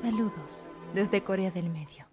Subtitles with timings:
[0.00, 2.06] Saludos desde Corea del Medio.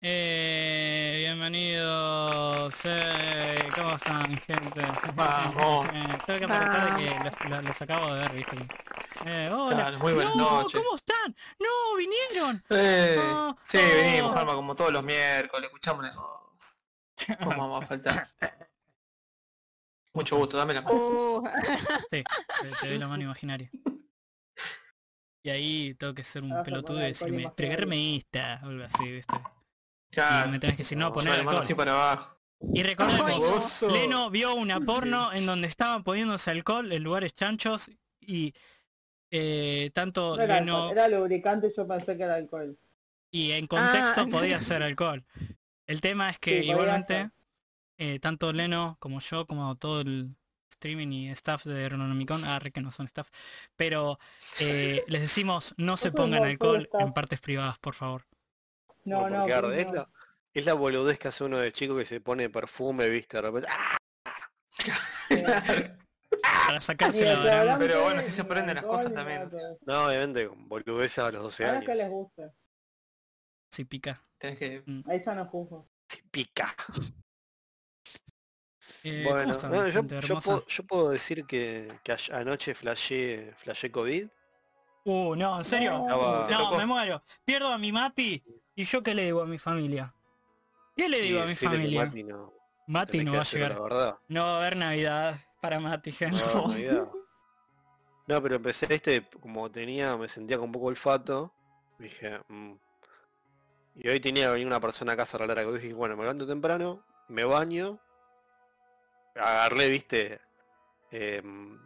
[0.00, 2.74] Eh, bienvenidos.
[2.84, 4.82] Eh, ¿Cómo están, gente?
[5.14, 5.86] Vamos.
[5.92, 8.56] Eh, tengo que aparentar de que los, los- los acabo de ver, ¿viste?
[9.26, 9.92] Eh, hola.
[9.98, 10.80] Muy buenas no, noches.
[10.80, 11.34] ¿cómo están?
[11.60, 12.62] No, vinieron.
[12.70, 13.94] Eh, No, sí, no.
[13.96, 16.82] venimos, Alma, como todos los miércoles, escuchamos la voz.
[17.42, 18.28] ¿Cómo vamos a faltar?
[20.14, 20.94] Mucho gusto, dame la mano.
[20.94, 21.48] Uh,
[22.10, 23.70] Sí, te, te doy la mano imaginaria.
[25.42, 29.10] Y ahí tengo que ser un Ah, pelotudo y decirme, alcohol preguermeísta, o algo así,
[29.10, 29.36] ¿viste?
[30.10, 30.48] Claro.
[30.48, 31.76] Y me tenés que decir, no, poner mano así alcohol.
[31.76, 32.36] para abajo.
[32.72, 33.82] Y recordemos.
[33.90, 38.54] Leno vio una porno en donde estaban poniéndose alcohol en lugares chanchos y
[39.32, 42.78] eh, tanto No era, Leno alcohol, era lubricante y yo pensé que era alcohol.
[43.32, 44.26] y en contexto Ah.
[44.30, 45.24] podía ser alcohol.
[45.86, 47.30] El tema es que Sí, igualmente
[47.98, 50.36] eh, tanto Leno como yo, como todo el
[50.82, 53.30] streaming y staff de Aeronomicon, ah, que no son staff,
[53.76, 54.18] pero
[54.60, 58.24] eh, les decimos no se pongan alcohol en partes privadas, por favor.
[59.04, 59.46] No, no.
[59.72, 60.08] Es, la,
[60.52, 63.68] es la boludez que hace uno de chico que se pone perfume, viste, de repente.
[63.70, 63.96] ¡ah!
[66.66, 67.78] Para sacarse la baranda.
[67.78, 69.48] Pero bueno, así se aprenden las cosas también.
[69.86, 71.90] No, obviamente, con boludez a los 12 A menos años.
[71.90, 72.52] que les guste.
[73.70, 74.20] Sí, pica.
[74.38, 74.82] Tenés que...
[75.06, 75.88] Ahí ya no juzgo.
[76.08, 76.74] Se pica.
[79.04, 80.50] Eh, ¿cómo bueno, no, yo, gente yo hermosa?
[80.52, 81.88] puedo, yo puedo decir que,
[82.32, 84.28] anoche flashé, flashé COVID.
[85.04, 85.98] Uh, no, ¿en serio?
[86.06, 86.44] No.
[86.44, 87.22] Te No, me muero.
[87.44, 88.42] Pierdo a mi Mati.
[88.74, 90.14] ¿Y yo qué le digo a mi familia?
[90.96, 92.04] ¿Qué le digo a mi familia?
[92.04, 92.52] Mati no,
[92.86, 93.80] Mati no va a llegar.
[93.90, 94.18] La.
[94.28, 96.38] No va a haber Navidad para Mati, gente.
[98.26, 101.52] No, pero empecé este, como tenía, me sentía con un poco olfato,
[101.98, 102.72] dije, mm.
[103.96, 106.22] y hoy tenía que venir una persona a casa a arreglar algo, dije, bueno, me
[106.22, 107.98] levanto temprano, me baño,
[109.34, 110.40] agarré, viste,
[111.10, 111.42] eh,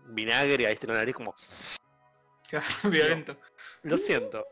[0.08, 1.34] vinagre, ahí está en la nariz como,
[2.84, 3.36] Violento.
[3.82, 4.46] lo siento.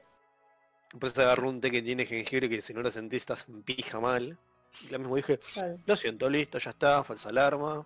[0.93, 3.99] Después agarré un té que tiene jengibre que si no lo sentís estás en pija
[4.01, 4.39] mal.
[4.83, 5.41] Y lo mismo dije,
[5.87, 7.85] lo siento, listo, ya está, falsa alarma.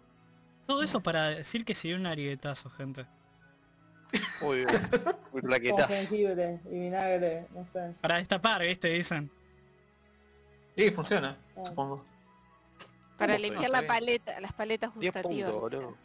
[0.67, 3.07] Todo eso para decir que se dio un arietazo, gente.
[4.43, 4.91] Muy bien.
[5.33, 5.89] Muy plaquetazo.
[5.89, 7.95] jengibre y vinagre, no sé.
[8.01, 8.89] Para destapar, ¿viste?
[8.89, 9.31] Dicen.
[10.77, 11.63] Sí, funciona, Ah.
[11.67, 12.05] supongo.
[13.19, 15.51] Para ¿Cómo limpiar la paleta, las paletas 10 gustativas.
[15.51, 15.97] puntos, boludo.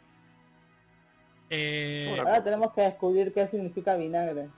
[1.50, 4.48] Eh, Ahora- tenemos que descubrir qué significa vinagre.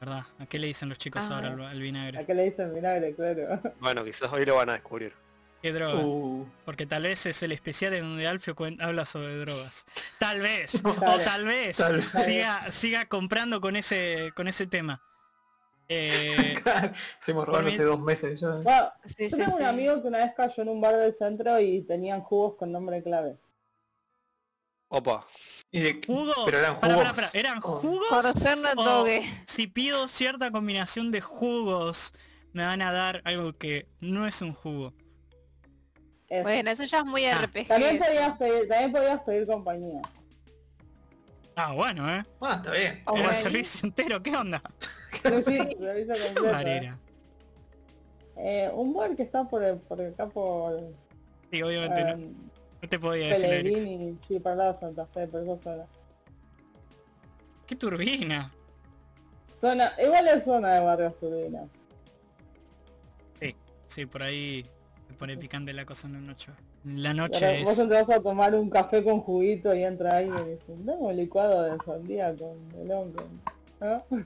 [0.00, 0.24] ¿Verdad?
[0.38, 1.34] ¿A qué le dicen los chicos Ah.
[1.36, 2.24] ahora al, al ¿A vinagre?
[2.26, 3.14] qué le dicen vinagre?
[3.14, 3.60] Claro.
[3.80, 5.12] Bueno, quizás hoy lo van a descubrir.
[5.60, 6.00] ¿Qué droga?
[6.02, 9.84] Uh, Porque tal vez es el especial en donde Alfio habla sobre drogas.
[10.18, 10.82] Tal vez.
[10.84, 12.08] O tal vez Tal vez.
[12.24, 15.02] siga, siga comprando con ese, con ese tema.
[15.92, 16.54] Eh,
[17.18, 18.48] hace dos meses ya.
[18.62, 21.12] Bueno, Sí, yo sí, tengo un amigo que una vez cayó en un bar del
[21.14, 23.36] centro y tenían jugos con nombre clave.
[24.88, 25.26] Opa.
[25.72, 26.36] Y de- ¿Jugos?
[26.44, 26.96] Pero eran jugos.
[26.96, 27.28] pará, pará.
[27.34, 27.62] ¿Eran Oh.
[27.62, 28.06] jugos?
[28.12, 29.06] O
[29.46, 32.12] si pido cierta combinación de jugos,
[32.52, 34.92] me van a dar algo que no es un jugo.
[36.28, 36.42] Eso.
[36.44, 37.42] Bueno, eso ya es muy Ah.
[37.42, 37.66] RPG.
[37.66, 40.02] también podías pedir, también podías pedir compañía.
[41.62, 42.24] Ah, bueno, ¿eh?
[42.40, 43.02] Ah, está bien.
[43.04, 44.62] Oh, el servicio entero, ¿qué onda?
[45.12, 45.22] Sí,
[45.58, 46.42] completo.
[46.42, 46.98] Varera.
[48.36, 50.80] Eh, un bar que está por, el- por acá por
[51.52, 52.30] Sí, obviamente no, eh,
[52.82, 53.74] no te podía decir Eric.
[53.74, 55.84] Pellegrini, sí, para el lado de Santa Fe, por esa zona.
[57.66, 58.50] ¡Qué turbina!
[59.60, 61.68] Zona, igual es zona de barrios turbinas.
[63.38, 63.54] Sí,
[63.86, 64.64] sí, por ahí
[65.08, 66.52] se pone picante la cosa en la noche.
[66.84, 67.78] La noche Vos es...
[67.80, 71.62] entras a tomar un café con juguito y entra ahí y dice, dame un licuado
[71.62, 73.12] de sandía con melón.
[73.80, 74.04] ¿no?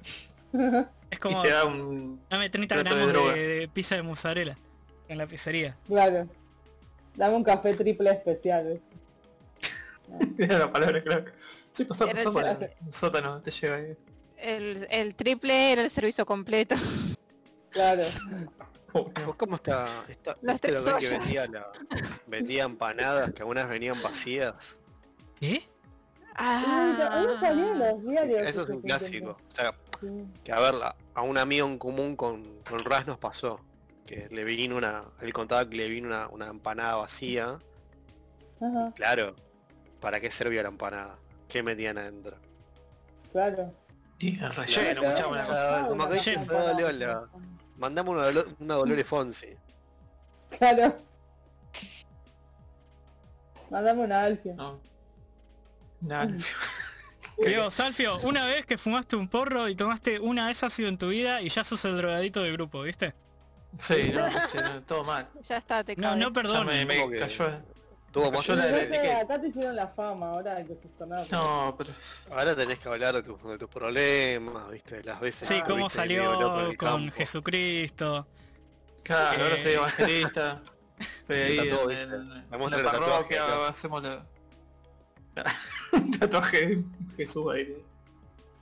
[1.11, 1.41] Es Y como...
[1.41, 2.21] te da un...
[2.31, 4.57] Dame 30 plato de gramos de, de pizza de mozzarella
[5.09, 5.77] en la pizzería.
[5.87, 6.29] claro.
[7.17, 8.81] Dame un café triple especial.
[10.39, 11.25] Era la palabra, claro.
[11.73, 13.97] Sí, pasó, pasó el por ser- el sótano, te llega ahí.
[14.37, 16.75] El, el triple era el servicio completo.
[17.71, 18.03] Claro.
[18.95, 20.05] ¿Vos ¿Cómo está?
[20.09, 21.67] está Las ¿Viste lo que vendía, la,
[22.27, 24.77] vendía empanadas que algunas venían vacías?
[25.41, 25.69] ¿Qué?
[27.75, 28.49] Los diarios.
[28.49, 29.31] Eso es un clásico.
[29.31, 30.09] O sea, Sí.
[30.43, 30.75] que a ver,
[31.15, 33.61] a un amigo en común con, con Raz nos pasó.
[34.07, 37.59] Que le vino una, él contaba que le vino una, una empanada vacía.
[38.61, 39.35] Ajá, Claro,
[40.01, 41.19] ¿para qué servía la empanada?
[41.49, 42.37] ¿Qué metían adentro?
[43.33, 43.73] claro.
[44.21, 45.25] Y el relleno, mucha.
[45.49, 46.19] Ah, como que
[47.77, 49.57] Mandame una, Dolo- una Dolores Fonsi.
[50.59, 50.97] Claro.
[53.71, 54.55] Mandame una alfia.
[54.55, 54.81] No.
[56.01, 56.33] Nada.
[57.39, 60.89] Digo, Salfio, una vez que fumaste un porro y tomaste una de esas ha sido
[60.89, 63.15] en tu vida y ya sos el drogadito del grupo, ¿viste?
[63.79, 65.29] Sí, no, viste, no, todo mal.
[65.49, 66.17] Ya está, te No, cabe.
[66.21, 66.67] no Ya perdón.
[66.67, 67.63] me, me ¿Cómo que- cayó.
[68.15, 69.21] Tuvo Yo la Pero de acá te- etiqueta.
[69.23, 71.27] acá te hicieron la fama, ahora hay que sostenerlo.
[71.33, 71.91] No, pero.
[72.31, 75.49] Ahora tenés que hablar de, tus de tus problemas, viste, las veces.
[75.49, 77.17] Sí, que cómo en salió el con campo.
[77.17, 78.27] Jesucristo.
[79.03, 79.75] Claro, ahora soy Eh.
[79.75, 80.63] evangelista.
[80.99, 82.03] Estoy ahí en, ¿viste?
[82.05, 83.67] en- Me en la el tatuaje parroquia, acá.
[83.69, 84.27] hacemos la.
[85.93, 86.85] Un tatuaje de
[87.17, 87.85] Jesús ahí.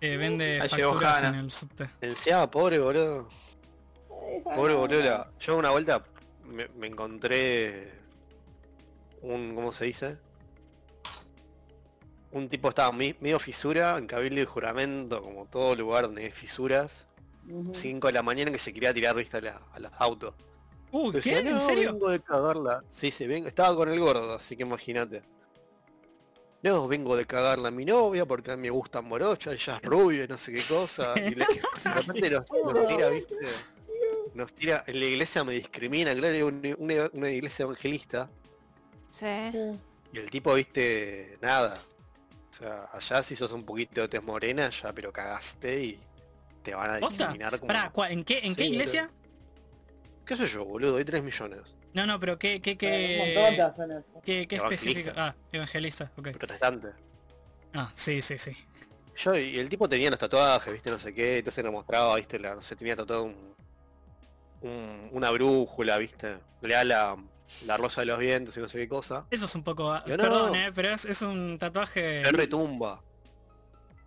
[0.00, 1.90] Que vende Ahí facturas en el subte.
[2.00, 3.28] Encima, pobre boludo.
[4.44, 5.26] Pobre boludo.
[5.38, 6.02] Yo una vuelta
[6.46, 7.92] me, me encontré
[9.22, 9.54] un.
[9.54, 10.18] ¿Cómo se dice?
[12.30, 17.06] Un tipo estaba medio fisura en cabildo y juramento, como todo lugar donde hay fisuras.
[17.48, 17.74] Ujú.
[17.74, 20.34] 5 de la mañana que se quería tirar vista a, la- a los autos.
[20.92, 21.16] Yo ¿qué?
[21.18, 21.92] decía, ¿En "No, serio?
[21.92, 22.84] Vengo de cagarla.
[22.88, 23.48] Sí, sí, vengo.
[23.48, 25.22] Estaba con el gordo, así que imagínate.
[26.62, 29.88] No, vengo de cagarla a mi novia porque a mí me gusta morocha, ella es
[29.88, 31.12] rubia y no sé qué cosa.
[31.18, 31.44] Y le-
[31.84, 33.34] de repente nos, nos tira, viste.
[34.34, 36.46] Nos tira, en la iglesia me discrimina, claro,
[36.78, 38.30] una, una iglesia evangelista.
[39.18, 39.80] Sí.
[40.12, 41.74] Y el tipo, viste, nada.
[42.50, 46.00] O sea, allá si sos un poquito de tez morena, ya pero cagaste y
[46.62, 47.68] te van a discriminar como.
[47.68, 48.74] Pará, ¿cuál- ¿en qué, en Sí, qué boludo.
[48.74, 49.10] iglesia?
[50.26, 50.96] ¿Qué sé yo, boludo?
[50.98, 51.74] Hay 3 millones.
[51.94, 54.20] No, no, pero qué, qué, qué, hacen eso.
[54.24, 55.10] qué, qué específico.
[55.16, 56.30] Ah, evangelista, ok.
[56.30, 56.88] Protestante.
[57.74, 58.52] Ah, sí, sí, sí.
[59.16, 62.38] Yo, y el tipo tenía los tatuajes, viste, no sé qué, entonces nos mostraba, viste,
[62.38, 63.54] la, no sé, tenía tatuado un,
[64.62, 67.16] un- una brújula, viste, le da
[67.66, 69.26] la, rosa de los vientos y no sé qué cosa.
[69.30, 69.90] Eso es un poco...
[69.92, 70.22] ah, Yo no.
[70.22, 72.22] Perdón, eh, pero es, es un tatuaje...
[72.22, 73.02] Le retumba.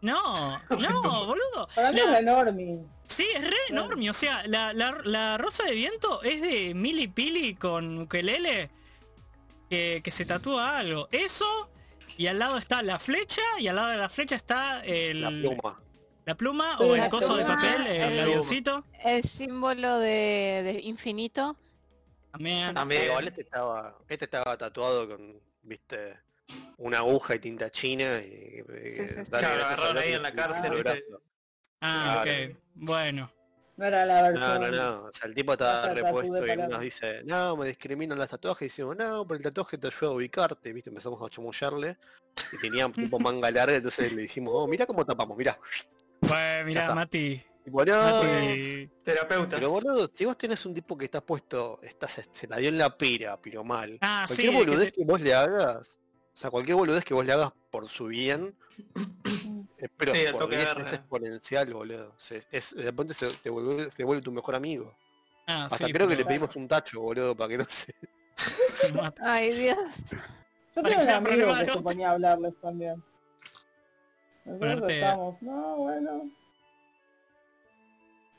[0.02, 1.68] No, no, boludo.
[1.76, 2.80] Para mí La- es enorme.
[3.08, 4.10] Sí, es re enorme.
[4.10, 8.70] O sea, la, la, la rosa de viento es de Mili Pili con ukelele
[9.70, 11.08] que, que se tatúa algo.
[11.12, 11.70] Eso,
[12.18, 15.30] y al lado está la flecha, y al lado de la flecha está el, La
[15.30, 15.80] pluma.
[16.26, 18.84] la pluma Sí, o el coso de papel, el el- avioncito.
[19.04, 21.58] El símbolo de, de infinito.
[22.36, 22.74] También.
[22.74, 23.02] También.
[23.02, 26.20] Sí, igual este estaba, este estaba tatuado con, viste,
[26.78, 28.62] una aguja y tinta china y...
[28.62, 29.36] y- sí, sí.
[29.36, 31.22] agarraron ahí en la el cárcel, brazo.
[31.82, 32.52] Ah, Claro.
[32.52, 32.58] ok.
[32.76, 33.32] Bueno.
[33.78, 34.62] No era la No, versión.
[34.62, 34.72] no,
[35.02, 35.04] no.
[35.08, 38.62] O sea, el tipo de repuesto y nos dice, no, me discriminan los tatuajes.
[38.62, 40.90] Y decimos, no, pero el tatuaje te ayuda a ubicarte, ¿viste?
[40.90, 41.98] Empezamos a chamullarle.
[42.54, 45.60] Y tenía tipo manga larga, entonces le dijimos, oh, mira cómo tapamos, mira.
[46.22, 46.96] Pues mira.
[46.96, 47.42] Mati.
[47.66, 48.90] No, Mati.
[49.04, 49.60] Terapeutas.
[49.60, 52.70] pero boludo, si vos tenés un tipo que está puesto, está, se, se la dio
[52.70, 53.98] en la pira, pero mal.
[54.02, 54.36] Ah, sí.
[54.36, 56.00] cualquier es que boludez te- que vos le hagas,
[56.34, 58.56] o sea, cualquier boludez que vos le hagas por su bien,
[59.98, 60.86] pero Sí, por toque 10 verga.
[60.86, 62.14] es exponencial, boludo.
[62.18, 64.96] Se- es, de repente se te, vuelve, se vuelve tu mejor amigo.
[65.48, 67.94] Ah, Hasta sí, creo que le pedimos un tacho, boludo, para que no se...
[69.22, 69.78] Ay, Dios.
[70.76, 73.04] Yo tengo que amigo que se ponía a hablarles también.
[74.44, 76.30] Nosotros estábamos, no, bueno.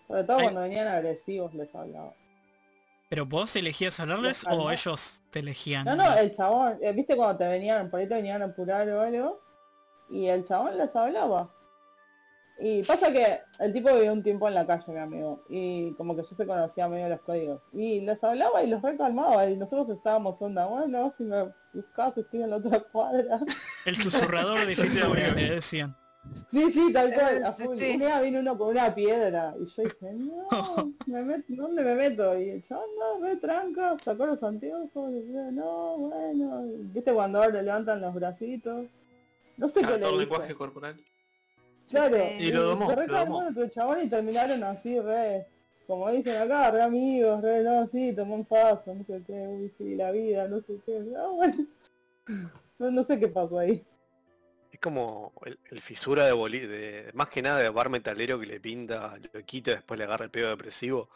[0.06, 0.44] Sobre todo Ay.
[0.44, 2.14] cuando venían agresivos les hablaba.
[3.08, 5.84] ¿Pero vos elegías hablarles o ellos te elegían?
[5.84, 8.88] No, no, el chabón, eh, viste cuando te venían, por ahí te venían a apurar
[8.88, 9.40] o algo,
[10.10, 11.52] y el chabón les hablaba.
[12.58, 16.16] Y pasa que el tipo vivió un tiempo en la calle, mi amigo, y como
[16.16, 17.62] que yo se conocía medio los códigos.
[17.72, 22.42] Y les hablaba y los recalmaba, y nosotros estábamos onda, bueno, si me buscas estoy
[22.42, 23.40] en la otra cuadra.
[23.84, 24.74] El susurrador de
[25.36, 25.96] le decían.
[26.49, 27.76] Sí, sí, tal cual, a Sí, full.
[27.78, 27.90] sí.
[27.94, 30.46] Un día vino uno con una piedra, y yo dije, no,
[31.06, 32.38] me met- ¿dónde me meto?
[32.38, 37.12] Y el chabón, no, ve tranca, sacó los anteojos, y yo, no, bueno, y viste
[37.12, 38.87] cuando ahora le levantan los bracitos.
[39.56, 40.58] No sé Claro, qué todo el le lenguaje dije.
[40.58, 40.96] corporal.
[41.90, 43.38] Claro, Y lo domó, se domó.
[43.49, 45.47] otro chabón y terminaron así, re,
[45.87, 49.73] como dicen acá, re amigos, re, no, sí, tomó un paso, no sé qué, uy,
[49.78, 51.66] sí, la vida, no sé qué, ah, bueno.
[52.78, 53.83] No, no sé qué pasó ahí.
[54.76, 58.45] Es como el, el fisura de, boli de más que nada de bar metalero que
[58.45, 61.09] le pinta, lo quita y después le agarra el pedo depresivo.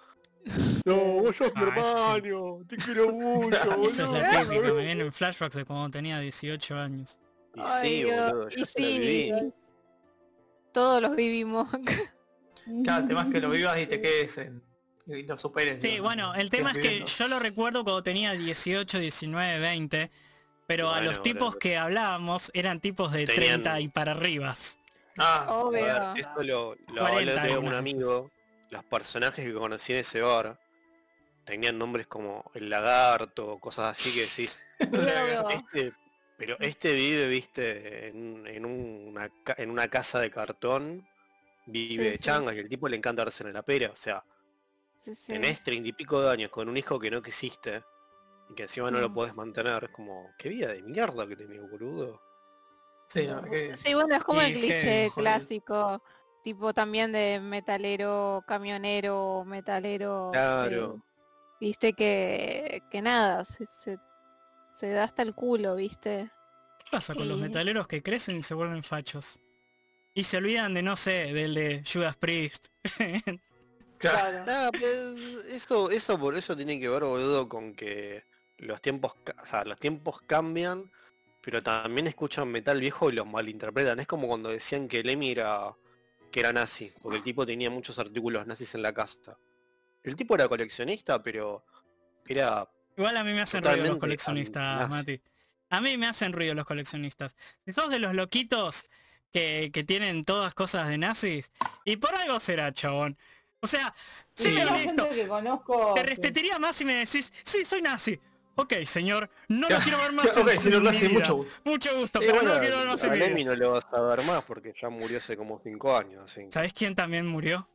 [0.87, 2.03] No, vos sos mi Ah, eso sí.
[2.17, 4.13] hermano, te quiero mucho, Eso es boludo.
[4.23, 7.19] la típica, me vienen flashbacks de cuando tenía 18 años.
[7.55, 8.99] Y Ay, sí, boludo, y yo se la sí.
[8.99, 9.53] viví.
[10.73, 11.69] Todos los vivimos.
[12.87, 14.63] Cada tema es que lo vivas y te quedes en...
[15.07, 15.83] y lo superes.
[15.83, 17.07] Sí, digamos, bueno, el tema es que viviendo.
[17.13, 20.11] yo lo recuerdo cuando tenía 18, 19, 20,
[20.71, 21.59] pero a Bueno, los tipos boludo.
[21.59, 24.79] que hablábamos eran tipos de Tenían- 30 y para arribas.
[25.19, 25.83] Ah, A Obvio.
[25.83, 28.31] ver, esto lo, lo 40 hablé otro día con un amigo.
[28.71, 30.61] Los personajes que conocí en ese bar
[31.45, 34.65] tenían nombres como el lagarto, cosas así que decís.
[35.51, 35.93] Este,
[36.37, 41.05] pero este vive, viste, en, en una, ca- en una casa de cartón,
[41.67, 42.23] vive Sí, de sí.
[42.23, 43.91] changas y el tipo le encanta darse en la pera.
[43.91, 44.23] O sea,
[45.05, 45.33] Sí, sí.
[45.33, 47.83] tenés treinta y pico de años con un hijo que no quisiste
[48.51, 49.85] y que encima no lo podés mantener.
[49.85, 52.21] Es como, qué vida de mierda que tenés, boludo.
[53.09, 53.77] sí, verdad que...
[53.77, 56.03] Sí, bueno, es como el cliché clásico,
[56.43, 60.31] tipo también de metalero, camionero, metalero.
[60.33, 60.97] Claro.
[60.97, 61.03] eh,
[61.61, 63.99] Viste que, que nada, se, se,
[64.75, 66.31] se da hasta el culo, ¿viste?
[66.79, 69.41] ¿Qué pasa con los metaleros que crecen y se vuelven fachos?
[70.15, 72.67] Y se olvidan de, no sé, del de Judas Priest.
[74.01, 74.71] Claro.
[75.51, 78.25] Eso, eso por eso tiene que ver, boludo, con que
[78.61, 79.13] los tiempos,
[79.43, 80.91] o sea, los tiempos cambian,
[81.43, 84.01] pero también escuchan metal viejo y los malinterpretan.
[84.01, 85.75] Es como cuando decían que Lemmy era
[86.31, 89.37] que era nazi, porque el tipo tenía muchos artículos nazis en la casa.
[90.05, 91.65] El tipo era coleccionista, pero
[92.27, 94.89] era Igual a mí me hacen ruido los coleccionistas.
[94.89, 95.21] Mati.
[95.71, 97.35] A mí me hacen ruido los coleccionistas.
[97.65, 98.91] Si sos de los loquitos
[99.33, 101.53] que, que tienen todas cosas de nazis,
[101.85, 103.17] y por algo será, chabón.
[103.61, 103.93] O sea,
[104.35, 105.93] Sí, honesto, gente que conozco.
[105.95, 108.19] te respetaría más si me decís, sí, soy nazi.
[108.57, 111.09] Ok, señor, no lo quiero ver más Ok, en señor vida.
[111.15, 111.59] mucho gusto.
[111.65, 113.51] Mucho gusto, Sí, pero no lo quiero ver más en a Lemmy vida.
[113.51, 116.25] no le vas a ver más porque ya murió hace como 5 años.
[116.25, 117.69] así ¿Sabés quién también murió?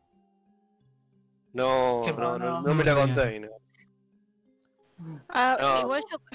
[1.54, 3.40] No, no, no, no me la conté.
[3.40, 3.48] No,
[5.30, 5.58] Ah,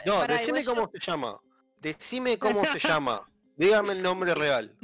[0.06, 0.26] No.
[0.26, 1.38] decime cómo se llama.
[1.80, 3.28] Decime cómo se llama.
[3.56, 4.74] Dígame el nombre real.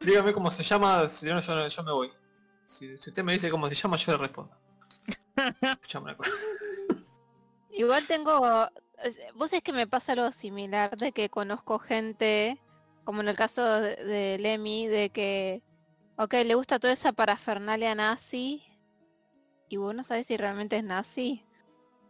[0.00, 2.12] Dígame cómo se llama, si no yo, yo me voy.
[2.64, 4.56] Si, si usted me dice cómo se llama, yo le respondo.
[5.62, 6.30] Escuchame una cosa.
[7.72, 8.68] Igual tengo,
[9.34, 12.60] vos es que me pasa algo similar de que conozco gente,
[13.04, 15.62] como en el caso de, de Lemmy, de que,
[16.16, 18.62] ok, le gusta toda esa parafernalia nazi
[19.68, 21.46] y vos no sabés si realmente es nazi,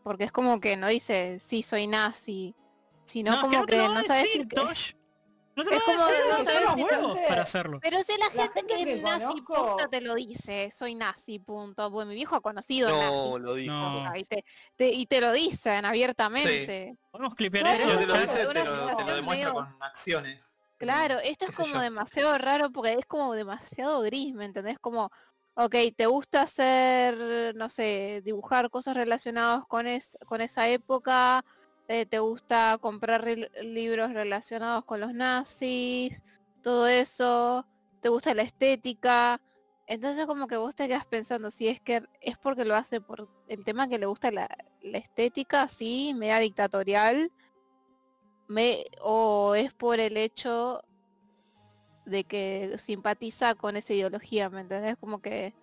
[0.02, 2.56] porque es como que no dice sí soy nazi,
[3.04, 4.48] sino No, es que como no te que lo va no a sabés decir, si
[4.48, 4.92] que- Tosh.
[5.54, 7.78] No te lo Es como decir, no te los huevos para hacerlo.
[7.82, 11.38] Pero si la, La gente, gente que es nazi conozco- te lo dice, soy nazi,
[11.38, 11.90] punto.
[11.90, 12.96] Bueno, mi viejo ha conocido No,
[13.30, 13.42] nazi.
[13.44, 13.72] lo dijo.
[13.74, 14.16] No.
[14.16, 14.44] Y, te,
[14.76, 16.96] te- y te lo dicen abiertamente.
[17.10, 20.58] Podemos clipear eso te lo dice, te lo, te lo situación demuestra medio- con acciones.
[20.78, 21.80] Claro, esto es como yo.
[21.80, 24.78] demasiado raro porque es como demasiado gris, ¿me entendés?
[24.80, 25.12] Como,
[25.54, 31.44] ok, te gusta hacer, no sé, dibujar cosas relacionadas con, es, con esa época,
[31.92, 33.26] eh, te gusta comprar
[33.62, 36.22] libros relacionados con los nazis,
[36.62, 37.66] todo eso,
[38.00, 39.42] te gusta la estética.
[39.86, 43.28] Entonces como que vos te quedas pensando si es que es porque lo hace por
[43.46, 44.48] el tema que le gusta la,
[44.80, 47.30] la estética, sí, media dictatorial,
[48.48, 50.82] me, o es por el hecho
[52.06, 54.96] de que simpatiza con esa ideología, ¿me entendés?
[54.96, 55.54] Como que...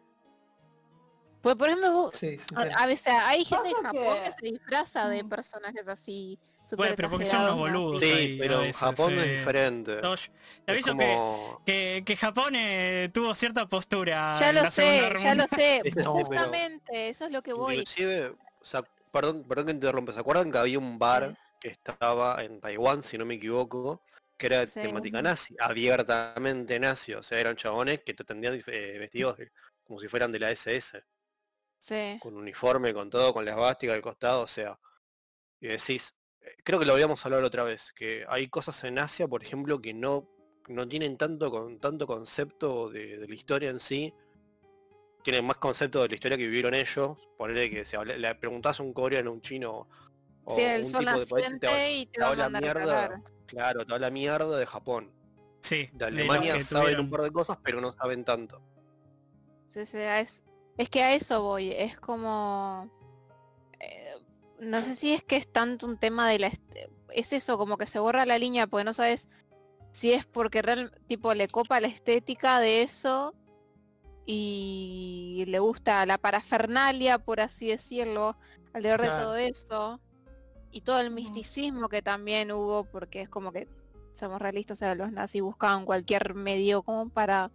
[1.42, 4.30] Pues por ejemplo, vos- Sí, sí, a, veces hay gente en Japón que...
[4.30, 5.30] que- se disfraza de Mm.
[5.30, 6.38] personajes así.
[6.78, 8.02] Bueno, pero porque son unos boludos.
[8.02, 9.38] Sí, ahí, pero veces, Japón es eh.
[9.38, 9.96] diferente.
[10.02, 10.34] Tosh, te
[10.72, 11.62] Es aviso que, como...
[11.66, 15.82] que, que Japón eh, tuvo cierta postura Ya en lo la sé, ya lo sé.
[15.96, 17.76] Pero- Justamente, eso es lo que voy.
[17.80, 18.28] Inclusive,
[18.62, 22.60] o sea, perdón, perdón que interrumpa, ¿se acuerdan que había un bar que estaba en
[22.62, 24.04] Taiwán, si no me equivoco,
[24.38, 24.80] que era de Sí.
[24.82, 29.52] temática nazi, abiertamente nazi, o sea, eran chabones que te tendían eh, vestidos de-
[29.84, 31.04] como si fueran de la SS,
[31.80, 32.20] Sí.
[32.22, 34.80] con uniforme, con todo, con la esvástica al costado, o sea,
[35.60, 39.28] y decís, eh, creo que lo habíamos hablado otra vez, que hay cosas en Asia,
[39.28, 40.28] por ejemplo, que no,
[40.68, 44.14] no tienen tanto con tanto concepto de, de la historia en sí,
[45.24, 48.80] tienen más concepto de la historia que vivieron ellos, ponerle que si habla- le preguntás
[48.80, 49.88] a un coreano, a un chino,
[50.46, 53.94] o Sí, el un sol tipo de país, te y te habla mierda, claro, te
[53.94, 55.14] habla mierda de Japón.
[55.62, 57.06] Sí, De Alemania saben tuvieron.
[57.06, 58.62] un par de cosas, pero no saben tanto.
[59.74, 60.42] Sí, sí, es,
[60.80, 62.90] es que a eso voy, es como...
[63.82, 64.16] eh,
[64.62, 66.52] no sé si es que es tanto un tema de la...
[67.10, 69.30] Es eso, como que se borra la línea porque no sabes
[69.92, 73.36] si es porque real, tipo le copa la estética de eso
[74.26, 78.38] y le gusta la parafernalia, por así decirlo,
[78.72, 80.00] alrededor de todo eso
[80.72, 83.68] y todo el misticismo que también hubo porque es como que
[84.14, 87.52] somos realistas, o sea, los nazis buscaban cualquier medio como para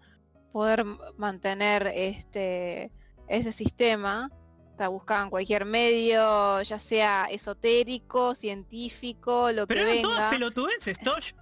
[0.53, 0.85] poder
[1.17, 2.93] mantener este
[3.29, 4.31] ese sistema.
[4.75, 10.31] O sea, buscaban cualquier medio, ya sea esotérico, científico, lo Pero que eran todas venga.
[10.31, 11.33] pelotudenses, Tosh.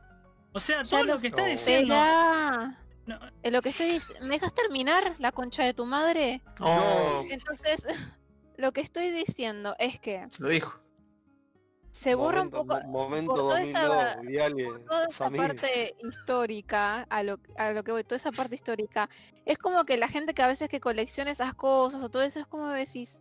[0.53, 1.95] O sea, todo lo lo que está diciendo...
[3.05, 6.41] No, eh, lo que estoy dic- ¿Me dejas terminar la concha de tu madre?
[6.61, 7.81] Oh, Entonces,
[8.59, 10.79] lo que estoy diciendo es que lo dijo.
[12.02, 15.30] Se borra un Momento- poco mo- momento por toda esa- 2002, Viale, por toda esa
[15.30, 19.09] parte histórica, a lo, a lo que voy, toda esa parte histórica,
[19.44, 22.40] es como que la gente que a veces que colecciona esas cosas o todo eso
[22.40, 23.21] es como decís,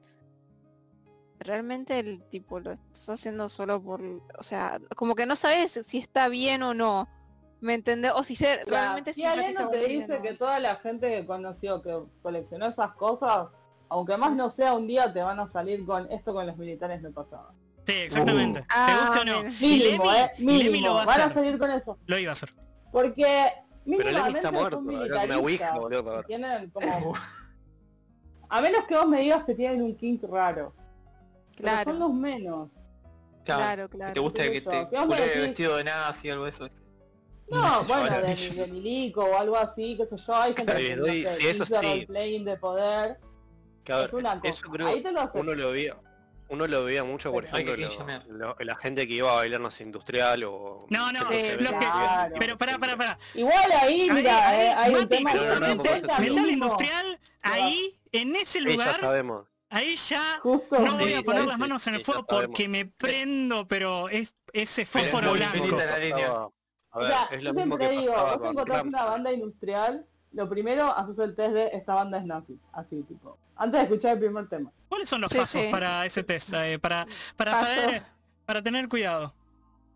[1.39, 4.01] realmente el tipo lo estás haciendo solo por,
[4.37, 7.07] o sea, como que no sabes si está bien o no,
[7.61, 8.11] ¿me entendés?
[8.15, 10.21] O si se, realmente si no te dice no.
[10.21, 13.47] que toda la gente que conoció que coleccionó esas cosas,
[13.89, 17.01] aunque más no sea un día, te van a salir con esto con los militares
[17.01, 17.53] me pasaba.
[17.85, 18.61] Sí, exactamente.
[18.61, 19.49] ¿Te Ah, gusta o no?
[19.59, 21.97] Y Lemmy, eh, Lemmy lo va a Van a salir con eso.
[22.05, 22.53] Lo iba a hacer.
[22.91, 24.81] Porque Pero Lemmy mínimamente está muerto,
[25.37, 25.73] ouija.
[26.27, 27.13] Tienen como...
[28.49, 30.73] A menos que vos me digas que tienen un kink raro.
[31.55, 31.83] Pero Claro.
[31.85, 32.69] son los menos.
[33.45, 34.13] Claro, Que claro.
[34.13, 36.67] te guste qué que te decís- vestido de nazi o algo de eso.
[37.49, 40.87] No, bueno, de, de milico o algo así, qué sé yo, hay gente Claro, que
[40.87, 42.05] les doy- no sé, sí, eso sí.
[42.45, 43.19] de poder,
[43.85, 44.47] es una cosa.
[44.53, 45.95] eso creo Ahí te lo uno lo veía.
[46.51, 48.25] Uno lo veía mucho, por ejemplo, llamear.
[48.27, 50.85] lo- lo- la gente que iba a bailar no sé, industrial o...
[50.89, 53.17] No, no, eventos lo que- Pero pará, pará, pará.
[53.33, 55.83] Igual ahí, mira, ahí, eh, hay un No, no, no,
[56.19, 59.47] Metal industrial, ahí, en ese Sí, ya lugar, sabemos.
[59.69, 60.77] ahí ya Justo.
[60.79, 64.35] no voy a poner las manos en el sí, fuego porque me prendo, pero es
[64.51, 65.63] ese fósforo blanco.
[66.93, 68.83] A O ver, sea, es yo lo mismo siempre que digo, pasaba vos con encontrás
[68.83, 69.11] una Trump.
[69.11, 73.37] banda industrial, lo primero haces el test de esta banda es nazi, así tipo.
[73.55, 74.71] Antes de escuchar el primer tema.
[74.89, 75.67] ¿Cuáles son los Sí, pasos sí.
[75.69, 76.53] para ese test?
[76.53, 77.65] Eh, para para Paso.
[77.65, 78.03] saber,
[78.45, 79.33] para tener cuidado.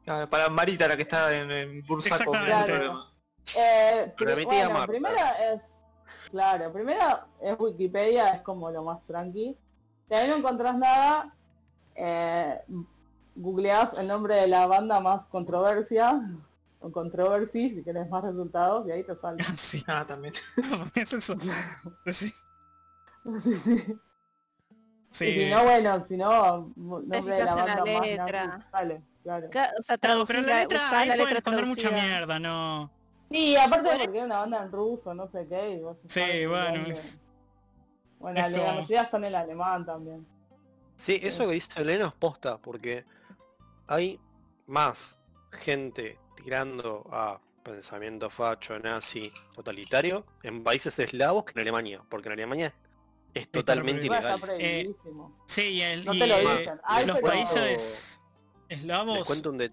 [0.04, 2.16] Claro, Para Marita, la que está en, en Bursaco.
[2.32, 2.72] Exactamente.
[2.72, 3.12] problema.
[3.58, 4.88] Eh, pri- Remití a bueno, Marta.
[4.88, 5.62] primera es,
[6.30, 9.58] claro, primera es Wikipedia, es como lo más tranqui.
[10.06, 11.34] Si ahí no encontrás nada,
[11.96, 12.62] eh,
[13.36, 16.22] googleás el nombre de la banda más controversia,
[16.86, 19.38] o controversy, si querés más resultados, y ahí te sale.
[19.58, 20.34] Sí, Ah, también.
[20.96, 21.36] es eso.
[22.12, 22.34] Sí.
[23.40, 23.98] sí, sí.
[25.10, 25.26] Sí.
[25.26, 28.46] Y si no, bueno, si no, nombre de la fijas en la banda más letra.
[28.48, 29.48] nazi, sale, claro.
[29.48, 29.52] O
[29.84, 32.92] sea, Claro, pero traducís la letra, ahí la letra mucha mierda, no.
[33.32, 35.72] Sí, aparte porque era una banda en ruso, no sé qué.
[35.72, 37.20] y vos Sí, bueno, es-
[38.20, 40.28] Bueno, es la como- mayoría está en el alemán también.
[40.98, 43.06] Sí, eso que dice Elena es posta, porque
[43.88, 44.20] hay
[44.68, 45.18] más
[45.52, 46.20] gente
[46.54, 52.74] a pensamiento facho, nazi, totalitario en países eslavos que en Alemania, porque en Alemania
[53.34, 54.40] es totalmente ilegal.
[54.40, 55.44] prohibidísimo.
[55.48, 56.80] Sí, y, el, No y, te lo eh, dicen.
[56.84, 58.22] Ay, los pero- países
[58.70, 59.72] Les eslavos cuento un, de-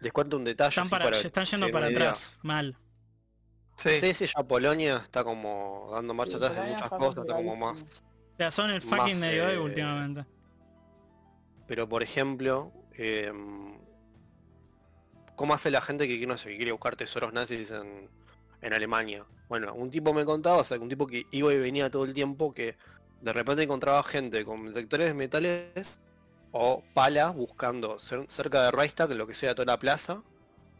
[0.00, 0.68] les cuento un detalle.
[0.68, 2.00] están, así para, para están que yendo para idea.
[2.10, 2.76] atrás, mal.
[3.76, 3.98] Sí.
[3.98, 7.56] Sí, sí, ya Polonia está como dando marcha Sí, atrás de muchas cosas, está como
[7.56, 10.26] más O sea, son el fucking medioevo eh, últimamente.
[11.66, 13.79] Pero por ejemplo, em,
[15.40, 18.10] ¿cómo hace la gente que no sé, que quiere buscar tesoros nazis en,
[18.60, 19.24] en Alemania?
[19.48, 22.12] Bueno, un tipo me contaba, o sea, un tipo que iba y venía todo el
[22.12, 22.76] tiempo, que
[23.22, 25.98] de repente encontraba gente con detectores de metales
[26.52, 30.22] o palas buscando cer- cerca de Reichstag, lo que sea toda la plaza,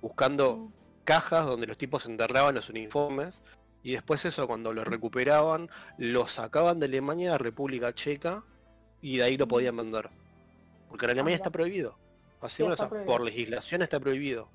[0.03, 0.70] buscando
[1.05, 3.42] cajas donde los tipos enterraban los uniformes
[3.83, 8.44] y después eso cuando lo recuperaban lo sacaban de Alemania a República Checa
[9.01, 10.11] y de ahí lo podían vender.
[10.90, 11.44] Porque en Alemania mira.
[11.44, 11.96] está prohibido.
[12.40, 13.12] Así Sí, bueno, está o sea, prohibido.
[13.12, 14.48] por legislación está prohibido.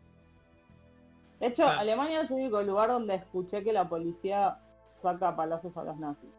[1.40, 1.80] De hecho, Ah.
[1.80, 4.58] Alemania es el único lugar donde escuché que la policía
[5.02, 6.30] saca palazos a los nazis.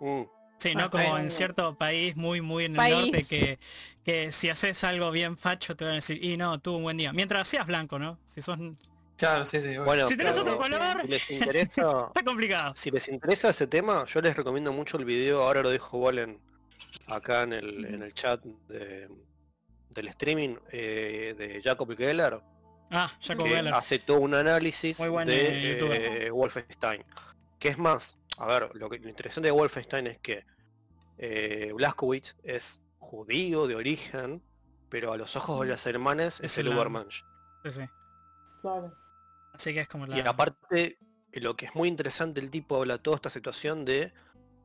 [0.00, 0.22] Mm.
[0.58, 0.84] Sí, ¿no?
[0.84, 2.94] Ah, Como en cierto país muy, muy en el País.
[3.12, 3.58] norte que,
[4.04, 6.96] que si haces algo bien facho te van a decir, y no, tuvo un buen
[6.96, 7.12] día.
[7.12, 8.18] Mientras seas blanco, ¿no?
[8.24, 8.58] Si sos...
[9.16, 9.76] Claro, sí, sí.
[9.78, 12.74] Bueno, Si tenés otro color, si les interesa, está complicado.
[12.76, 16.38] si les interesa ese tema, yo les recomiendo mucho el video, ahora lo dejo Bolen
[17.06, 19.08] acá en el, en el chat de-
[19.96, 22.40] del streaming eh, de Jacob Geller,
[22.90, 23.74] Ah, Jacob que Geller.
[23.74, 27.04] hace todo un análisis Muy buen, de eh, eh, Wolfenstein.
[27.58, 30.44] Que es más, a ver, lo, que, lo interesante de Wolfenstein es que
[31.18, 34.42] eh, Blazkowicz es judío de origen,
[34.88, 37.24] pero a los ojos de los hermanes es, Es el Ubermensch.
[37.64, 37.82] Sí, sí.
[38.60, 38.94] Claro.
[39.52, 40.16] Así que es como la...
[40.16, 40.98] Y aparte,
[41.32, 44.12] lo que es muy interesante, el tipo habla toda esta situación de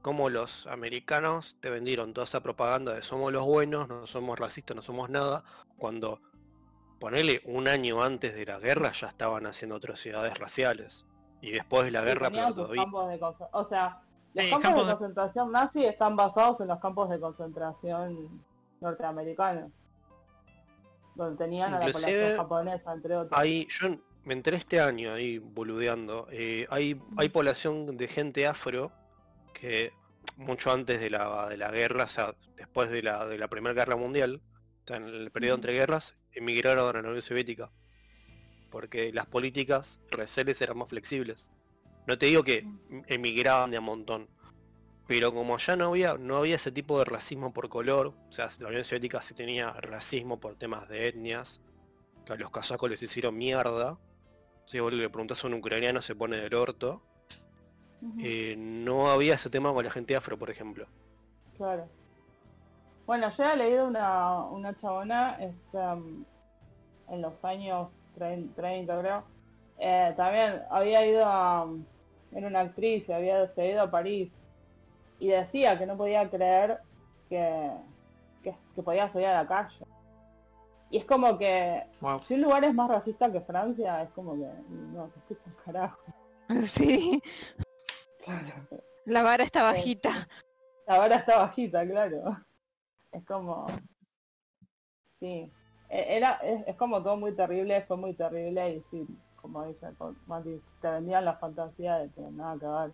[0.01, 4.75] cómo los americanos te vendieron toda esa propaganda de somos los buenos, no somos racistas,
[4.75, 5.43] no somos nada,
[5.77, 6.19] cuando
[6.99, 11.05] ponele un año antes de la guerra ya estaban haciendo atrocidades raciales.
[11.41, 12.83] Y después de la guerra, pero sus todavía...
[12.83, 13.19] campos de
[13.53, 14.01] O sea,
[14.33, 18.43] los Sí, campos, campos de de- concentración nazi están basados en los campos de concentración
[18.79, 19.71] norteamericanos.
[21.15, 23.37] Donde tenían a la población japonesa, entre otros.
[23.39, 23.89] Hay, yo
[24.23, 28.91] me enteré este año ahí boludeando, eh, hay, hay población de gente afro
[29.61, 29.93] que
[30.37, 33.75] mucho antes de la, de la guerra, o sea, después de la, de la Primera
[33.75, 34.41] Guerra Mundial,
[34.83, 37.71] o sea, en el periodo entre guerras, emigraron a la Unión Soviética.
[38.71, 41.51] Porque las políticas raciales eran más flexibles.
[42.07, 42.65] No te digo que
[43.05, 44.29] emigraban de a montón,
[45.07, 48.49] pero como ya no había, no había ese tipo de racismo por color, o sea,
[48.59, 51.61] la Unión Soviética sí tenía racismo por temas de etnias,
[52.25, 53.99] que a los casacos les hicieron mierda.
[54.65, 57.03] Si vos le preguntás a un ucraniano se pone del orto.
[58.19, 60.87] Eh, no había ese tema con la gente afro, por ejemplo.
[61.57, 61.87] Claro.
[63.05, 66.23] Bueno, yo he leído una, una chabona este, um,
[67.09, 69.23] en los años 30, 30, creo.
[69.77, 71.65] Eh, también había ido a...
[71.65, 71.83] um,
[72.31, 74.31] Era una actriz y había ido a París.
[75.19, 76.79] Y decía que no podía creer
[77.29, 77.71] que,
[78.41, 79.85] que, que podía salir a la calle.
[80.89, 82.19] Y es como que Wow.
[82.19, 85.53] si un lugar es más racista que Francia, es como que no, que estoy con
[85.65, 85.99] carajo.
[86.65, 87.21] Sí,
[88.23, 88.67] Claro.
[89.05, 89.77] la vara está Sí.
[89.77, 90.27] bajita.
[90.87, 92.37] Ahora está bajita, claro.
[93.11, 93.65] Es como...
[95.19, 95.51] Sí.
[95.89, 99.05] eh, era, es, es como todo muy terrible, fue muy terrible y sí,
[99.35, 99.87] como dice
[100.27, 102.93] Mati, te vendían la fantasía de que nada que ver.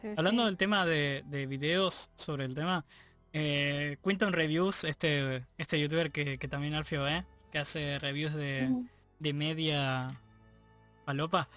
[0.00, 0.46] Sí, Hablando sí.
[0.46, 2.84] del tema de, de videos sobre el tema,
[3.32, 8.70] eh, Quinton Reviews, este, este youtuber que, que también Alfio ve, que hace reviews de,
[9.18, 10.20] de media
[11.04, 11.48] palopa,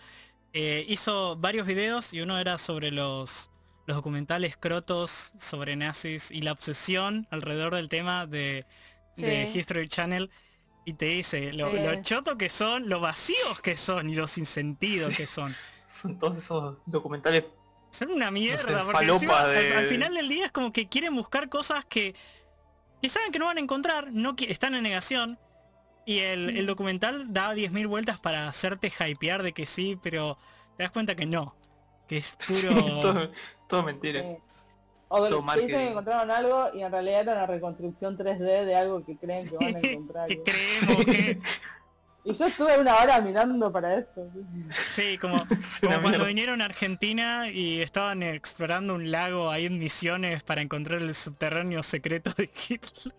[0.54, 3.50] eh, hizo varios videos y uno era sobre los,
[3.88, 8.66] los documentales crotos sobre nazis y la obsesión alrededor del tema de,
[9.18, 9.60] de Sí.
[9.60, 10.30] History Channel.
[10.84, 11.78] Y te dice lo, Sí.
[11.78, 15.18] lo choto que son, lo vacíos que son y lo sin sentido Sí.
[15.18, 15.56] que son.
[15.86, 17.46] Son todos esos documentales
[17.92, 20.88] Son una mierda, sé, porque encima, al- de- al, final del día es como que
[20.88, 22.16] quieren buscar cosas que,
[23.02, 25.38] que saben que no van a encontrar, no están en negación.
[26.06, 30.38] Y el, el documental da 10.000 vueltas para hacerte hypear de que sí, pero
[30.78, 31.56] te das cuenta que no.
[32.08, 33.00] Que es puro...
[33.02, 33.32] todo,
[33.68, 34.22] todo mentira.
[34.22, 34.38] Sí.
[35.14, 39.18] O Todo que encontraron algo y en realidad era una reconstrucción 3D de algo que
[39.18, 40.28] creen que van a encontrar.
[40.30, 41.40] que creemos que...
[42.24, 44.30] Y yo estuve una hora mirando para esto.
[44.92, 45.44] Sí, como,
[45.82, 46.26] cuando mierda.
[46.26, 51.84] vinieron a Argentina y estaban explorando un lago ahí en Misiones para encontrar el subterráneo
[51.84, 53.14] secreto de Hitler.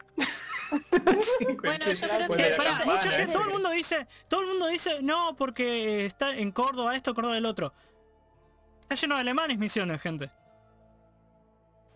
[1.21, 3.33] Sí, Bueno, cualquier- yo creo cualquier que- Pará, esa- campana, mucha gente- ese.
[3.33, 7.37] todo el mundo dice, todo el mundo dice, no, porque está en Córdoba esto, Córdoba
[7.39, 7.73] el otro.
[8.81, 10.31] Está lleno de alemanes misiones, gente.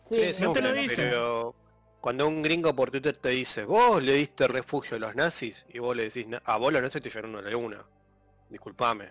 [0.09, 1.09] Sí, no te lo dicen.
[1.11, 1.55] Pero
[2.01, 5.79] cuando un gringo por Twitter te dice, vos le diste refugio a los nazis y
[5.81, 7.85] vos le decís, "Na- a vos los nazis te llevaron a la luna.
[8.49, 9.11] Disculpame.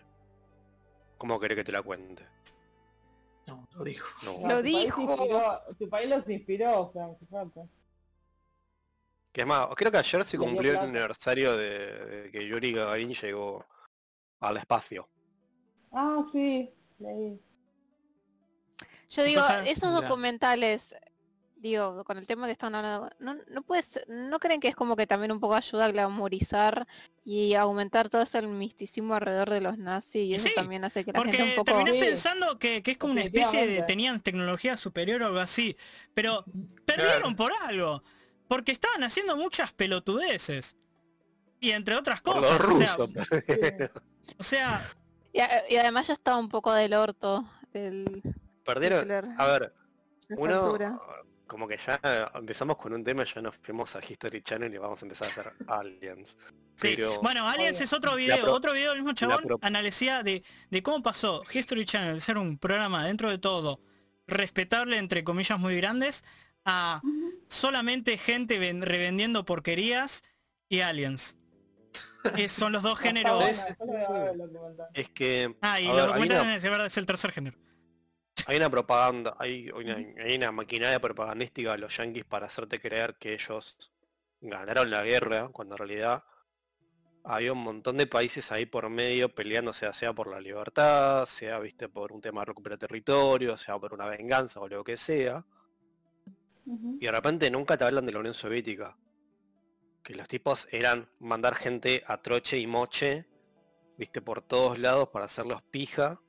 [1.18, 2.26] ¿Cómo querés que te la cuente?
[3.48, 4.08] No, lo dijo.
[4.26, 4.32] No.
[4.34, 5.02] Lo tu país dijo.
[5.02, 7.08] inspiró- tu país los inspiró, o sea.
[9.36, 13.12] Que es más, creo que ayer se cumplió el aniversario de, de que Yuri Gagarin
[13.12, 13.66] llegó
[14.40, 15.10] al espacio.
[15.92, 17.38] Ah, sí, leí.
[19.10, 20.96] Yo digo, esos documentales,
[21.58, 24.96] digo, con el tema que están hablando, no, no puedes, ¿no creen que es como
[24.96, 26.88] que también un poco ayuda a glamorizar
[27.26, 31.12] y aumentar todo ese misticismo alrededor de los nazis y eso Sí, también hace que
[31.12, 31.74] la gente un poco...
[31.74, 35.76] terminás pensando que, que es como una especie de tenían tecnología superior o algo así.
[36.14, 36.46] Pero
[36.86, 38.02] perdieron por algo.
[38.48, 40.76] Porque estaban haciendo muchas pelotudeces.
[41.60, 42.60] Y entre otras Por cosas.
[42.60, 42.98] los o sea,
[44.38, 44.92] o sea,
[45.34, 48.22] Y, a- y además ya estaba un poco del orto el
[48.64, 49.12] Perdieron.
[49.38, 49.74] A ver,
[50.30, 51.00] uno, altura.
[51.48, 52.00] como que ya
[52.36, 55.32] empezamos con un tema, ya nos fuimos a History Channel y vamos a empezar a
[55.32, 56.38] hacer aliens.
[56.76, 56.94] Sí.
[56.96, 60.44] Pero Bueno, Aliens es otro video, pro- otro video del mismo chabón pro- analicía de,
[60.70, 63.80] de cómo pasó History Channel ser un programa dentro de todo
[64.28, 66.26] respetable entre comillas muy grandes
[66.66, 67.02] a
[67.48, 70.24] solamente gente ven- revendiendo porquerías
[70.68, 71.38] y aliens.
[72.38, 73.66] Es- son los dos géneros.
[74.94, 77.58] Es que Ah, y los documentales es el tercer género.
[78.48, 83.16] hay una propaganda, hay una, hay una maquinaria propagandística de los yankees para hacerte creer
[83.20, 83.78] que ellos
[84.42, 86.24] ganaron la guerra, cuando en realidad
[87.24, 91.90] había un montón de países ahí por medio peleándose, sea por la libertad, sea viste
[91.90, 95.44] por un tema de recuperar territorio, sea por una venganza o lo que sea.
[96.66, 98.98] Y de repente nunca te hablan de la Unión Soviética.
[100.04, 103.28] Que los tipos eran mandar gente a troche y moche,
[103.98, 106.22] viste, por todos lados para hacerlos pija.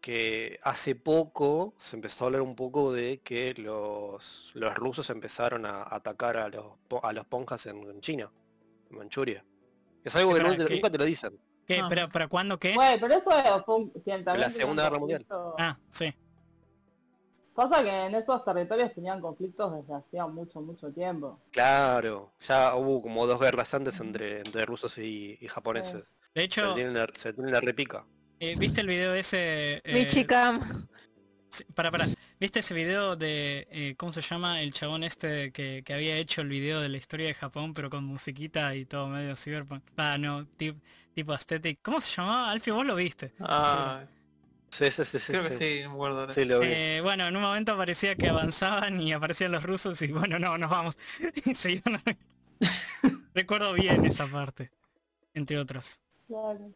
[0.00, 5.64] Que hace poco se empezó a hablar un poco de que los, los rusos empezaron
[5.64, 8.32] a atacar a los, a los ponjas en, en China,
[8.90, 9.44] en Manchuria.
[10.04, 11.38] Es algo que, nunca te lo dicen.
[11.66, 11.80] ¿Qué?
[11.80, 11.86] Ah.
[11.88, 12.74] ¿Pero para cuándo qué?
[12.74, 15.26] Bueno, pero eso fue un, también La Segunda un Guerra Mundial.
[15.58, 16.12] Ah, sí.
[17.54, 21.38] Pasa que en esos territorios tenían conflictos desde hacía mucho, mucho tiempo.
[21.50, 26.12] Claro, ya hubo como dos guerras antes entre, entre rusos y, y japoneses.
[26.34, 28.04] De Se hecho, tienen la, se tienen la repica.
[28.40, 29.80] eh, ¿viste el video ese?
[29.84, 30.88] eh, Michicam.
[31.50, 32.08] Sí, para, para.
[32.40, 34.62] ¿Viste ese video de, eh, ¿cómo se llama?
[34.62, 37.90] El chabón este que, que había hecho el video de la historia de Japón, pero
[37.90, 39.84] con musiquita y todo medio cyberpunk.
[39.96, 40.80] Ah, no, tip-
[41.14, 41.80] tipo aesthetic.
[41.82, 42.50] ¿Cómo se llamaba?
[42.50, 43.34] Alfie, vos lo viste.
[43.40, 44.04] Ah,
[44.72, 45.32] Sí, sí, sí, sí.
[45.32, 45.64] creo que sí.
[45.86, 46.32] me acuerdo.
[46.32, 46.68] Sí, lo vi.
[46.70, 50.56] Eh, bueno, en un momento parecía que avanzaban y aparecían los rusos y bueno, no,
[50.56, 50.98] nos vamos.
[51.44, 52.02] Y se iban a-
[53.34, 54.70] Recuerdo bien esa parte,
[55.34, 56.00] entre otras.
[56.26, 56.72] Claro.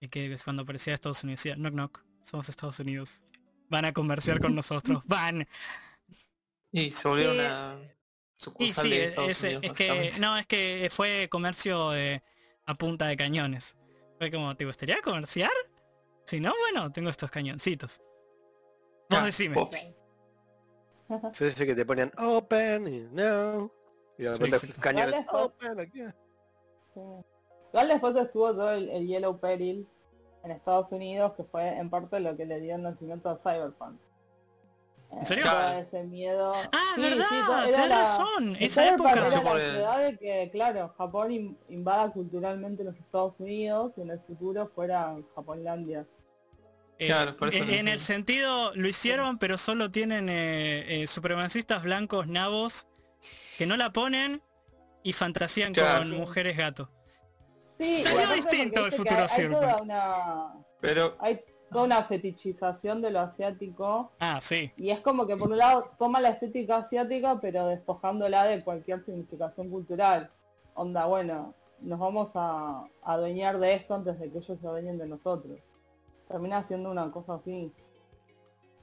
[0.00, 3.24] Y que es cuando aparecía Estados Unidos, decía, knock knock, somos Estados Unidos.
[3.68, 5.48] Van a comerciar con nosotros, van.
[6.70, 10.36] Y se volvió una Y sucursal sí, de es, Estados es- Unidos, es que, no,
[10.36, 12.22] es que fue comercio de-
[12.66, 13.76] a punta de cañones.
[14.18, 15.50] Fue como, ¿te gustaría comerciar?
[16.26, 18.00] Si no, bueno, tengo estos cañoncitos.
[19.10, 19.56] Vos Ah, decime.
[21.32, 23.70] Sí, sí, que te ponían open y no.
[24.16, 26.02] Y de Sí, repente cañones después- open aquí.
[26.94, 27.00] Sí.
[27.72, 29.86] Igual después estuvo todo el, el Yellow Peril
[30.44, 34.00] en Estados Unidos, que fue en parte lo que le dio el nacimiento a Cyberpunk.
[35.18, 35.44] ¿En serio?
[35.44, 35.78] Claro.
[35.78, 36.52] ese miedo.
[36.72, 38.56] Ah, Sí, verdad, sí, tenés la- razón.
[38.60, 39.10] Esa época.
[39.12, 44.20] Era la de que, claro, Japón in- invada culturalmente los Estados Unidos y en el
[44.20, 46.06] futuro fuera Japonlandia.
[46.98, 51.82] Eh, Claro, por eso en, el sentido, lo hicieron, pero solo tienen eh, eh, supremacistas
[51.82, 52.86] blancos nabos
[53.58, 54.42] que no la ponen
[55.02, 56.00] y fantasían Claro.
[56.00, 56.90] con mujeres gato.
[57.80, 61.40] Sí, Salió distinto el futuro toda una Pero hay
[61.74, 64.70] toda una fetichización de lo asiático Ah, sí.
[64.76, 69.04] y es como que por un lado toma la estética asiática pero despojándola de cualquier
[69.04, 70.30] significación cultural.
[70.74, 74.98] Onda, bueno, nos vamos a a adueñar de esto antes de que ellos se adueñen
[74.98, 75.58] de nosotros.
[76.28, 77.72] Termina siendo una cosa así.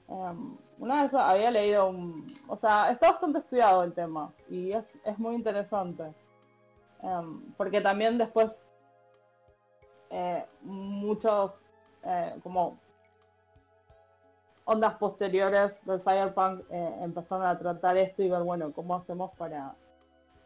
[0.10, 2.28] Em, una vez había leído un...
[2.48, 6.14] O sea, está bastante estudiado el tema y es, es muy interesante.
[7.02, 8.62] Em, porque también después
[10.10, 11.61] eh, muchos
[12.04, 12.80] eh, como
[14.66, 19.76] ondas posteriores del cyberpunk eh, empezaron a tratar esto y ver bueno cómo hacemos para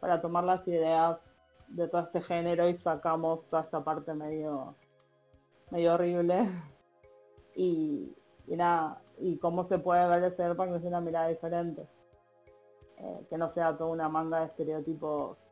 [0.00, 1.18] para tomar las ideas
[1.68, 4.74] de todo este género y sacamos toda esta parte medio
[5.70, 6.48] medio horrible.
[7.58, 8.14] Y,
[8.48, 11.88] y nada y cómo se puede ver el cyberpunk desde una mirada diferente.
[12.98, 15.46] Eh, que no sea toda una manga de estereotipos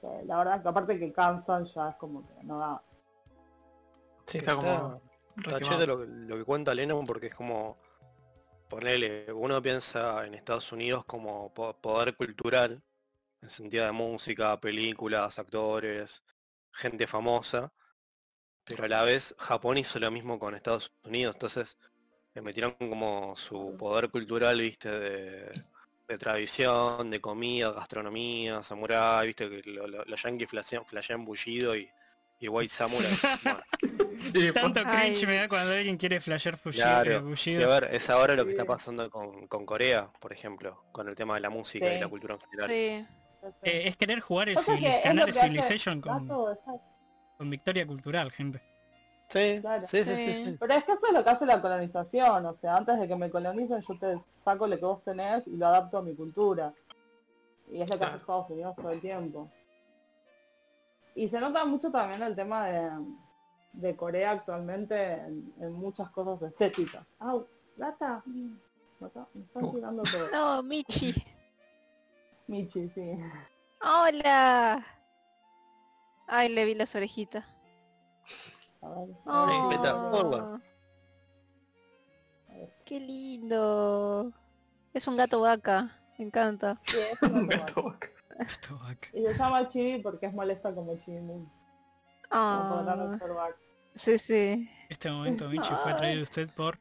[0.00, 2.82] que la verdad que aparte que cansan ya es como que no da.
[4.26, 5.00] Sí, está como...
[5.36, 7.78] Está cheto lo, que- lo que cuenta Lennon porque es como
[8.68, 12.82] ponerle, uno piensa en Estados Unidos como po- poder cultural,
[13.42, 16.22] en sentido de música, películas, actores,
[16.72, 17.72] gente famosa,
[18.64, 21.78] pero a la vez Japón hizo lo mismo con Estados Unidos, entonces
[22.34, 25.64] le metieron como su poder cultural, viste, de,
[26.08, 31.76] de tradición, de comida, gastronomía, samurai, viste, que lo- lo- los yankees flashean, flashean bullido
[31.76, 31.88] y,
[32.38, 33.06] y white samurai.
[33.42, 33.58] Bueno,
[34.16, 38.08] Sí, Tanto cringe me da cuando alguien quiere flashear Claro, eh, Y a ver, es
[38.08, 41.50] ahora lo que está pasando con, con Corea, por ejemplo, con el tema de la
[41.50, 42.70] música y la cultura en general.
[42.70, 43.06] Sí.
[43.62, 44.56] Eh, es querer jugar el
[45.04, 46.26] ganar Civilization con,
[47.50, 48.62] victoria cultural, gente.
[49.28, 49.86] Sí, Claro.
[49.86, 50.44] sí, sí, sí, Sí.
[50.46, 50.56] sí.
[50.58, 53.16] Pero es que eso es lo que hace la colonización, o sea, antes de que
[53.16, 56.72] me colonicen yo te saco lo que vos tenés y lo adapto a mi cultura.
[57.70, 58.16] Y es lo que hace.
[58.16, 59.50] Estados Unidos todo el tiempo.
[61.16, 62.90] Y se nota mucho también el tema de,
[63.72, 67.04] de Corea actualmente en, en muchas cosas estéticas.
[67.18, 67.46] ¡Au!
[67.76, 68.22] ¡Gata!
[68.26, 70.28] Me está- me están tirando todo.
[70.32, 71.14] No, Michi.
[72.46, 73.18] Michi, sí.
[73.82, 74.84] Hola.
[76.28, 77.44] Ay, le vi las orejitas.
[78.82, 79.08] A ver.
[79.26, 80.60] Oh, Beta, forward.
[82.84, 84.32] qué lindo.
[84.92, 85.98] Es un gato vaca.
[86.18, 86.78] Me encanta.
[86.82, 88.08] Sí, es Un gato vaca.
[89.12, 91.50] Y se llama Chibi porque es molesta como Chibi Moon.
[92.28, 93.54] Como observar.
[93.94, 94.70] sí, sí.
[94.88, 96.78] Este momento, Michi, fue traído a usted por...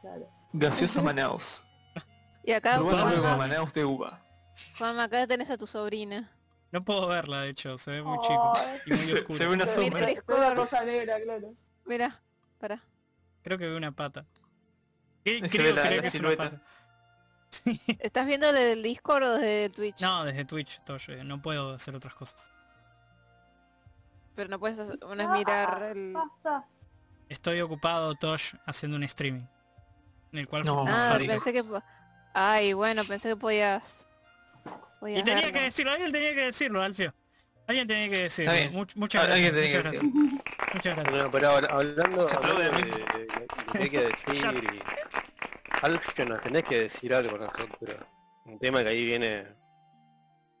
[0.00, 0.28] Claro.
[0.52, 1.64] Gaseosa Manaus.
[2.44, 4.20] Y acá, Urbana Manaus de uva.
[4.78, 6.30] Juanma, acá tenés a tu sobrina.
[6.72, 8.78] No puedo verla, de hecho, se ve muy chico Ay.
[8.86, 9.98] y muy Se, se ve una Mira, sombra.
[10.10, 10.56] el se ve una Discord.
[10.56, 11.54] cosa negra, claro.
[11.84, 12.22] Mira,
[12.58, 12.82] para.
[13.42, 14.24] Creo que veo una pata.
[15.24, 16.50] ¿Qué- Se Creo, ve la- creo la que es una silueta.
[16.50, 16.62] pata.
[17.50, 17.80] Sí.
[18.00, 20.00] ¿Estás viendo desde el Discord o desde Twitch?
[20.00, 22.50] No, desde Twitch, Toyo, eh, no puedo hacer otras cosas.
[24.34, 26.12] Pero no puedes hacer- no es Ah, mirar el...
[26.12, 26.66] Basta.
[27.28, 29.44] Estoy ocupado, Tosh, haciendo un streaming.
[30.32, 31.64] En el cual No, fue- Ah, pensé que...
[32.34, 33.82] Ay, bueno, pensé que podías...
[35.02, 35.52] Y tenía verlo.
[35.52, 37.14] que decirlo, alguien tenía que decirlo, Alfio.
[37.66, 38.52] Alguien tenía que decirlo.
[38.72, 39.48] Much- muchas gracias.
[39.48, 40.74] alguien tenía Muchas que gracias.
[40.74, 41.10] Muchas gracias.
[41.14, 42.90] Bueno, pero ahora, hablando, hablando de, mí.
[42.90, 45.25] de- de que decir y...
[45.82, 47.96] Algo que nos tenés que decir algo nosotros.
[48.44, 49.46] Un tema que ahí viene...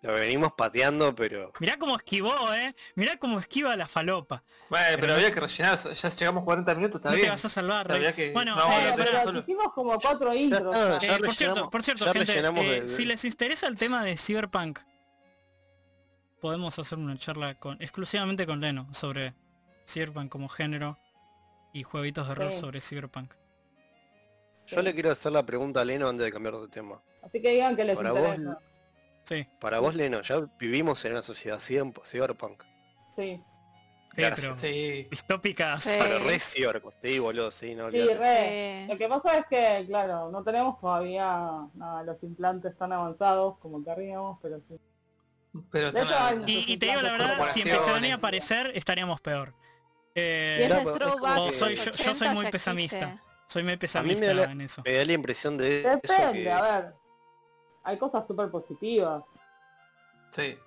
[0.02, 1.52] Lo venimos pateando, pero...
[1.58, 2.74] Mirá cómo esquivó, eh.
[2.94, 4.44] Mirá cómo esquiva la falopa.
[4.68, 7.88] Bueno, pero había que rellenar, ya llegamos 40 minutos, está no te vas a salvar,
[7.88, 8.12] Rey.
[8.12, 9.40] que Bueno, no eh, eso solo.
[9.40, 10.62] Hicimos como cuatro intros.
[10.76, 11.08] está, ya.
[11.08, 12.42] ya Eh, por cierto, por cierto, gente, eh,
[12.82, 14.78] de- si les interesa el tema de Cyberpunk,
[16.40, 19.34] podemos hacer una charla con exclusivamente con Leno sobre
[19.88, 20.98] Cyberpunk como género
[21.72, 22.60] y jueguitos de rol Sí.
[22.60, 23.32] sobre Cyberpunk.
[24.66, 27.00] Yo le quiero hacer la pregunta a Leno antes de cambiar de tema.
[27.22, 28.58] Así que digan que les Para vos, interesa.
[29.22, 32.62] Sí, Para vos, Leno, ya vivimos en una sociedad cyberpunk.
[33.14, 33.40] Sí.
[34.14, 35.06] sí, pero Sí.
[35.10, 35.82] distópicas.
[35.82, 35.90] Sí.
[35.98, 38.82] Pero re cyberpunk, sí, boludo, sí, no Sí, re.
[38.86, 38.92] Sí.
[38.92, 43.84] Lo que pasa es que, claro, no tenemos todavía nada, los implantes tan avanzados como
[43.84, 44.78] querríamos, pero sí.
[45.70, 49.54] Pero hecho, hay- Y, y te digo la verdad, si empezaran a aparecer, estaríamos peor.
[50.14, 53.18] Eh, Y es soy- yo- yo soy 80 muy existe.
[53.46, 54.82] Soy muy pesimista me da la- en eso.
[54.84, 56.52] Me da la impresión de eso Depende, que...
[56.52, 56.94] a ver.
[57.84, 59.22] Hay cosas súper positivas.
[60.30, 60.58] Sí.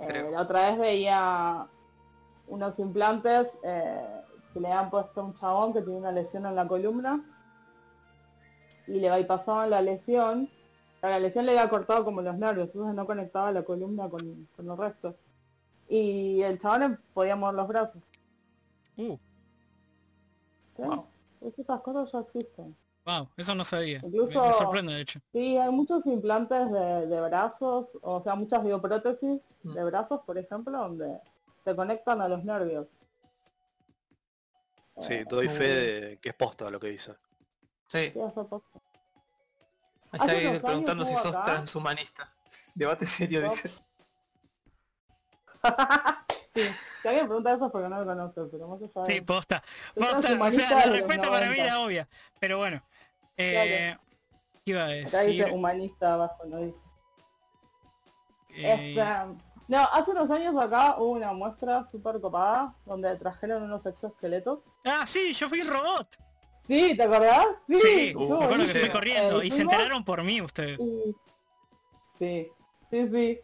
[0.00, 1.66] Eh, la otra vez veía
[2.46, 4.20] unos implantes eh,
[4.52, 7.24] que le han puesto a un chabón que tiene una lesión en la columna
[8.86, 10.48] y le bypasaban la lesión,
[11.02, 14.70] la lesión le había cortado como los nervios, entonces no conectaba la columna con, con
[14.70, 15.16] el resto.
[15.88, 18.02] Y el chabón podía mover los brazos.
[18.96, 19.16] Uh,
[20.76, 20.82] ¿sí?
[20.82, 21.06] Wow.
[21.46, 22.76] Es- Esas cosas ya existen.
[23.04, 24.00] wow, eso no sabía.
[24.02, 25.20] Me- Incluso- me sorprende, de hecho.
[25.32, 29.72] Sí, hay muchos implantes de, de brazos, o sea, muchas bioprótesis Mm.
[29.74, 31.20] de brazos, por ejemplo, donde
[31.64, 32.88] se conectan a los nervios.
[35.00, 37.14] Sí, Eh, doy fe de que es posta lo que dice.
[37.88, 38.62] Sí, sí, hace poco.
[40.12, 42.32] me está ahí preguntando si sos acá- transhumanista.
[42.74, 43.70] Debate serio, dice.
[46.54, 46.60] sí,
[47.02, 49.62] si alguien pregunta eso es porque no lo conoce, pero más allá de Sí, posta.
[49.94, 51.64] Posta, o sea, la respuesta para mí 90.
[51.64, 52.08] era obvia.
[52.40, 52.82] Pero bueno.
[53.36, 53.96] Eh,
[54.64, 55.32] ¿Qué iba a Acá decir?
[55.32, 56.76] dice humanista abajo, no dice.
[58.50, 59.04] Eh, Este,
[59.68, 64.64] no, hace unos años acá hubo una muestra súper copada donde trajeron unos exoesqueletos.
[64.84, 66.06] Ah, sí, yo fui robot.
[66.68, 67.46] Sí, ¿te acordás?
[67.68, 70.78] Sí, Sí, me acuerdo que fui corriendo Eh, y se enteraron por mí ustedes.
[70.80, 71.16] y-
[72.18, 72.48] Sí,
[72.90, 73.40] sí, sí.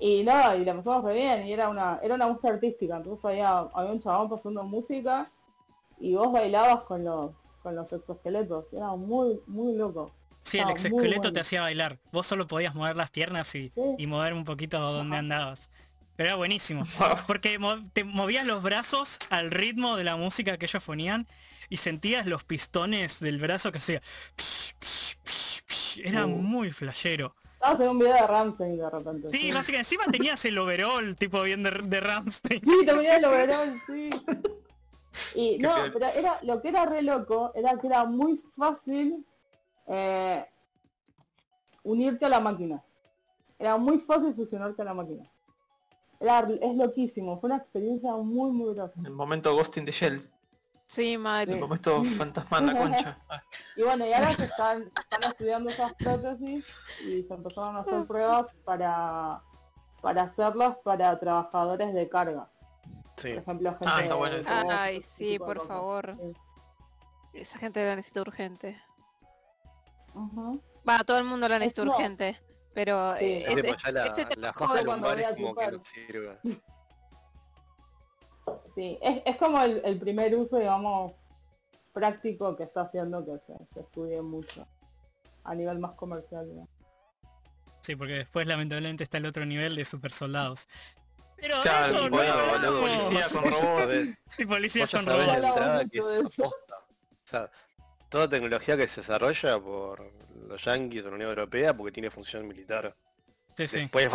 [0.00, 3.24] Y nada, y la pasamos re bien, y era una, era una música artística, entonces
[3.24, 5.30] había, había un chabón pasando música
[5.98, 7.32] y vos bailabas con los,
[7.62, 10.12] con los exoesqueletos, era muy, muy loco.
[10.42, 11.32] Sí, el exoesqueleto bueno.
[11.32, 11.98] te hacía bailar.
[12.12, 13.80] Vos solo podías mover las piernas y, Sí.
[13.98, 15.18] y mover un poquito donde Ajá.
[15.18, 15.68] andabas.
[16.16, 16.84] Pero era buenísimo.
[17.26, 21.26] Porque mo- te movías los brazos al ritmo de la música que ellos ponían
[21.68, 24.00] y sentías los pistones del brazo que hacía.
[26.02, 26.28] Era Uh.
[26.28, 27.34] muy flashero.
[27.58, 29.30] Estabas en un video de Ramsey de repente.
[29.30, 32.62] Sí, básicamente encima tenías el overall tipo bien de, de Ramstein.
[32.64, 34.10] Sí, también el overall, sí.
[35.34, 39.26] Y Qué no, pero era, lo que era re loco era que era muy fácil
[39.88, 40.46] eh,
[41.82, 42.80] unirte a la máquina.
[43.58, 45.28] Era muy fácil fusionarte a la máquina.
[46.20, 49.00] Era, es loquísimo, fue una experiencia muy muy grosa.
[49.04, 50.30] El momento Ghost in the Shell.
[50.88, 51.54] Sí, madre.
[51.56, 53.18] momento fantasma en la concha.
[53.28, 53.42] Ah,
[53.76, 54.90] Y bueno, y ahora se están,
[55.30, 56.66] estudiando esas prótesis
[57.04, 59.42] y se empezaron a hacer pruebas para,
[60.00, 62.48] para hacerlas para trabajadores de carga.
[63.16, 63.34] Sí.
[63.34, 64.54] Por ejemplo, gente Ah, está bueno eso.
[64.64, 65.68] voz, Ay, sí, por cosas.
[65.68, 66.16] favor.
[66.18, 66.32] Sí.
[67.34, 68.82] Esa gente la necesita urgente.
[70.88, 72.40] Va, todo el mundo la Es necesita como- urgente.
[72.74, 73.24] Pero Sí.
[73.24, 76.38] eh, Sí, ese, pues la, ese la cuando es como que no sirve.
[78.78, 81.12] Sí, es, es como el, el primer uso, digamos,
[81.92, 84.68] práctico que está haciendo que se, se estudie mucho
[85.42, 86.48] a nivel más comercial.
[86.48, 86.70] digamos.
[87.80, 90.68] Sí, porque después lamentablemente está el otro nivel de super soldados.
[91.34, 92.18] Pero Claro, eso tipo,
[92.62, 93.92] no policía con robots.
[94.26, 94.46] Sí,
[94.78, 96.38] ya con robots.
[96.38, 96.52] O
[97.24, 97.50] sea,
[98.08, 100.08] toda tecnología que se desarrolla por
[100.46, 102.94] los yankees o la Unión Europea porque tiene función militar.
[103.56, 103.78] Sí, sí.
[103.80, 104.06] Después.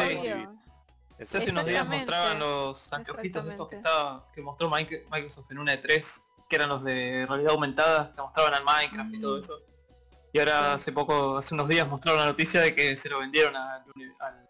[1.20, 5.60] Hace unos días mostraban los anteojitos de estos que estaba que mostró Mike- Microsoft en
[5.60, 9.60] una E3, que eran los de realidad aumentada, que mostraban al Minecraft y todo eso.
[10.34, 13.56] Y ahora hace poco, hace unos días mostraron la noticia de que se lo vendieron
[13.56, 13.84] al,
[14.20, 14.50] al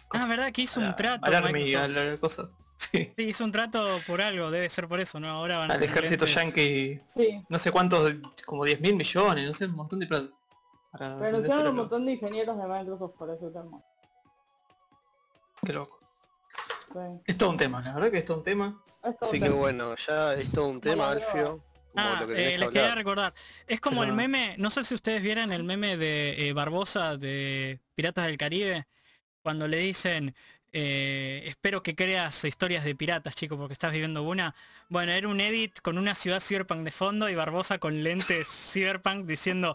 [0.00, 2.48] Ah, cosa, verdad que hizo a un la- trato al Army, a la cosa.
[2.76, 5.28] Sí, Sí, hizo un trato por algo, debe ser por eso, ¿no?
[5.28, 8.14] Ahora van a al ejército yankee, Sí, no sé cuántos,
[8.46, 10.28] como 10 mil millones, no sé, un montón de plata.
[10.92, 13.80] Para pero vendérselo un montón de ingenieros de Microsoft por ese tema.
[15.64, 15.98] Qué loco.
[16.94, 17.00] Sí.
[17.26, 18.80] Es todo un tema, la verdad que es todo un tema.
[19.02, 19.56] Todo Así un que tema.
[19.56, 21.44] bueno, ya es todo un tema, Bueno, Alfio.
[21.46, 21.64] Como
[21.96, 23.34] Ah, lo que eh, que les quería recordar.
[23.66, 27.80] Es como el meme, no sé si ustedes vieron el meme de eh, Barbosa de
[27.94, 28.86] Piratas del Caribe,
[29.42, 30.34] cuando le dicen,
[30.72, 34.56] eh, espero que creas historias de piratas, chico, porque estás viviendo una.
[34.88, 39.24] Bueno, era un edit con una ciudad cyberpunk de fondo y Barbosa con lentes cyberpunk
[39.26, 39.72] diciendo,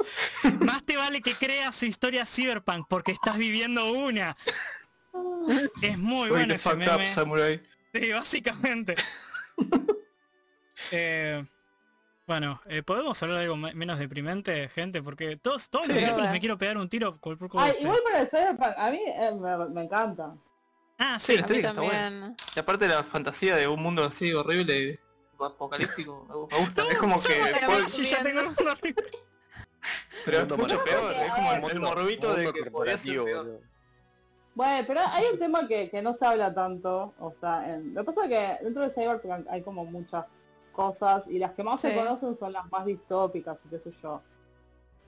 [0.59, 4.35] más te vale que creas historias cyberpunk porque estás viviendo una.
[5.81, 7.07] Es muy Uy, bueno ese fuck up, meme.
[7.07, 7.61] Samurai.
[7.93, 8.95] Sí, básicamente.
[10.91, 11.45] Eh,
[12.25, 15.01] bueno, eh, ¿podemos hablar de algo me- menos deprimente, gente?
[15.01, 15.91] Porque todos, todos Sí.
[15.93, 17.83] los miércoles Pero- me quiero pegar un tiro por por Ay, de usted.
[17.85, 20.35] igual para el Cyberpunk, a mí eh, me, me encanta.
[20.97, 21.37] Ah, Sí, sí.
[21.37, 22.37] la A mí estética está también.
[22.55, 24.99] Y aparte la fantasía de un mundo así horrible,
[25.39, 26.83] apocalíptico, me gusta.
[26.89, 28.03] Es como que...
[28.03, 28.55] Ya tengo un.
[30.25, 33.61] Pero es mucho peor, es como el, el morbito de que podría ser peor.
[34.59, 38.01] Bueno, pero hay un tema que, que no se habla tanto, o sea, en- lo
[38.01, 40.25] que pasa es que dentro de Cyberpunk hay como muchas
[40.73, 44.21] cosas y las que más se conocen son las más distópicas y qué sé yo.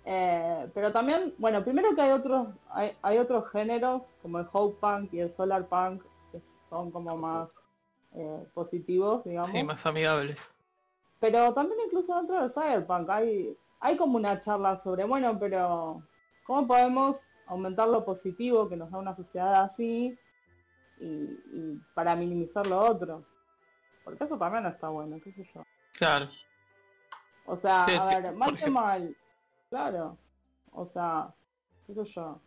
[0.06, 4.78] Eh, pero también, bueno, primero que hay otros, hay, hay otros géneros como el Hope
[4.80, 6.39] Punk y el Solar Punk que
[6.70, 7.49] son como más
[8.14, 9.49] eh, positivos, digamos.
[9.52, 10.56] Sí, más amigables.
[11.20, 16.02] Pero también incluso dentro del Cyberpunk hay, hay como una charla sobre, bueno, pero
[16.45, 17.18] ¿cómo podemos
[17.52, 20.18] aumentar lo positivo que nos da una sociedad así
[20.99, 23.26] y, y para minimizar lo otro?
[24.04, 25.64] Porque eso también está bueno, qué sé yo.
[25.93, 26.28] Claro.
[27.45, 29.16] O sea, Sí, a sí, ver, mal que mal,
[29.70, 30.18] claro.
[30.72, 31.34] O sea,
[31.86, 32.41] qué sé yo.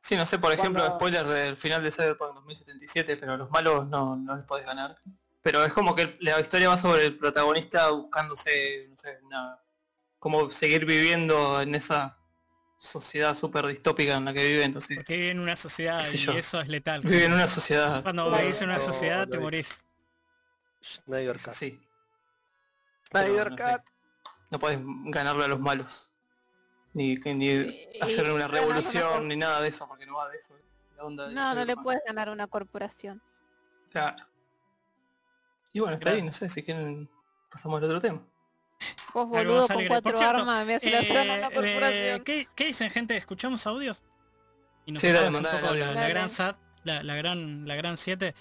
[0.00, 3.50] Sí, no sé, por ejemplo, Cuando- spoiler del final de Cyberpunk 2077, pero a los
[3.50, 4.96] malos no, no les podés ganar.
[5.42, 9.60] Pero es como que la historia va sobre el protagonista buscándose, no sé, una,
[10.18, 12.18] cómo seguir viviendo en esa
[12.86, 16.32] sociedad súper distópica en la que vive, entonces Porque vive en una sociedad y yo.
[16.32, 17.00] eso es letal.
[17.02, 18.02] vive en una sociedad.
[18.02, 19.82] Cuando vivís en una sociedad te morís.
[21.04, 21.80] Snyder así.
[23.10, 23.56] Snyder no.
[23.56, 23.82] Cut.
[24.50, 26.10] No podés ganarle a los malos.
[26.94, 30.38] Ni, que- ni Y- hacer una revolución ni nada de eso, porque no va de
[30.38, 30.56] eso.
[30.96, 33.20] La onda de No, no le puedes ganar a una corporación.
[33.90, 34.16] Claro.
[35.72, 36.16] Y bueno, está Claro.
[36.16, 37.08] ahí, no sé si quieren
[37.50, 38.22] pasamos al otro tema.
[39.14, 41.54] Vos boludo con cuatro Por cierto, armas me haces la Eh, trama a una eh,
[41.54, 42.24] corporación.
[42.24, 43.16] ¿qué, qué dicen gente?
[43.16, 44.04] ¿Escuchamos audios?
[44.84, 45.86] Y nos Sí, dale, un mandá el poco audio.
[45.86, 46.12] la, la Dale.
[46.12, 48.34] gran SAT, la, la gran la gran 7.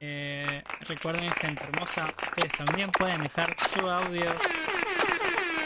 [0.00, 4.24] Eh, recuerden gente hermosa, ustedes también pueden dejar su audio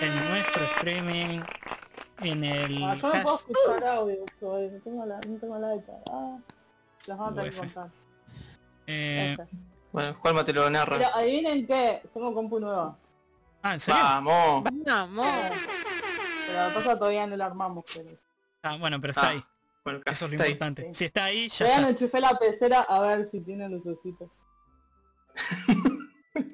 [0.01, 1.41] en nuestro streaming,
[2.21, 5.75] en el Ah, yo no puedo escuchar audio, soy, no tengo la, no tengo la
[5.77, 5.95] iPad.
[6.13, 6.37] Ah,
[7.07, 7.91] las vamos a tener que contar.
[8.87, 9.57] eh, Este.
[9.93, 10.99] Bueno, Juanma te lo narra.
[10.99, 12.97] Pero adivinen qué, tengo compu nueva.
[13.63, 14.01] Ah, ¿en serio?
[14.03, 14.65] Vamos.
[14.87, 15.27] Vamos.
[16.47, 18.11] Pero la cosa todavía no la armamos, pero.
[18.63, 19.45] Ah, bueno, pero está Ah, ahí.
[19.85, 20.51] Bueno, Eso es lo ahí.
[20.53, 20.95] importante.
[20.95, 24.29] Si está ahí, ya Todavía no enchufé la pecera a ver si tiene lucecitas.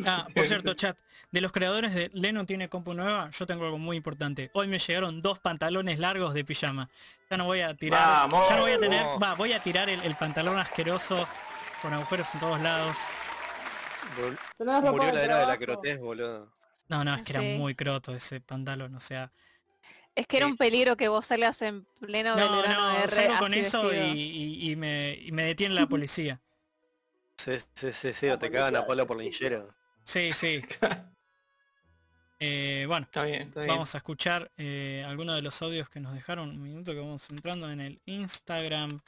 [0.07, 0.99] Ah, por cierto, chat,
[1.33, 4.51] de los creadores de Leno tiene compu nueva, yo tengo algo muy importante.
[4.55, 6.89] Hoy me llegaron dos pantalones largos de pijama.
[7.31, 8.49] Ya no voy a tirar, Vamos.
[8.49, 11.27] ya no voy a tener, va, voy a tirar el, el pantalón asqueroso
[11.83, 12.97] con agujeros en todos lados.
[14.59, 16.53] Murió la era de la crotez, boludo.
[16.89, 19.33] No, no, es que era muy croto ese pantalón, o sea.
[20.15, 23.53] Es que era un peligro que vos salgas en pleno No, no, R salgo con
[23.55, 24.15] eso y, vestido.
[24.15, 26.41] y- y me, y me detiene la policía.
[27.37, 29.65] Sí, sí, sí, sí, o te cagan a palo por la hinchera.
[30.05, 30.63] Sí, sí.
[32.41, 33.69] Eh, bueno, Está bien, está bien.
[33.73, 36.51] Vamos a escuchar eh, algunos de los audios que nos dejaron.
[36.51, 39.01] Un minuto que vamos entrando en el Instagram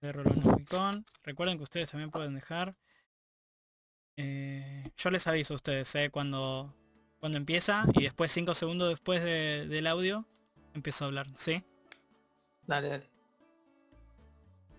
[0.00, 1.04] de Rolonomicon.
[1.22, 2.74] Recuerden que ustedes también pueden dejar.
[4.16, 6.74] Eh, yo les aviso a ustedes eh, cuando,
[7.22, 10.24] cuando empieza y después 5 segundos después de- del audio
[10.74, 11.28] empiezo a hablar.
[11.36, 11.62] ¿Sí?
[12.66, 13.08] Dale, dale.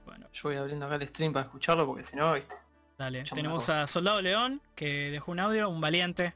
[0.05, 2.55] Bueno, Yo voy abriendo acá el stream para escucharlo porque si no, viste.
[2.97, 3.23] dale.
[3.33, 6.33] Tenemos a Soldado León que dejó un audio, un valiente,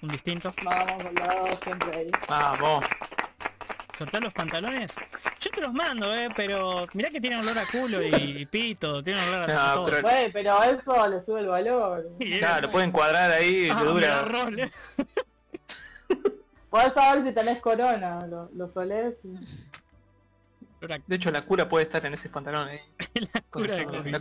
[0.00, 0.54] un distinto.
[0.64, 2.10] Vamos, soldado, siempre ahí.
[2.26, 2.82] Vamos.
[3.98, 4.96] ¿Soltar los pantalones?
[5.40, 9.02] Yo te los mando, eh, pero mirá que tienen olor a culo y, y pito,
[9.04, 9.84] tienen olor a todo.
[9.90, 12.08] pero- pero eso le sube el valor.
[12.38, 14.24] Claro, lo pueden cuadrar ahí, Ah, dura.
[16.70, 16.72] Eh.
[16.72, 19.18] Podés saber si tenés corona, lo, lo solés.
[19.24, 19.34] y-
[21.06, 22.78] De hecho, la cura puede estar en ese pantalón ahí.
[23.32, 23.40] la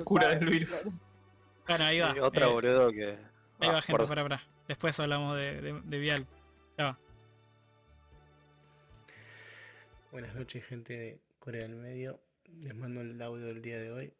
[0.03, 0.87] cura la del virus.
[1.67, 2.13] Bueno, ahí va.
[2.15, 3.05] Y otra eh, boludo que...
[3.59, 4.43] ahí va Ah, gente, por- para, para.
[4.67, 6.25] Después hablamos de, de, de Vial.
[6.77, 6.99] Ya va.
[10.11, 12.19] Buenas noches, gente de Corea del Medio.
[12.61, 14.13] Les mando el audio del día de hoy.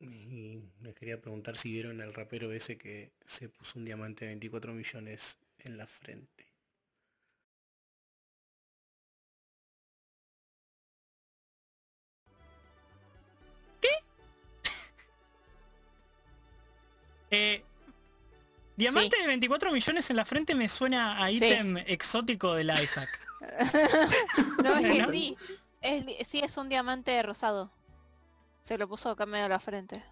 [0.00, 4.30] Y les quería preguntar si vieron al rapero ese que se puso un diamante de
[4.32, 6.46] 24 millones en la frente.
[17.30, 17.64] Eh,
[18.76, 23.08] diamante de 24 millones en la frente me suena a ítem exótico del Isaac.
[24.62, 25.10] No, es que ¿No?
[25.10, 25.36] sí.
[25.80, 27.72] Es, sí, es un diamante rosado.
[28.62, 30.04] Se lo puso acá medio de la frente.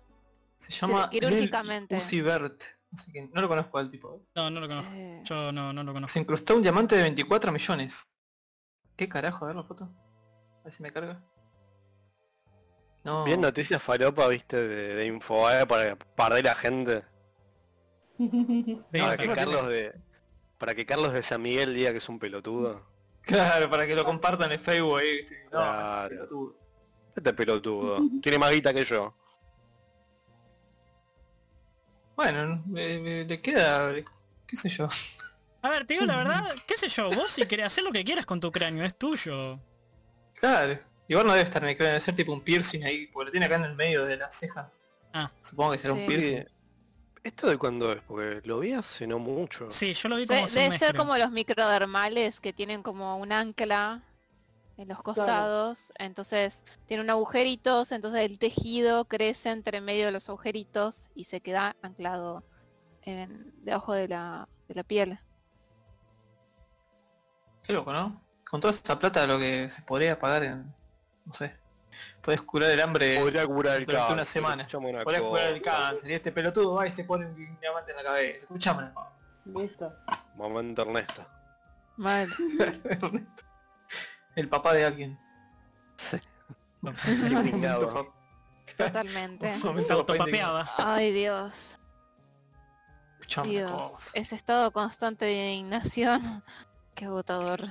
[0.56, 1.94] Se llama quirúrgicamente.
[1.94, 2.62] Lil Uzi Vert.
[2.90, 4.26] No sé quién, no lo conozco al tipo.
[4.34, 4.90] No, no lo conozco.
[4.94, 6.14] Eh, Yo no, no lo conozco.
[6.14, 8.14] Se incrustó un diamante de 24 millones.
[8.96, 9.44] ¿Qué carajo?
[9.44, 9.84] A ver la foto.
[9.84, 11.22] A ver si me carga.
[13.09, 13.24] No.
[13.24, 17.02] Bien noticias falopa, viste, de, de Infobae para perder la gente.
[18.92, 19.94] Para que Carlos de...
[20.59, 22.84] Para que Carlos de San Miguel diga que es un pelotudo.
[23.22, 25.42] Claro, para que lo compartan en Facebook ahí, viste.
[25.44, 26.09] No, Claro.
[26.11, 26.56] pelotudo.
[27.16, 27.98] Este pelotudo.
[28.22, 29.14] Tiene más guita que yo.
[32.14, 33.94] Bueno, me- me- le queda.
[34.46, 34.86] qué sé yo.
[35.62, 38.04] A ver, te digo la verdad, qué sé yo, vos si querés hacer lo que
[38.04, 39.59] quieras con tu cráneo, es tuyo.
[40.34, 40.78] Claro.
[41.09, 43.30] Igual no debe estar en el cráneo, debe ser tipo un piercing ahí, porque lo
[43.30, 44.82] tiene acá en el medio de las cejas.
[45.12, 45.30] Ah.
[45.42, 46.00] Supongo que será Sí.
[46.00, 46.44] un piercing.
[47.24, 48.00] ¿Esto de cuándo es?
[48.02, 49.70] Porque lo vi hace no mucho.
[49.70, 51.00] Sí, yo lo vi como de- debe ser creo.
[51.02, 54.02] como los microdermales que tienen como un ancla
[54.76, 55.92] en los costados.
[55.98, 61.40] Entonces tiene un agujeritos, entonces el tejido crece entre medio de los agujeritos y se
[61.40, 62.44] queda anclado
[63.02, 65.18] en, debajo de la, de la piel.
[67.62, 68.22] Qué loco, ¿no?
[68.48, 70.77] Con toda esa plata lo que se podría pagar en.
[71.28, 71.54] No sé.
[72.22, 74.14] Puedes curar el hambre Podría curar el durante cáncer.
[74.14, 74.62] una semana.
[74.62, 75.76] escuchame una Podés curar el cosa.
[75.76, 76.10] cáncer.
[76.10, 78.38] Y este pelotudo va y se pone un diamante en la cabeza.
[78.38, 79.14] Escuchame cosa.
[79.44, 79.92] Listo.
[80.34, 81.24] Momento Ernesto.
[81.96, 82.28] Mal.
[82.60, 83.10] Ernesto.
[84.34, 85.18] El papá de alguien.
[88.76, 89.54] Totalmente.
[89.54, 89.98] Se fue indignado.
[89.98, 90.66] autopapeaba.
[90.76, 91.52] Ay Dios,
[93.20, 94.10] Escuchame, Dios.
[94.14, 96.44] Ese estado constante de indignación.
[96.94, 97.62] Qué agotador.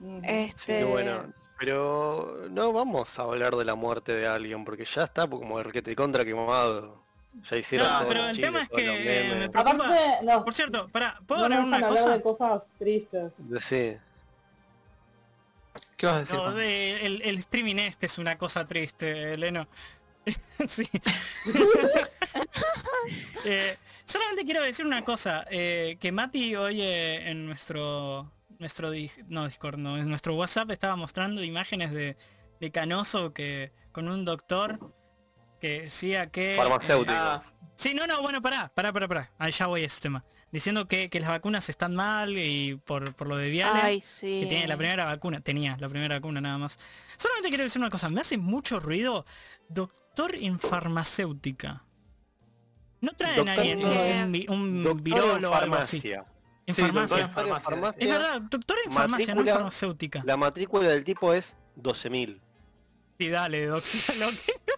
[0.00, 0.20] Ujú.
[0.22, 0.84] Sí, Este.
[0.84, 1.32] bueno.
[1.58, 5.72] Pero no vamos a hablar de la muerte de alguien, porque ya está como el
[5.72, 7.02] que te contra quemado.
[7.50, 10.88] Ya hicieron No, todos pero el tema es que, me preocupa- Aparte, no, Por cierto,
[10.88, 12.10] pará, ¿puedo no hablar nos una cosa?
[12.10, 13.32] de cosas tristes.
[13.60, 13.96] Sí.
[15.96, 16.36] ¿Qué vas a decir?
[16.36, 19.66] No, de- el, el streaming este es una cosa triste, Leno.
[20.68, 20.88] sí.
[23.44, 28.90] Eh, solamente quiero decir una cosa, eh, que Mati hoy eh, en nuestro nuestro
[29.28, 32.16] no Discord, no, en nuestro WhatsApp estaba mostrando imágenes de,
[32.60, 34.94] de Canoso que con un doctor
[35.60, 37.12] que decía que Farmacéutico.
[37.16, 37.40] Ah,
[37.74, 39.30] Sí, no, no, bueno, pará, pará, pará, pará.
[39.38, 40.24] Ahí ya voy a ese tema.
[40.50, 43.80] Diciendo que, que las vacunas están mal y por, por lo de Viale.
[43.80, 44.40] Ay, sí.
[44.40, 46.76] que tiene la primera vacuna, tenía la primera vacuna nada más.
[47.16, 49.24] Solamente quiero decir una cosa, me hace mucho ruido
[49.68, 51.84] doctor en farmacéutica.
[53.00, 56.02] ¿No traen a Doctor alguien, en- un, un en virólogo o algo así?
[56.68, 57.24] En Sí, doctor farmacia.
[57.24, 57.70] en farmacia.
[57.70, 58.02] farmacia.
[58.04, 60.22] Es verdad, doctor en farmacia, no en farmacéutica.
[60.24, 62.40] La matrícula del tipo es 12.000.
[63.18, 63.82] Sí, dale, doc.
[64.20, 64.76] lo que-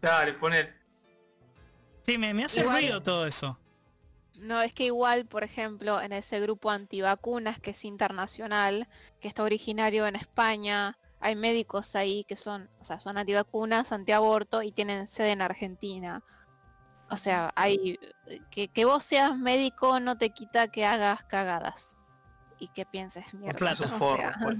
[0.00, 0.74] Dale, poner.
[2.02, 3.58] Sí, me, me hace Igual- ruido todo eso.
[4.36, 8.88] No, es que igual, por ejemplo, en ese grupo antivacunas que es internacional,
[9.20, 14.62] que está originario en España, hay médicos ahí que son, o sea, son antivacunas, antiaborto
[14.62, 16.24] y tienen sede en Argentina.
[17.12, 17.98] O sea, hay
[18.50, 21.98] que, que vos seas médico no te quita que hagas cagadas
[22.58, 23.58] y que pienses mierda.
[23.58, 23.90] plata.
[24.00, 24.56] o sea, pues.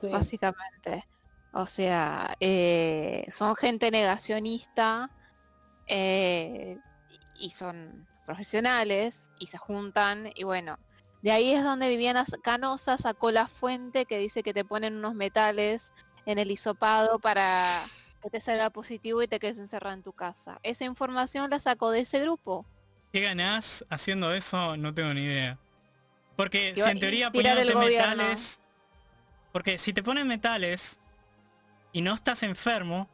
[0.00, 0.08] Sí.
[0.08, 1.06] básicamente.
[1.52, 5.08] O sea, eh, son gente negacionista
[5.86, 6.76] eh,
[7.36, 10.76] y son profesionales y se juntan y bueno,
[11.22, 15.14] de ahí es donde Viviana Canosa sacó la fuente que dice que te ponen unos
[15.14, 15.92] metales
[16.26, 17.80] en el hisopado para
[18.24, 20.58] que te salga positivo y te quedes encerrado en tu casa.
[20.62, 22.64] Esa información la sacó de ese grupo.
[23.12, 24.78] ¿Qué ganás haciendo eso?
[24.78, 25.58] No tengo ni idea.
[26.34, 28.60] Porque Que si en teoría poniéndote metales...
[29.52, 30.98] Porque si te ponen metales
[31.92, 33.08] y no estás enfermo,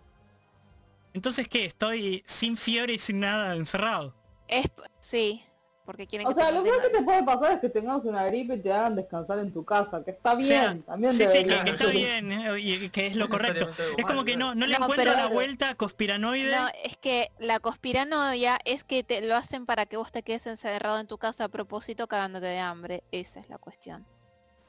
[1.12, 1.64] entonces ¿qué?
[1.64, 4.14] Estoy sin fiebre y sin nada encerrado.
[4.46, 4.66] Es,
[5.00, 5.44] sí,
[5.90, 8.04] porque quieren O que te sea, lo peor que te puede pasar es que tengas
[8.04, 11.12] una gripe y te hagan descansar en tu casa, que está O sea, bien, también
[11.12, 13.68] sí, sí, que, está bien eh, y que es lo No correcto.
[13.98, 16.54] Es como que no, no le No, encuentro la vuelta conspiranoide.
[16.54, 20.46] No, es que la conspiranoia es que te lo hacen para que vos te quedes
[20.46, 23.02] encerrado en tu casa a propósito cagándote de hambre.
[23.10, 24.06] Esa es la cuestión.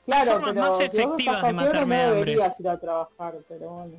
[0.06, 2.26] Claro, formas pero más si vos efectivas estás de matarme de no hambre.
[2.32, 3.94] deberías ir a trabajar, pero bueno.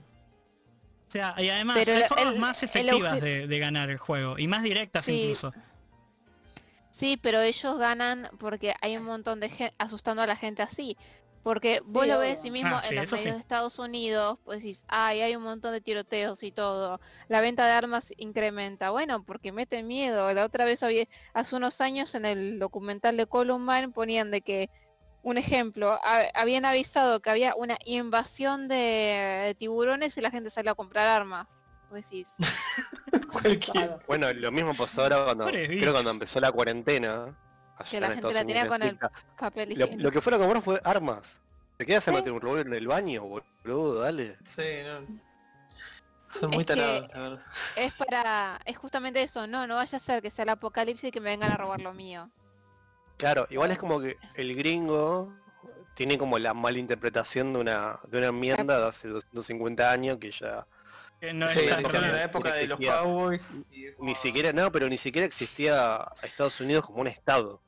[1.06, 3.90] O sea, y además Pero hay el- formas el- más el efectivas de, de ganar
[3.90, 5.20] el juego y más directas Sí.
[5.20, 5.52] incluso.
[7.02, 10.96] Sí, pero ellos ganan porque hay un montón de gente asustando a la gente así.
[11.42, 13.30] Porque vos Sí, lo ves y mismo Ah, sí, en los medios sí.
[13.32, 17.00] de Estados Unidos, pues decís, ay, hay un montón de tiroteos y todo.
[17.28, 18.90] La venta de armas incrementa.
[18.90, 20.32] Bueno, porque meten miedo.
[20.32, 24.70] La otra vez había, hace unos años en el documental de Columbine ponían de que,
[25.22, 28.76] un ejemplo, ha- habían avisado que había una invasión de,
[29.46, 31.61] de tiburones y la gente salió a comprar armas.
[31.92, 32.28] Vos decís.
[34.06, 37.36] Bueno, lo mismo pasó ahora cuando, creo cuando empezó la cuarentena.
[37.90, 38.98] Que la en gente la tenía Unidos, con el
[39.38, 41.38] papel Lo, lo que fueron a comprar fue armas.
[41.76, 42.16] ¿Te quedas a Sí.
[42.16, 44.00] meter un revólver en el baño, boludo?
[44.00, 44.36] Dale.
[44.44, 45.20] Sí, no.
[46.28, 47.40] Son Es muy que- tarados, la verdad.
[47.76, 51.10] Es para, es justamente eso, no, no vaya a ser que sea el apocalipsis y
[51.12, 52.30] que me vengan a robar lo mío.
[53.16, 55.34] Claro, igual es como que el gringo
[55.94, 60.30] tiene como la mala interpretación de una, de una enmienda de hace 250 años que
[60.30, 60.66] ya
[61.22, 62.80] Que no Sí, está en la época de los.
[62.80, 63.70] Cowboys.
[64.00, 67.62] ni siquiera, no, pero ni siquiera existía Estados Unidos como un estado.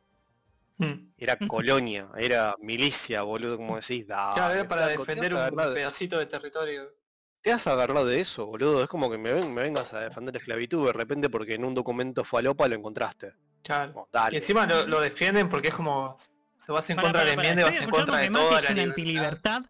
[0.77, 1.13] Hmm.
[1.17, 6.19] Era colonia, era milicia, boludo, como decís, dale, Claro, era para defender un de- pedacito
[6.19, 6.97] de territorio.
[7.43, 8.83] Te has agarrado de eso, boludo.
[8.83, 11.65] Es como que me, ven- me vengas a defender la esclavitud de repente porque en
[11.65, 13.35] un documento falopa lo encontraste.
[13.63, 13.93] Claro.
[13.93, 16.17] Como, Y encima lo, lo defienden porque es como
[16.59, 18.71] se vas en Pará, contra de la enmienda y vas en contra de toda la
[18.71, 18.83] libertad.
[18.89, 19.63] antilibertad.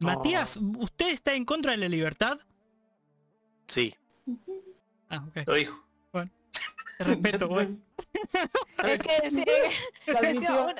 [0.00, 2.38] Ma- Matías, ¿usted está en contra de la libertad?
[3.68, 3.94] Sí.
[5.08, 5.46] Ah, ok.
[5.46, 5.84] Lo dijo.
[6.98, 7.66] Te respeto, güey.
[8.84, 9.44] Es que sí,
[10.50, 10.74] uno,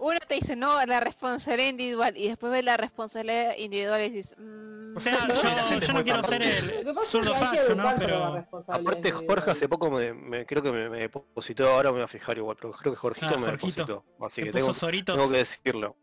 [0.00, 4.34] uno te dice no la responsabilidad individual y después ves la responsabilidad individual y dices
[4.38, 5.28] mm, O sea,
[5.80, 7.94] yo, no quiero ser el Lo que pasa zurdo es que hay que facho, ¿no?
[7.98, 8.34] Pero...
[8.36, 9.12] responsabilidad Aparte.
[9.12, 12.38] Jorge hace poco me, me- creo que me, me depositó, ahora me voy a fijar
[12.38, 13.84] igual, pero creo que Jorgito Ah, me Jorgito.
[13.84, 14.26] depositó.
[14.26, 15.96] Así que tengo, tengo que decirlo.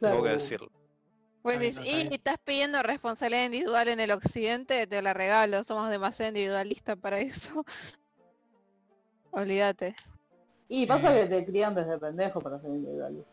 [0.00, 0.16] Claro.
[0.16, 0.70] Tengo que decirlo.
[1.44, 2.12] Pues Está bien, dices, está bien.
[2.12, 7.20] y estás pidiendo responsabilidad individual en el occidente, te la regalo, somos demasiado individualistas para
[7.20, 7.64] eso.
[9.30, 9.94] Olvídate.
[10.68, 11.22] Y pasa Eh.
[11.28, 13.30] que te crían desde pendejo para ser individualista.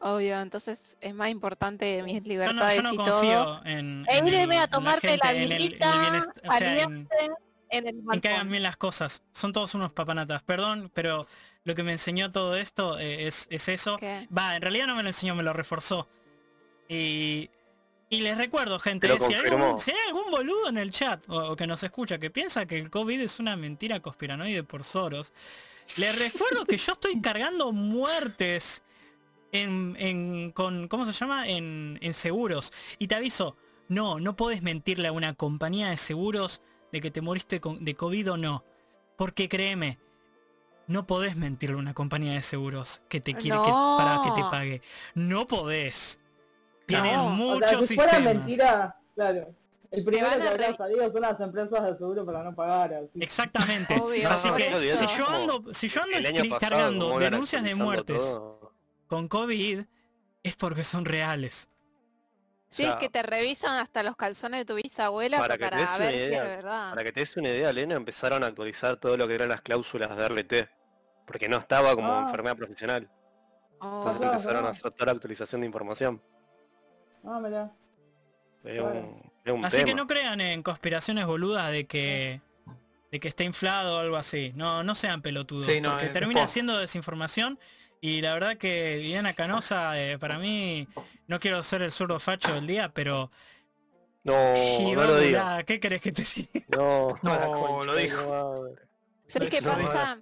[0.00, 3.10] Obvio, entonces es más importante mis Yo no, libertades yo no y todo.
[3.10, 5.58] confío en, E en irme el- a en la tomarte gente, la en el- el
[5.58, 7.08] birrita bienest- o sea, en-
[7.70, 9.24] en el en que hagan bien las cosas.
[9.32, 10.42] Son todos unos papanatas.
[10.44, 11.26] Perdón, pero
[11.64, 13.96] lo que me enseñó todo esto eh, es, es eso.
[13.98, 14.28] ¿Qué?
[14.36, 16.06] Va, en realidad no me lo enseñó, me lo reforzó.
[16.88, 17.50] Y,
[18.10, 21.52] y les recuerdo, gente, si hay, algún, si hay algún boludo en el chat o,
[21.52, 25.32] o que nos escucha que piensa que el COVID es una mentira conspiranoide por Soros,
[25.98, 28.82] les recuerdo que yo estoy cargando muertes
[29.52, 31.48] en, en- con, ¿cómo se llama?
[31.48, 32.72] En, en seguros.
[32.98, 33.56] Y te aviso,
[33.88, 36.62] no, no podés mentirle a una compañía de seguros
[36.92, 38.64] de que te moriste con- de COVID o no.
[39.16, 39.98] Porque créeme,
[40.86, 44.48] no podés mentirle a una compañía de seguros que te quiere que, para que te
[44.50, 44.82] pague.
[45.14, 46.20] No podés.
[46.88, 47.26] Tienen No.
[47.26, 48.34] O muchos sea, si fuera sistemas.
[48.34, 49.54] mentira, claro.
[49.90, 52.92] El primero que habría re- salido son las empresas de seguro para no pagar.
[52.94, 53.10] así.
[53.20, 53.94] Exactamente.
[54.02, 57.74] Obvio, Así No, que no, digamos, si yo ando, si yo ando cargando denuncias de
[57.74, 58.72] muertes todo.
[59.06, 59.80] con COVID,
[60.42, 61.68] es porque son reales.
[62.70, 65.70] Sí, O sea, es que te revisan hasta los calzones de tu bisabuela para para,
[65.70, 66.90] que te des una ver si idea, es verdad.
[66.90, 69.62] Para que te des una idea, Elena, empezaron a actualizar todo lo que eran las
[69.62, 70.68] cláusulas de RT.
[71.26, 72.24] Porque no estaba como Ah.
[72.26, 73.10] enfermedad profesional.
[73.80, 74.68] Oh, Entonces claro, empezaron a claro.
[74.68, 76.22] hacer toda la actualización de información.
[77.28, 77.70] Ah, mirá.
[78.64, 79.00] Es Claro.
[79.00, 79.86] un, es un Así tema.
[79.86, 82.40] que no crean en conspiraciones boludas de que
[83.10, 84.52] de que está inflado o algo así.
[84.54, 85.64] No, no sean pelotudos.
[85.66, 87.58] Sí, no, porque es- termina siendo desinformación.
[88.02, 90.86] Y la verdad que Diana Canosa, eh, para mí,
[91.26, 93.30] no quiero ser el zurdo facho del día, pero...
[94.24, 96.50] No, no lo la- ¿Qué querés que te diga?
[96.68, 98.68] No, No, concha lo dijo.
[99.28, 100.18] ¿Sabes qué pasa?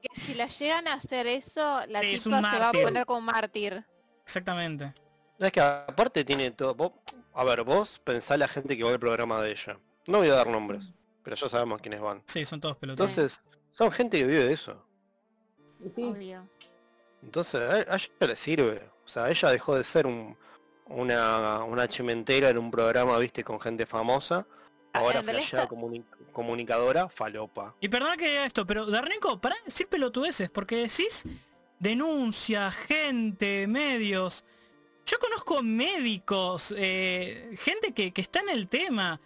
[0.00, 2.72] Que si la llegan a hacer eso, la Sí, es un tipa se va a
[2.72, 3.84] poner como mártir.
[4.24, 4.94] Exactamente.
[5.40, 6.74] No, es que aparte tiene todo.
[6.74, 6.92] vos-
[7.34, 9.78] a ver, vos pensá la gente que va al programa de ella.
[10.06, 10.90] No voy a dar nombres,
[11.24, 12.22] pero ya sabemos quiénes van.
[12.26, 13.10] Sí, son todos pelotudos.
[13.10, 13.40] Entonces,
[13.72, 14.84] son gente que vive de eso.
[15.84, 16.46] Y sí, Obvio.
[17.22, 18.90] Entonces, a, a ella le sirve.
[19.04, 20.36] O sea, ella dejó de ser un,
[20.86, 24.46] una, una chimentera en un programa, viste, con gente famosa.
[24.92, 27.74] Ah, Ahora flashea comuni- comunicadora, falopa.
[27.80, 31.24] Y perdona que diga esto, pero Darneco, para de decir pelotudeces, porque decís
[31.78, 34.44] denuncia, gente, medios.
[35.06, 39.20] Yo conozco médicos, eh, gente que, que está en el tema,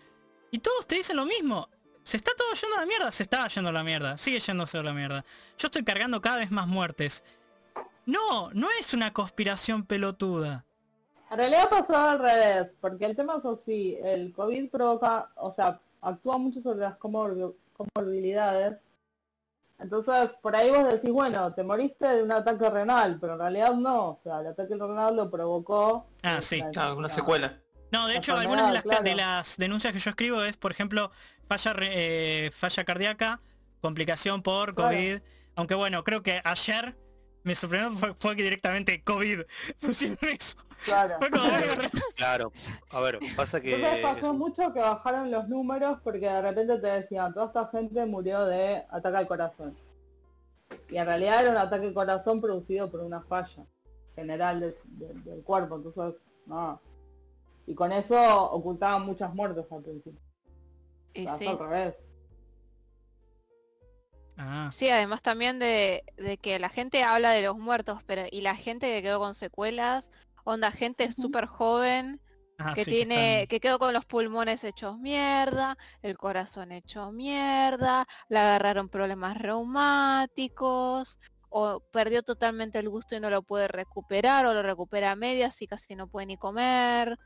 [0.51, 1.69] y todos te dicen lo mismo.
[2.03, 4.79] Se está todo yendo a la mierda, se estaba yendo a la mierda, sigue yéndose
[4.79, 5.25] a la mierda.
[5.59, 7.25] Yo estoy cargando cada vez más muertes.
[8.07, 10.65] No, no es una conspiración pelotuda.
[11.31, 15.81] En realidad pasó al revés, porque el tema es así, el COVID provoca, o sea,
[16.03, 18.84] actúa mucho sobre las comor- comorbilidades.
[19.81, 23.75] Entonces, por ahí vos decís, bueno, te moriste de un ataque renal, pero en realidad
[23.75, 26.07] no, o sea, el ataque renal lo provocó...
[26.23, 26.59] Ah, eh, sí.
[26.61, 27.61] la- Claro, una la- secuela.
[27.93, 31.11] No, de hecho, algunas de las, de las denuncias que yo escribo es, por ejemplo,
[31.49, 33.41] falla, eh, falla cardíaca,
[33.81, 34.91] complicación por Claro.
[34.97, 35.19] COVID.
[35.57, 36.97] Aunque bueno, creo que ayer
[37.45, 39.41] me sorprendió fue, fue que directamente COVID
[39.81, 40.57] pusieron eso.
[40.83, 41.15] Claro.
[41.19, 41.83] Fue como, bueno,
[42.17, 42.53] Claro.
[42.91, 43.75] A ver, pasa que...
[43.77, 48.05] Entonces pasó mucho que bajaron los números porque de repente te decían, toda esta gente
[48.07, 49.77] murió de ataque al corazón.
[50.91, 53.65] Y en realidad era un ataque al corazón producido por una falla
[54.15, 56.15] general del, del- del cuerpo, entonces,
[56.47, 56.81] no.
[57.67, 60.21] Y con eso ocultaban muchas muertes al principio.
[61.15, 61.47] Y Pasó sí.
[61.47, 61.95] al revés.
[64.37, 68.41] Ah, Sí, además también de, de que la gente habla de los muertos, pero y
[68.41, 70.11] la gente que quedó con secuelas,
[70.45, 72.21] onda gente súper joven,
[72.59, 77.13] ah, que sí, tiene, están- que quedó con los pulmones hechos mierda, el corazón hecho
[77.13, 81.19] mierda, le agarraron problemas reumáticos,
[81.51, 85.63] o perdió totalmente el gusto y no lo puede recuperar, o lo recupera a medias
[85.63, 87.17] y casi no puede ni comer.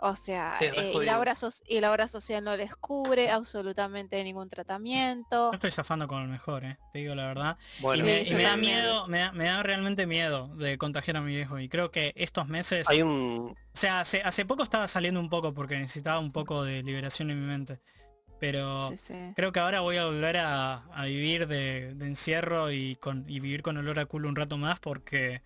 [0.00, 3.30] O sea, Sí, eh, y, la obra so- y la obra social no les cubre
[3.30, 5.50] absolutamente ningún tratamiento.
[5.50, 7.58] Yo estoy zafando con el mejor, eh, te digo la verdad.
[7.80, 10.78] Bueno, y me, Sí, y me da miedo, me da, me da realmente miedo de
[10.78, 11.58] contagiar a mi viejo.
[11.58, 12.88] Y creo que estos meses...
[12.88, 13.56] hay un...
[13.74, 17.30] O sea, hace, hace poco estaba saliendo un poco porque necesitaba un poco de liberación
[17.30, 17.80] en mi mente.
[18.40, 19.32] Pero Sí, sí.
[19.34, 23.40] creo que ahora voy a volver a, a vivir de, de encierro y, con, y
[23.40, 25.42] vivir con olor a culo un rato más porque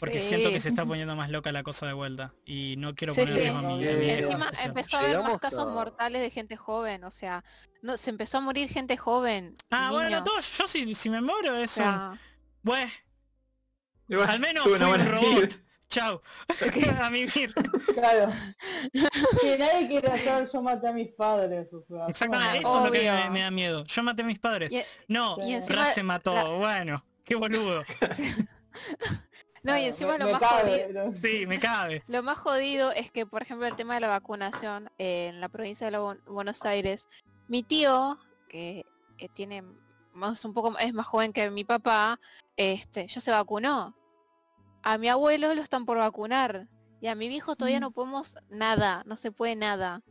[0.00, 2.34] porque siento que se está poniendo más loca la cosa de vuelta.
[2.44, 3.40] Y no quiero Sí, poner en sí.
[3.50, 6.56] riesgo a mi, a mi Encima empezó a haber más casos a- mortales de gente
[6.56, 7.44] joven, o sea,
[7.82, 9.56] no se empezó a morir gente joven.
[9.70, 11.82] Ah, bueno, niños, no, todo, yo si, si me muero o es un...
[11.84, 12.18] sea,
[12.62, 12.90] Bueno,
[14.08, 15.56] Igual, al menos fui una un robot.
[15.88, 16.20] Chau.
[17.00, 17.54] a mimir.
[17.94, 18.32] Claro.
[19.40, 22.06] que nadie quiere hacer yo maté a mis padres, o sea.
[22.08, 23.84] Exactamente, ¿cómo eso es lo que me, me da miedo.
[23.84, 24.72] Yo maté a mis padres.
[24.72, 26.34] y- No, Y encima Raz se mató.
[26.34, 27.82] la- Bueno, qué boludo.
[29.64, 31.14] no, y encima me- lo me más cabe, jodido, ¿no?
[31.16, 32.02] Sí, me cabe.
[32.06, 35.48] lo más jodido es que, por ejemplo, el tema de la vacunación eh, en la
[35.48, 37.08] provincia de la Bu- Buenos Aires,
[37.48, 38.84] mi tío, que,
[39.18, 39.64] que tiene
[40.12, 42.20] más un poco es más joven que mi papá,
[42.56, 43.96] este, ya se vacunó.
[44.86, 46.68] a mi abuelo lo están por vacunar
[47.00, 47.82] y a mi viejo todavía Mm.
[47.82, 50.02] no podemos nada, no se puede nada.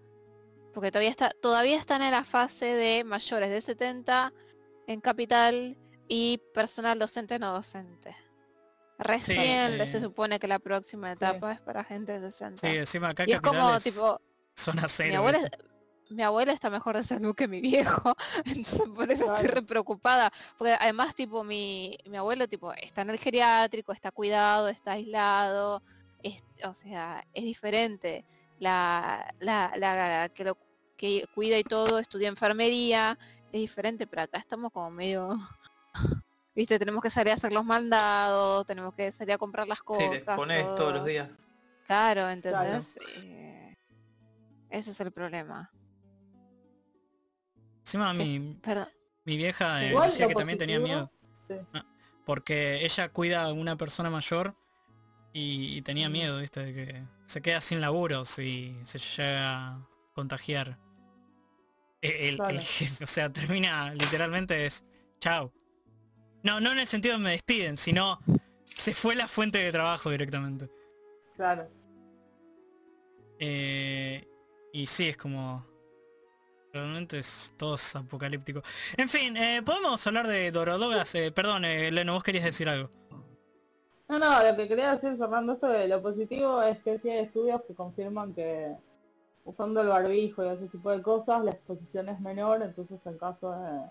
[0.74, 4.34] Porque todavía está, todavía están en la fase de mayores de 70
[4.88, 5.78] en capital
[6.08, 8.16] y personal docente no docente.
[8.98, 11.14] Recién eh, se supone que la próxima sí.
[11.14, 12.68] etapa es para gente de 60.
[12.68, 14.22] Sí, encima acá y es como tipo,
[14.54, 15.18] zona mi cero.
[15.18, 15.58] abuela, ¿viste?
[16.10, 18.14] mi abuela está mejor de salud que mi viejo,
[18.46, 23.10] entonces por eso estoy re preocupada, porque además tipo mi, mi abuelo tipo está en
[23.10, 25.82] el geriátrico, está cuidado, está aislado,
[26.22, 28.26] es, o sea, es diferente.
[28.60, 30.58] La, la, la que lo
[30.96, 33.18] que cuida y todo, estudia enfermería,
[33.52, 35.38] es diferente, pero acá estamos como medio
[36.56, 39.84] viste, tenemos que salir a hacer los mandados, tenemos que salir a comprar las Sí,
[39.86, 40.10] cosas.
[40.12, 41.48] te expones todos los días.
[41.86, 42.96] Claro, ¿entendés?
[43.18, 43.74] Eh,
[44.70, 45.70] ese es el problema.
[47.80, 48.88] Encima mi, Perdón.
[49.26, 49.86] mi vieja Sí.
[49.86, 51.12] eh, Igual decía que también tenía miedo.
[51.48, 51.56] sí.
[52.26, 54.56] Porque ella cuida a una persona mayor
[55.34, 59.88] y, y tenía miedo, viste, de que se queda sin laburo si se llega a
[60.14, 60.80] contagiar.
[62.02, 62.60] E- El, el Claro.
[63.04, 64.86] o sea, termina literalmente es
[65.20, 65.52] chao.
[66.44, 68.20] No, no en el sentido de me despiden, sino
[68.76, 70.70] se fue la fuente de trabajo directamente.
[71.36, 71.68] Claro.
[73.40, 74.28] Eh,
[74.74, 75.66] y sí, es como...
[76.74, 78.62] Realmente es todo es apocalíptico.
[78.98, 81.14] En fin, eh, podemos hablar de Dorodogas.
[81.14, 82.90] Eh, perdón, eh, Leno, vos querías decir algo.
[84.10, 87.62] No, no, lo que quería decir cerrando de lo positivo es que sí hay estudios
[87.68, 88.76] que confirman que
[89.46, 93.52] usando el barbijo y ese tipo de cosas la exposición es menor, entonces en caso
[93.52, 93.82] de,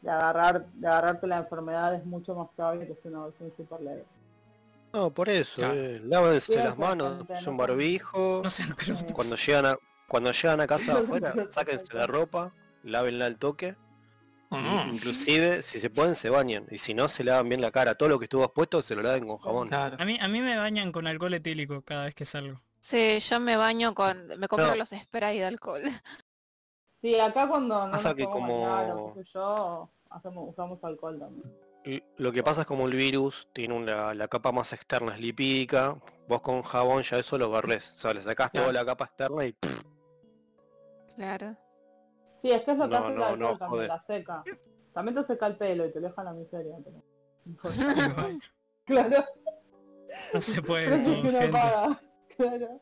[0.00, 3.80] de agarrar de agarrarte la enfermedad es mucho más probable que sea una versión super
[3.80, 4.04] leve.
[4.92, 5.74] No, por eso, Claro.
[5.74, 9.12] eh, lávense las manos, usen barbijo, No sean crotos.
[9.12, 9.76] cuando llegan a
[10.08, 13.76] cuando llegan a casa afuera, sáquense la ropa, lávenla al toque,
[14.50, 17.96] Mm, inclusive si se pueden se bañan, y si no se lavan bien la cara,
[17.96, 19.68] todo lo que estuvo expuesto se lo laven con jabón.
[19.68, 19.96] Claro.
[20.00, 22.58] A mí, a mí me bañan con alcohol etílico cada vez que salgo.
[22.80, 24.76] Sí, yo me baño con, me compro No.
[24.76, 25.82] los sprays de alcohol.
[27.00, 31.54] Sí, acá cuando no Pasa nos que como- sé yo, hacemos, usamos alcohol también.
[32.16, 35.96] Lo que pasa es como el virus tiene una, la capa más externa es lipídica,
[36.28, 38.66] vos con jabón ya eso lo barres, o sea, le sacás Claro.
[38.68, 39.54] toda la capa externa y
[41.16, 41.56] Claro.
[42.42, 44.44] Sí, es que es lo que No, hace el no, alcohol no, también, la seca.
[44.92, 46.76] También te seca el pelo y te deja la miseria.
[46.84, 47.02] Pero...
[48.84, 49.24] Claro,
[50.34, 51.50] no se puede todo, gente.
[52.36, 52.80] Claro.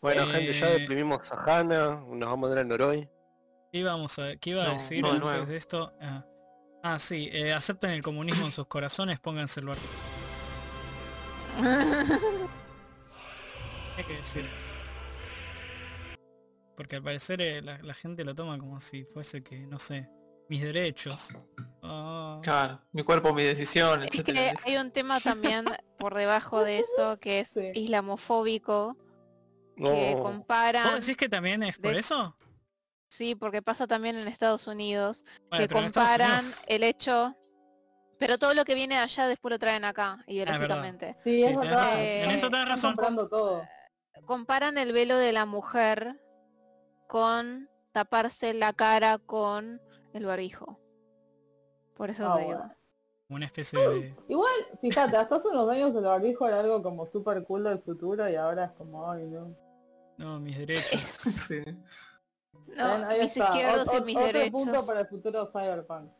[0.00, 3.08] Bueno gente, ya Eh, deprimimos a Hanna, nos vamos a dar el Noroi.
[3.72, 5.46] ¿Qué íbamos a, qué iba a No, decir no de antes nuevo.
[5.46, 5.92] de esto?
[6.00, 6.24] Ah,
[6.82, 9.82] Ah, sí, eh, acepten el comunismo en sus corazones, pónganse el barco.
[13.96, 14.48] Hay que decir.
[16.76, 20.08] Porque al parecer eh, la, la gente lo toma como si fuese que, no sé,
[20.48, 21.30] mis derechos.
[21.82, 24.52] Ah, Claro, mi cuerpo, mi decisión, Es etcétera.
[24.54, 25.64] que hay un tema también
[25.98, 27.70] por debajo de eso que es Sí.
[27.74, 28.96] islamofóbico,
[29.76, 32.36] que comparan, ¿Vos decís que también es por de- eso?
[33.08, 37.36] Sí, porque pasa también en Estados Unidos, Bueno, que comparan Unidos- el hecho,
[38.18, 41.16] pero todo lo que viene de allá después lo traen acá, Ah, ideológicamente.
[41.22, 41.82] Sí, es Sí, tenés verdad.
[41.84, 41.98] razón.
[42.00, 42.90] En eso tenés Están razón.
[42.94, 43.62] comprando todo.
[44.24, 46.20] comparan el velo de la mujer
[47.06, 49.80] con taparse la cara con
[50.14, 50.80] el barbijo.
[51.94, 52.56] Por eso Ah, te digo.
[52.58, 52.74] bueno.
[53.28, 54.16] Una especie de...
[54.28, 54.50] Igual,
[54.80, 58.36] fíjate, hasta hace unos años el barbijo era algo como súper cool del futuro y
[58.36, 59.54] ahora es como, ay no.
[60.16, 60.90] No, mis derechos.
[61.48, 61.62] Sí.
[62.74, 63.44] No, Ven, ahí mis está.
[63.44, 64.50] izquierdos y mis otro derechos.
[64.52, 66.10] punto para el futuro cyberpunk.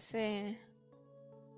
[0.00, 0.58] Sí.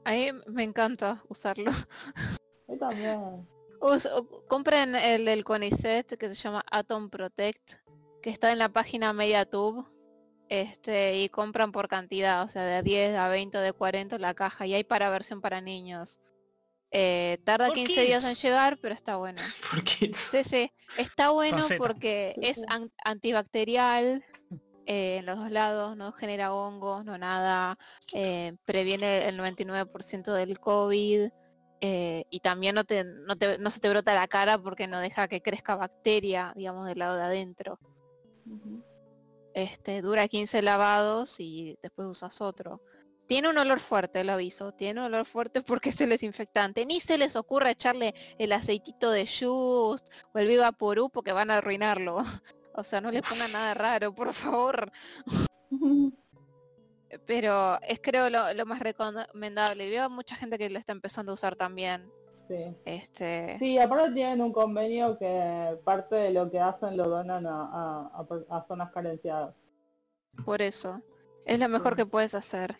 [0.05, 1.71] A mí me encanta usarlo.
[2.69, 3.49] Yo también.
[3.81, 4.09] Us-
[4.49, 7.75] compren el del CONICET que se llama Atom Protect,
[8.23, 9.87] que está en la página MediaTube.
[10.51, 14.35] Este, y compran por cantidad, o sea, de 10 a 20 o de 40 la
[14.35, 14.67] caja.
[14.67, 16.21] Y hay para versión para niños.
[16.97, 19.41] Eh, tarda For 15 días en llegar, pero está bueno.
[19.71, 20.17] Por kids.
[20.17, 20.71] Sí, sí.
[20.97, 24.25] Está bueno porque es an- antibacterial
[24.87, 27.77] eh, en los dos lados, no genera hongos, no nada,
[28.13, 31.29] eh, previene el 99% del COVID
[31.81, 35.01] eh, y también no, te, no, te- no se te brota la cara porque no
[35.01, 37.79] deja que crezca bacteria, digamos, del lado de adentro.
[39.55, 42.81] Este, dura 15 lavados y después usas otro.
[43.27, 44.72] Tiene un olor fuerte, lo aviso.
[44.72, 46.85] Tiene un olor fuerte porque es el desinfectante.
[46.87, 51.51] Ni se les ocurra echarle el aceitito de Just o el Viva Porú porque van
[51.51, 52.18] a arruinarlo.
[52.77, 54.91] O sea, no le pongan nada raro, por favor.
[57.27, 59.89] Pero es creo lo, lo más recomendable.
[59.89, 62.11] Veo mucha gente que lo está empezando a usar también.
[62.49, 62.77] Sí.
[62.85, 67.62] Este, Sí, aparte tienen un convenio que parte de lo que hacen lo donan a,
[67.62, 69.55] a- a a zonas carenciadas.
[70.45, 71.01] por eso.
[71.47, 71.99] Es lo mejor Sí.
[71.99, 72.77] que puedes hacer.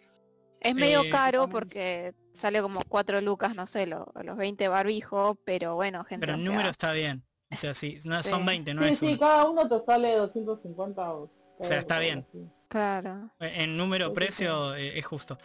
[0.65, 5.37] Es medio Eh, caro porque sale como 4 lucas, no sé, lo- los 20 barbijos,
[5.45, 6.27] pero bueno, gente.
[6.27, 7.23] Pero el sea, número está bien.
[7.53, 8.47] O sea, sí, no, son Sí.
[8.47, 9.19] 20, no Sí, es sí, uno.
[9.21, 12.27] cada uno te sale 250 o O sea, está bien.
[12.69, 13.31] Claro.
[13.39, 15.39] En número Sí, sí, precio eh, es justo.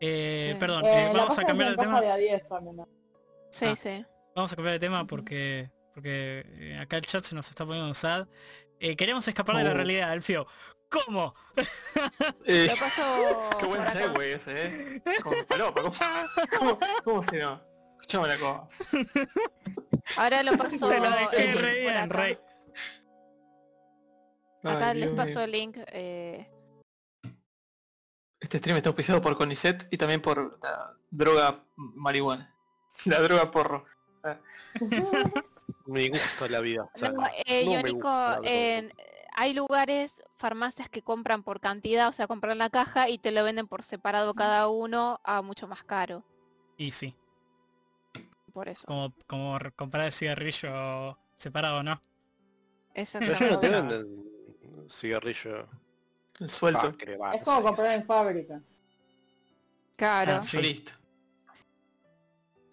[0.00, 0.58] Eh, Sí.
[0.58, 2.00] Perdón, Eh, eh, vamos a cambiar de tema.
[2.00, 2.76] de a 10 también.
[2.76, 2.88] ¿no?
[3.50, 3.76] Sí, Ah.
[3.76, 4.04] sí.
[4.34, 8.26] Vamos a cambiar de tema porque porque acá el chat se nos está poniendo sad.
[8.80, 9.74] Eh, queremos escapar de la Oh.
[9.74, 10.46] realidad, Alfio.
[10.92, 11.34] ¿Cómo?
[12.44, 15.02] Eh, paso qué buen segue ese, eh.
[15.22, 15.82] Como palopa,
[16.58, 17.60] ¿cómo, cómo, cómo si no?
[18.00, 18.84] Escuchame una cosa.
[20.16, 22.06] Ahora lo paso Te lo el dejé link re bien, acá.
[22.14, 22.38] rey.
[24.64, 25.76] Acá Ay, les paso el link.
[25.88, 26.48] eh,
[28.40, 32.54] Este stream está auspiciado por Conicet y también por la droga marihuana.
[33.06, 33.84] La droga porro.
[35.86, 36.84] Me gusta la vida.
[36.94, 38.92] o sea, no, eh, no me Yorico, gusta la en-
[39.34, 43.44] hay lugares, farmacias que compran por cantidad, o sea, compran la caja y te lo
[43.44, 46.24] venden por separado cada uno a mucho más caro.
[46.76, 47.16] Y sí,
[48.52, 48.86] Por eso.
[49.26, 52.02] como, comprar el cigarrillo separado, ¿no?
[52.92, 53.44] Pero Exactamente.
[53.44, 54.32] ya no te venden
[54.90, 55.66] cigarrillo.
[56.40, 56.92] El suelto.
[57.34, 58.60] Es como comprar en fábrica.
[59.96, 60.36] Claro.
[60.36, 60.60] Ah, sí.
[60.60, 60.92] Listo.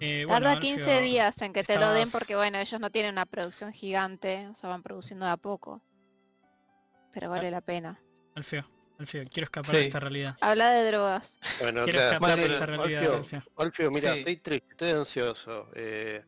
[0.01, 2.89] Eh, bueno, Tarda 15 Alfio, días en que te lo den porque bueno, ellos no
[2.89, 5.82] tienen una producción gigante, o sea, van produciendo de a poco.
[7.14, 7.99] Pero vale la pena.
[8.36, 8.66] Alfio,
[8.99, 9.78] Alfio, quiero escapar Sí.
[9.78, 10.38] de esta realidad.
[10.41, 11.38] Habla de drogas.
[11.60, 12.12] Bueno, Quiero claro.
[12.14, 13.43] escapar de esta realidad, Alfio, Alfio.
[13.57, 14.20] Alfio, mira, Sí.
[14.20, 15.68] estoy triste, estoy ansioso.
[15.76, 16.24] eh,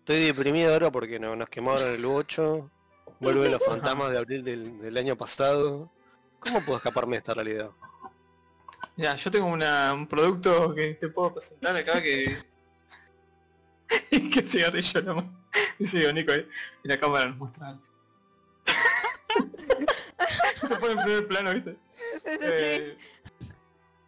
[0.00, 2.70] estoy deprimido ahora porque no, nos quemaron el 8.
[3.20, 5.90] Vuelven los fantasmas de abril del, del año pasado.
[6.38, 7.70] ¿Cómo puedo escaparme de esta realidad?
[8.96, 12.36] Ya, yo tengo una, un producto que te puedo presentar acá que...
[14.32, 15.24] que cigarrillo nomás.
[15.78, 16.46] Dice yo, Nico ahí.
[16.84, 17.82] Y la cámara nos muestra algo.
[20.74, 21.76] Se pone en primer plano, ¿viste?
[22.26, 22.96] Eh,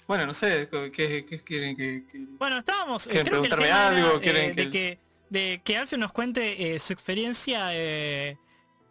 [0.07, 2.05] bueno, no sé, ¿qué, qué quieren que...?
[2.11, 3.07] que- Bueno, estábamos.
[3.07, 4.17] eh, ¿Quieren creo que el preguntarme era, algo?
[4.17, 4.99] eh, ¿Quieren de que- que
[5.31, 8.39] de que Alfio nos cuente eh, su experiencia eh,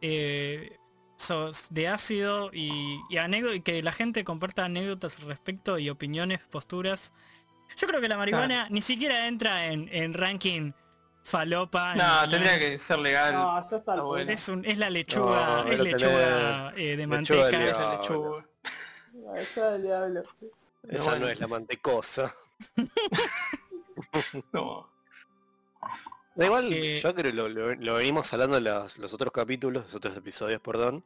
[0.02, 0.78] eh,
[1.16, 5.90] so- de ácido y, y anécdo- y que la gente comparta anécdotas al respecto y
[5.90, 7.12] opiniones, posturas.
[7.76, 10.74] Yo creo que la marihuana ni siquiera entra en, en ranking
[11.28, 11.94] falopa.
[11.96, 13.34] No, tendría que ser legal.
[13.34, 14.32] No, yo está bueno.
[14.32, 17.50] Es, un, es la lechuga, No, es lechuga eh, de lechuga manteca.
[17.68, 18.46] Es la lechuga.
[19.36, 20.24] Eso del diablo.
[20.82, 22.36] Pero Esa bueno, no es la mantecosa.
[24.54, 24.90] no.
[26.36, 29.32] Da igual, Eh, yo creo que lo, lo- lo venimos hablando en las- los otros
[29.32, 31.04] capítulos, los otros episodios, perdón.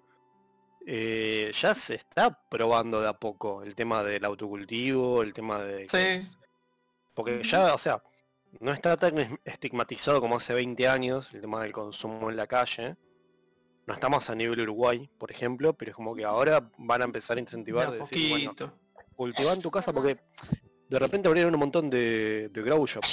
[0.85, 5.87] Eh, ya se está probando de a poco el tema del autocultivo, el tema de...
[5.87, 5.97] Sí.
[5.97, 6.37] es-
[7.13, 8.01] Porque ya, o sea,
[8.59, 12.47] no está tan es- estigmatizado como hace 20 años el tema del consumo en la
[12.47, 12.95] calle.
[13.87, 17.35] No estamos a nivel Uruguay, por ejemplo, pero es como que ahora van a empezar
[17.35, 18.73] a De incentivar, a de decir, bueno,
[19.15, 20.17] cultiva en tu casa porque
[20.89, 23.03] de repente abrieron un montón de, de grow shop.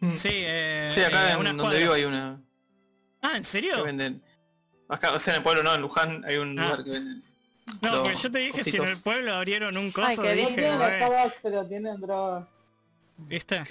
[0.00, 0.16] Mm.
[0.16, 2.40] Sí, eh, Sí, acá eh, a en donde vivo hay una
[3.22, 3.82] Ah, ¿en que serio?
[3.84, 4.22] venden.
[4.88, 6.64] Acá, o sea, en el pueblo no, en Luján hay un Ah.
[6.64, 7.22] lugar que venden.
[7.82, 9.02] No, porque yo te dije si en el cositos.
[9.02, 10.48] pueblo abrieron un Ay, coso, No bien.
[10.48, 12.46] dije, pero tienen drogas.
[13.18, 13.62] ¿Viste?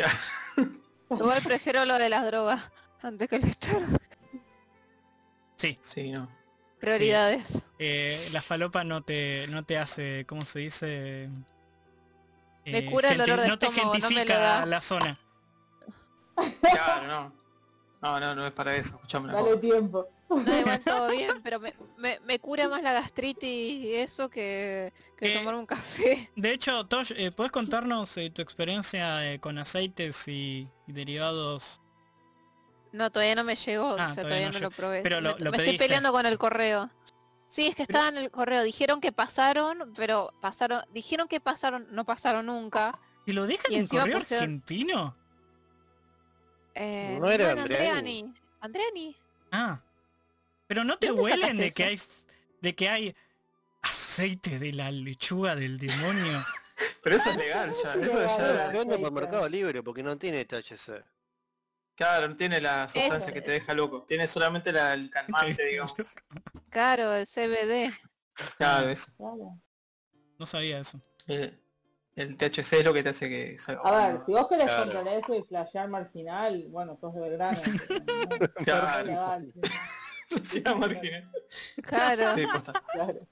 [1.10, 2.64] Igual prefiero lo de las drogas
[3.02, 4.18] antes que el Starbucks.
[5.56, 6.30] Sí, Sí, no.
[6.80, 7.43] Prioridades.
[7.80, 11.30] eh, la falopa no te, no te hace, ¿cómo se dice?
[12.66, 14.66] Me Eh, cura el dolor de no te estómago, no me lo gentifica da.
[14.66, 15.20] la zona.
[16.62, 17.34] Claro, no.
[18.02, 18.96] No, no, no es para eso.
[18.96, 20.08] Escuchame Dale tiempo.
[20.30, 23.43] No, igual todo bien, pero me, me, me cura más la gastritis
[23.84, 26.30] y eso que, que Eh, tomar un café.
[26.36, 31.80] De hecho, Tosh, eh, ¿puedes contarnos eh, tu experiencia eh, con aceites y, y derivados?
[32.91, 35.01] No, todavía no me llegó, Ah, o sea, todavía todavía no lo probé.
[35.03, 36.89] Pero lo- me lo me estoy peleando con el correo.
[37.47, 38.63] Sí, es que Pero- estaba en el correo.
[38.63, 42.97] Dijeron que pasaron, pero pasaron, dijeron que pasaron, no pasaron nunca.
[43.28, 45.15] ¿Y lo dejan Y en encima correo pusieron- argentino?
[46.73, 47.89] Eh, No era bueno, Andreani.
[48.21, 48.34] Andreani.
[48.61, 49.15] Andreani.
[49.51, 49.80] Ah.
[50.68, 52.01] Pero no te ¿Dónde huelen de que hay
[52.61, 53.16] de que hay
[53.82, 56.39] aceite de la lechuga del demonio.
[57.03, 57.93] Pero eso es legal ya.
[57.93, 58.66] Eso ya.
[58.68, 59.11] Se vende por.
[59.11, 61.03] Mercado Libre porque no tiene THC.
[61.95, 64.03] Claro, no tiene la sustancia Eso que te deja loco.
[64.03, 65.93] Tiene solamente la, el calmante, digamos.
[66.70, 67.93] Claro, el CBD.
[68.57, 69.11] Claro, eso.
[69.16, 69.61] Claro.
[70.38, 70.99] No sabía eso.
[71.28, 71.57] El,
[72.16, 74.84] el THC es lo que te hace que salga A ver, si vos querés Claro.
[74.84, 77.61] controlar eso y flashear marginal, bueno, sos de Belgrano.
[77.61, 79.41] no, Claro.
[80.78, 81.32] marginal.
[81.84, 82.34] Claro.
[82.36, 82.73] Sí, posta.
[82.93, 83.28] claro.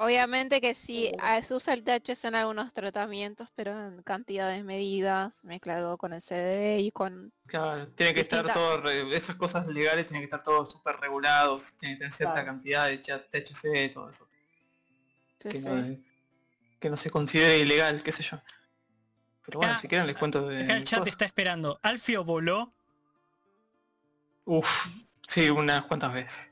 [0.00, 1.10] Obviamente que sí,
[1.46, 6.78] se usa el THC en algunos tratamientos, pero en cantidades medidas, mezclado con el CBD
[6.80, 7.32] y con...
[7.46, 11.76] Claro, tiene que estar todo, re- esas cosas legales tienen que estar todos súper regulados,
[11.78, 12.46] tiene que tener cierta Claro.
[12.46, 14.28] cantidad de THC, todo eso.
[15.42, 15.66] sí, Que sí.
[15.68, 15.96] no,
[16.78, 18.40] que no se considere ilegal, qué sé yo.
[19.46, 20.62] Pero bueno, Acá- si quieren les cuento de...
[20.62, 21.12] Acá el chat cosas.
[21.12, 21.80] está esperando.
[21.82, 22.72] Alfio voló.
[24.44, 24.86] Uf,
[25.28, 26.50] sí, unas cuantas veces.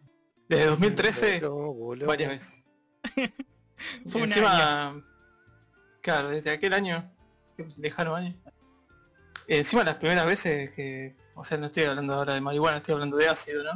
[0.48, 2.06] Desde 2013, Voló, voló.
[2.06, 2.64] varias veces.
[4.06, 5.00] Fue un encima,
[6.02, 7.10] claro, desde aquel año,
[7.56, 8.34] qué lejano año.
[9.48, 13.16] Encima las primeras veces que, o sea, no estoy hablando ahora de marihuana, estoy hablando
[13.16, 13.72] de ácido, ¿no?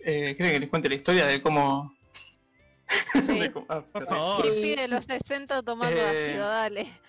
[0.00, 1.94] Eh, ¿Quieren que les cuente la historia de cómo...
[3.26, 4.44] de cómo- ah, Por favor.
[4.88, 7.00] Los 60 tomando Eh, ácido, dale.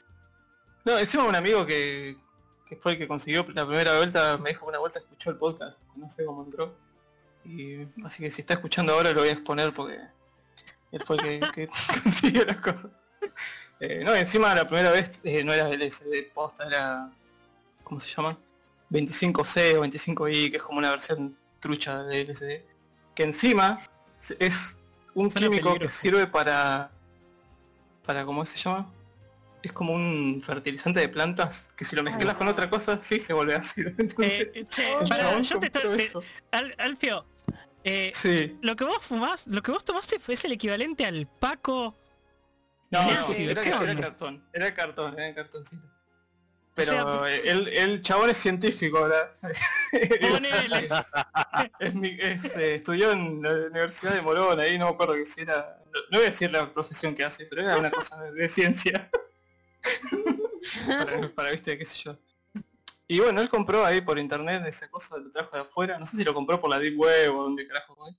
[0.86, 2.18] No, encima un amigo que,
[2.66, 5.38] que fue el que consiguió la primera vuelta, me dijo que una vuelta escuchó el
[5.38, 6.76] podcast, no sé cómo entró.
[7.48, 10.00] Y así que si está escuchando ahora lo voy a exponer porque
[10.92, 11.70] él fue el que, que
[12.04, 12.92] consiguió las cosas.
[13.80, 17.10] Eh, no, encima la primera vez eh, no era LSD posta, era.
[17.84, 18.38] ¿Cómo se llama?
[18.92, 22.62] 25C o 25I, que es como una versión trucha de LSD.
[23.16, 23.80] Que encima
[24.40, 24.80] es
[25.16, 26.92] un Suena químico que sirve para.
[28.06, 28.92] para ¿cómo se llama?
[29.64, 33.34] Es como un fertilizante de plantas que si lo mezclas con otra cosa, sí se
[33.34, 33.90] vuelve ácido.
[33.98, 35.98] Entonces, Eh, che, el pará, chabón yo te estoy...
[35.98, 36.24] te- eso.
[36.52, 37.26] Al- Alfio,
[37.88, 38.58] eh, Sí.
[38.62, 41.96] lo que vos fumás, lo que vos tomaste fue es el equivalente al Paco.
[42.90, 43.62] No, era,
[44.04, 45.88] cartón, era cartón, era cartoncito.
[46.74, 49.34] Pero sea, el, el chabón es científico ahora.
[50.22, 50.88] Ponele.
[51.80, 55.26] Es mi- es, eh, estudió en la Universidad de Morón, ahí no me acuerdo que
[55.26, 55.80] si era.
[55.86, 58.48] No, no voy a decir la profesión que hace, pero era una cosa de, de
[58.50, 59.10] ciencia.
[60.88, 62.18] para, para, viste, qué sé yo.
[63.08, 66.18] Y bueno, él compró ahí por internet esa cosa, lo trajo de afuera, no sé
[66.18, 68.10] si lo compró por la Deep Web o donde carajo fue.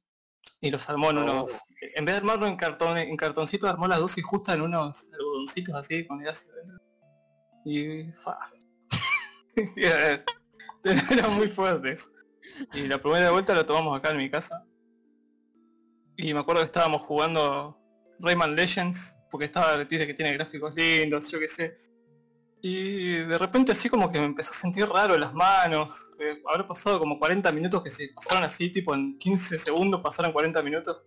[0.61, 1.61] Y los armó en unos.
[1.95, 5.75] En vez de armarlo en cartón, en cartoncito, armó la dosis justa en unos algodoncitos
[5.75, 6.79] así con el ácido dentro.
[7.65, 8.39] Y fa.
[9.77, 12.11] era, muy fuerte eso.
[12.73, 14.65] Y la primera vuelta lo tomamos acá en mi casa.
[16.17, 17.79] Y me acuerdo que estábamos jugando
[18.21, 21.77] Rayman Legends, porque estaba, dice que tiene gráficos lindos, yo qué sé.
[22.61, 26.11] Y de repente así como que me empezó a sentir raro en las manos.
[26.19, 30.33] que habrá pasado como 40 minutos que se pasaron así, tipo en 15 segundos pasaron
[30.33, 31.03] 40 minutos.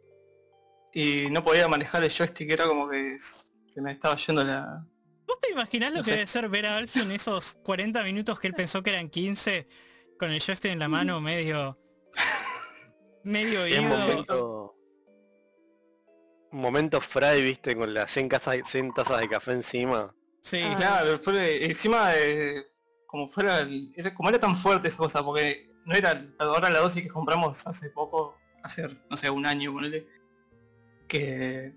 [0.93, 4.85] Y no podía manejar el joystick, era como que se me estaba yendo la...
[5.25, 6.11] ¿Vos te imaginás lo No que sé.
[6.11, 9.67] debe ser ver a Alfio en esos 40 minutos que él pensó que eran 15
[10.19, 11.77] con el joystick en la mano medio...
[13.23, 13.83] medio ido?
[13.83, 14.75] momento.
[16.51, 20.13] Un momento Fry, viste, con las 100, casas, 100 tazas de café encima.
[20.41, 20.75] Sí, Ah.
[20.75, 22.11] Claro, fue encima.
[23.07, 23.59] Como fuera...
[23.59, 27.65] el- como era tan fuerte esa cosa, porque no era ahora la dosis que compramos
[27.67, 30.07] hace poco, hace, no sé, un año, ponele,
[31.07, 31.73] que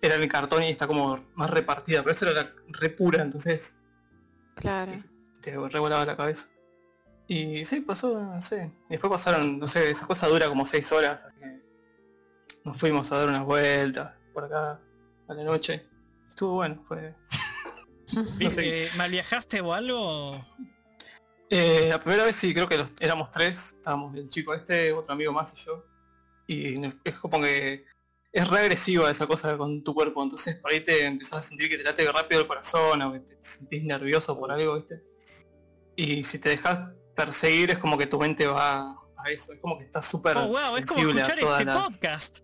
[0.00, 3.22] era en el cartón y está como más repartida, pero eso era la re pura,
[3.22, 3.78] entonces
[4.56, 4.92] Claro.
[5.42, 6.48] te revolaba la cabeza.
[7.28, 8.72] Y sí, pasó, no sé.
[8.88, 11.60] Después pasaron, no sé, esa cosa dura como 6 horas, así que
[12.64, 14.80] nos fuimos a dar unas vueltas por acá
[15.28, 15.86] a la noche.
[16.28, 17.14] Estuvo bueno, fue...
[18.12, 18.84] no sé.
[18.84, 20.44] Eh, ¿Mal viajaste o algo?
[21.48, 25.12] Eh, la primera vez sí, creo que los, éramos tres, estábamos el chico este, otro
[25.12, 25.84] amigo más y yo.
[26.46, 27.84] Y es como que
[28.32, 31.68] es re agresiva esa cosa con tu cuerpo, entonces por ahí te empezás a sentir
[31.68, 35.02] que te late rápido el corazón o que te sentís nervioso por algo, ¿viste?
[35.96, 36.80] Y si te dejas
[37.16, 40.48] perseguir es como que tu mente va a eso, es como que estás súper Oh,
[40.48, 41.84] wow, es como sensible a escuchar todas este las...
[41.84, 42.38] podcast.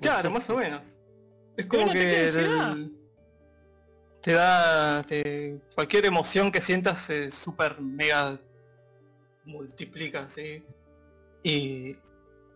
[0.00, 1.00] Claro, más o menos.
[1.56, 2.30] Es como que
[4.22, 8.38] te da te- cualquier emoción que sientas se super mega
[9.44, 10.64] multiplica, ¿sí?
[11.42, 11.96] Y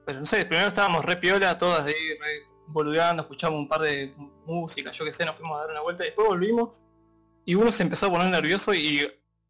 [0.04, 4.12] pero no sé, primero estábamos re piola, todas ahí re boludeando, escuchamos un par de
[4.44, 6.84] música, yo qué sé, nos fuimos a dar una vuelta y después volvimos
[7.44, 9.08] y uno se empezó a poner nervioso y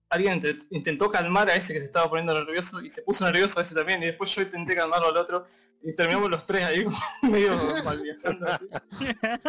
[0.09, 3.59] alguien int- intentó calmar a ese que se estaba poniendo nervioso y se puso nervioso
[3.61, 5.45] a ese también y después yo intenté calmarlo al otro
[5.83, 6.87] y terminamos los tres ahí
[7.23, 8.67] medio mal viajando así.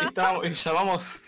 [0.01, 1.25] Y, estábamos- y llamamos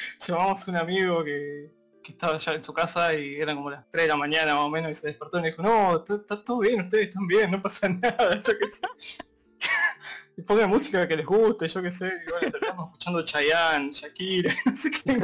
[0.20, 1.70] llamamos un amigo que,
[2.02, 4.64] que estaba ya en su casa y eran como las 3 de la mañana más
[4.64, 7.50] o menos y se despertó y me dijo, no, está, todo bien, ustedes están bien,
[7.50, 8.86] no pasa nada, yo qué sé.
[10.38, 14.54] Y pongan música que les guste, yo qué sé, y bueno, terminamos escuchando Chayanne, Shakira,
[14.66, 15.18] no sé qué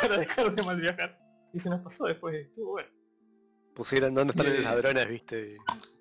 [0.00, 1.18] para dejar de mal viajar.
[1.52, 2.88] Y se nos pasó después, estuvo bueno.
[3.74, 4.50] Pusieron dónde están Eh.
[4.56, 5.58] los ladrones, viste.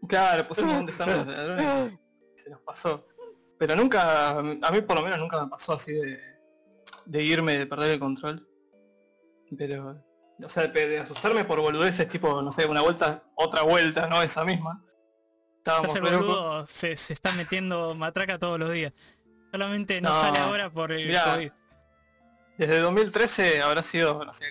[0.08, 2.00] Claro, pusimos dónde están los ladrones
[2.34, 3.06] y se nos pasó.
[3.60, 6.18] Pero nunca, a mí por lo menos nunca me pasó así de,
[7.08, 8.48] de irme, de perder el control.
[9.58, 10.04] Pero,
[10.44, 14.22] o sea, de, de asustarme por boludeces, tipo, no sé, una vuelta, otra vuelta, no
[14.22, 14.84] esa misma.
[15.58, 16.12] Estábamos locos.
[16.12, 18.94] boludo se, se está metiendo matraca todos los días.
[19.52, 21.34] Solamente no, No, sale ahora por el mirá.
[21.34, 21.52] COVID.
[22.58, 24.46] Desde 2013 habrá sido, no sé,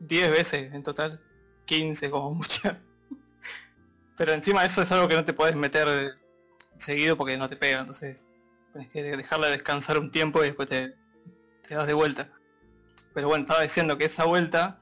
[0.00, 1.20] 10 veces en total.
[1.66, 2.80] 15 como mucha.
[4.16, 6.14] Pero encima eso es algo que no te puedes meter
[6.78, 8.26] seguido porque no te pega, entonces
[8.76, 10.94] tenés que dejarla descansar un tiempo y después te,
[11.70, 12.30] das de vuelta.
[13.14, 14.80] Pero bueno, estaba diciendo que esa vuelta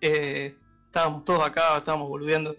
[0.00, 0.56] eh,
[0.86, 2.56] estábamos todos acá, estábamos boludeando.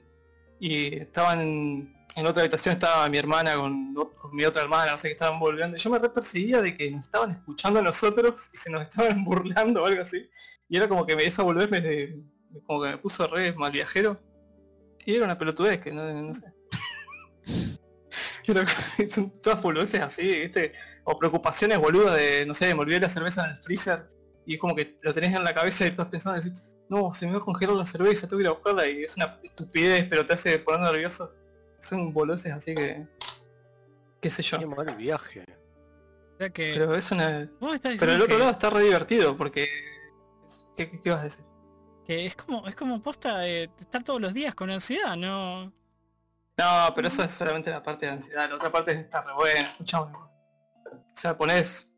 [0.59, 3.93] Y estaban en, en otra habitación, estaba mi hermana con,
[4.31, 5.77] mi otra hermana, no sé qué estaban boludeando.
[5.77, 9.23] Yo me re perseguía de que nos estaban escuchando a nosotros y se nos estaban
[9.25, 10.29] burlando o algo así.
[10.69, 12.15] Y era como que me, esa me, me-
[12.65, 14.21] como que me puso re mal viajero.
[15.05, 16.53] Y era una pelotudez que no, no sé.
[18.51, 18.65] Era-
[19.09, 20.73] son todas boludeces así, ¿viste?
[21.03, 24.09] O preocupaciones boludas de, no sé, me olvidé la cerveza en el freezer
[24.45, 27.13] y es como que lo tenés en la cabeza y estás pensando y decís, no,
[27.13, 29.39] se me va a congelar la cerveza, tengo que ir a buscarla y es una
[29.43, 31.33] estupidez, pero te hace poner nervioso.
[31.79, 33.07] Son boludeces así que,
[34.21, 34.59] qué sé yo.
[34.59, 35.43] Qué mal viaje.
[36.35, 36.71] O sea que...
[36.75, 37.49] Pero es una...
[37.59, 39.67] Pero el otro que- lado está re divertido porque...
[40.75, 41.45] ¿Qué, qué, qué vas a decir?
[42.05, 45.71] que es como es como posta de estar todos los días con ansiedad, ¿no?
[46.57, 49.75] No, pero eso es solamente la parte de ansiedad, la otra parte está re buena.
[49.79, 51.91] O sea, pones,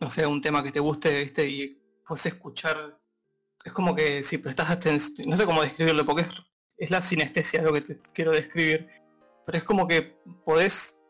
[0.00, 2.98] no sé, un tema que te guste, viste, y puedes escuchar.
[3.64, 6.28] Es como que si prestas atención, no sé cómo describirlo, porque es,
[6.78, 8.88] es la sinestesia lo que te quiero describir.
[9.44, 10.02] Pero es como que
[10.44, 11.00] podés,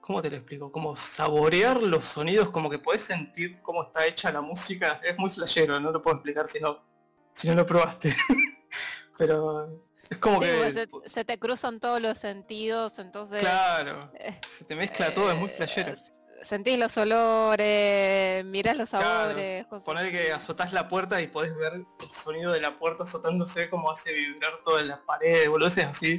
[0.00, 0.70] ¿cómo te lo explico?
[0.70, 5.00] Como saborear los sonidos, como que podés sentir cómo está hecha la música.
[5.02, 6.84] Es muy flashero, no lo puedo explicar si no,
[7.32, 8.14] si no lo probaste.
[9.18, 9.82] pero
[10.12, 10.56] es como Sí, que...
[10.58, 15.30] pues, se, se te cruzan todos los sentidos, entonces Claro, eh, se te mezcla todo,
[15.30, 15.94] es muy eh, flashero.
[16.42, 19.64] Sentís los olores, mirás los Claro, sabores.
[19.66, 23.70] cosas poner que azotás la puerta y podés ver el sonido de la puerta azotándose
[23.70, 26.16] como hace vibrar todas las paredes, boludeces así,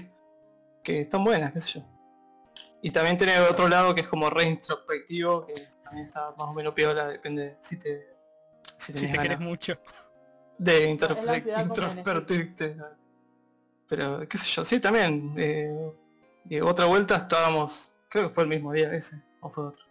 [0.82, 1.86] que están buenas, qué sé yo.
[2.82, 6.54] Y también tiene otro lado que es como re introspectivo, que también está más o
[6.54, 8.14] menos piola, depende si te
[8.78, 9.78] si, te querés mucho.
[10.58, 12.78] de introspectirte.
[13.88, 15.34] Pero qué sé yo, sí también.
[15.38, 15.92] eh,
[16.50, 19.86] y otra vuelta estábamos, creo que fue el mismo día ese, o fue otro.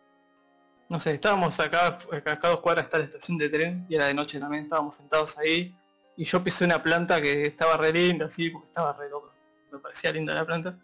[0.88, 4.06] No sé, estábamos acá, acá a dos cuadras está la estación de tren y era
[4.06, 5.74] de noche también, estábamos sentados ahí
[6.16, 9.32] y yo pisé una planta que estaba re linda así, porque estaba re loco,
[9.70, 10.78] me parecía linda la planta.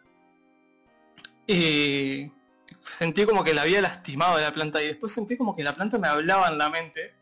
[1.46, 2.32] Y
[2.80, 5.98] sentí como que la había lastimado la planta y después sentí como que la planta
[5.98, 7.14] me hablaba en la mente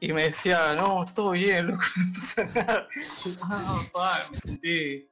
[0.00, 2.88] y me decía, no, está todo bien, loco, no pasa nada.
[3.24, 5.08] Yo, ah, pa, me sentí,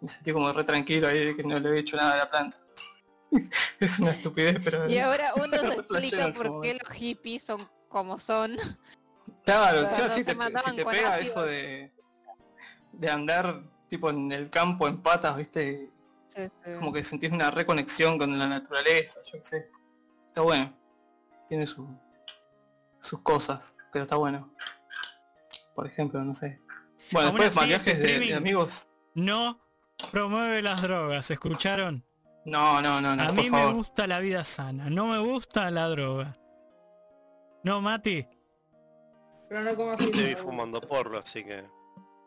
[0.00, 2.30] me sentí como re tranquilo ahí de que no le había hecho nada a la
[2.30, 2.58] planta.
[3.80, 4.88] es una estupidez, pero...
[4.88, 8.56] Y ahora uno se explica por qué los hippies son como son.
[9.44, 10.34] Claro, se te, si te
[10.84, 11.18] pega ácido.
[11.18, 11.92] eso de,
[12.92, 15.90] de andar tipo en el campo en patas, viste,
[16.78, 19.70] como que sentís una reconexión con la naturaleza, yo qué sé.
[20.28, 20.72] Está bueno.
[21.48, 21.88] Tiene su,
[23.00, 24.50] sus cosas, pero está bueno.
[25.74, 26.60] Por ejemplo, no sé.
[27.12, 28.90] Bueno, Aún después viajes este de- de, amigos.
[29.14, 29.58] No
[30.12, 32.04] promueve las drogas, ¿escucharon?
[32.44, 33.74] No, no, no, no, A por mí me favor.
[33.74, 36.36] gusta la vida sana, no me gusta la droga.
[37.64, 38.26] No, Mati.
[39.48, 40.42] Pero no vi pizza.
[40.42, 41.64] fumando porro, así que.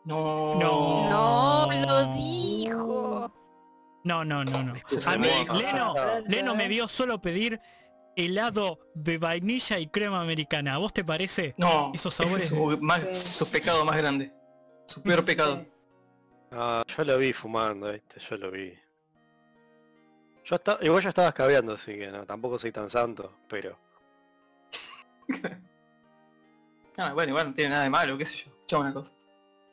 [0.04, 0.54] No.
[0.56, 1.66] No.
[1.66, 3.32] No lo dijo.
[4.04, 4.74] No, no, no, no.
[5.06, 5.28] A mí.
[5.54, 6.20] Leno, Ah.
[6.28, 7.58] Leno me vio solo pedir
[8.16, 10.74] helado de vainilla y crema americana.
[10.74, 11.54] ¿A vos te parece?
[11.58, 13.34] No, Esos ese es sabores su, más- Sí.
[13.34, 14.32] su pecado más grande.
[14.86, 15.64] Su peor pecado.
[16.52, 18.72] Ah, yo lo vi fumando, viste, yo lo vi.
[20.44, 23.78] Yo estaba, igual yo estaba escabeando, así que no, tampoco soy tan santo, pero.
[26.96, 28.50] Ah, bueno, igual no tiene nada de malo, qué sé yo.
[28.52, 29.12] Escuchame una cosa.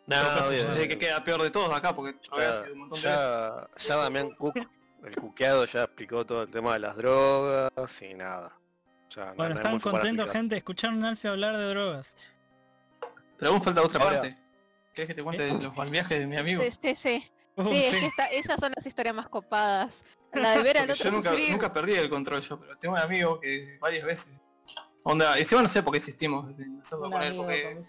[0.08, 2.80] No, yo sé que queda peor de todos acá porque yo había Ya, sido un
[2.80, 3.20] montón de veces.
[3.22, 4.56] ya, ya Damián Cook,
[5.04, 8.52] el cuqueado, ya explicó todo el tema de las drogas y nada.
[9.16, 10.56] No- no Bueno, hay están contentos, gente.
[10.58, 12.16] Escucharon a Alfie hablar de drogas.
[13.38, 14.38] Pero aún falta otra Ahora- parte.
[14.94, 16.62] ¿Querés que te cuente los mal viajes de mi amigo?
[16.64, 17.32] Sí, sí, sí.
[17.58, 19.92] Sí, es que esta- esas son las historias más copadas.
[20.34, 23.02] La de ver al otro yo nunca, nunca perdí el control yo, pero tengo un
[23.02, 24.34] amigo que varias veces.
[25.04, 27.84] Onda, encima no sé por qué insistimos en hacerlo Un con él, porque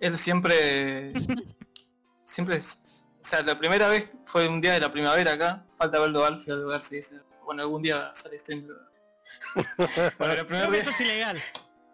[0.00, 1.12] él siempre.
[2.24, 2.81] siempre es.
[3.22, 5.64] O sea, la primera vez fue un día de la primavera acá.
[5.78, 7.20] Falta verlo a Alfie de ver si dice.
[7.44, 8.66] Bueno, algún día sale stream.
[10.18, 10.80] bueno, el primer día.
[10.80, 11.40] eso es ilegal.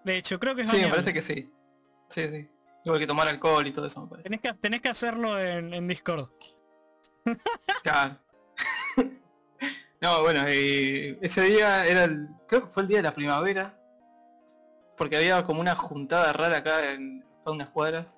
[0.05, 1.53] De hecho, creo que es Sí, me parece que sí.
[2.09, 2.49] Sí, sí.
[2.83, 4.31] Igual que tomar alcohol y todo eso, me parece.
[4.31, 6.29] Tenés que, tenés que hacerlo en, en Discord.
[7.83, 8.19] Claro.
[10.01, 12.27] no, bueno, ese día era el.
[12.47, 13.79] Creo que fue el día de la primavera.
[14.97, 18.18] Porque había como una juntada rara acá en acá unas cuadras.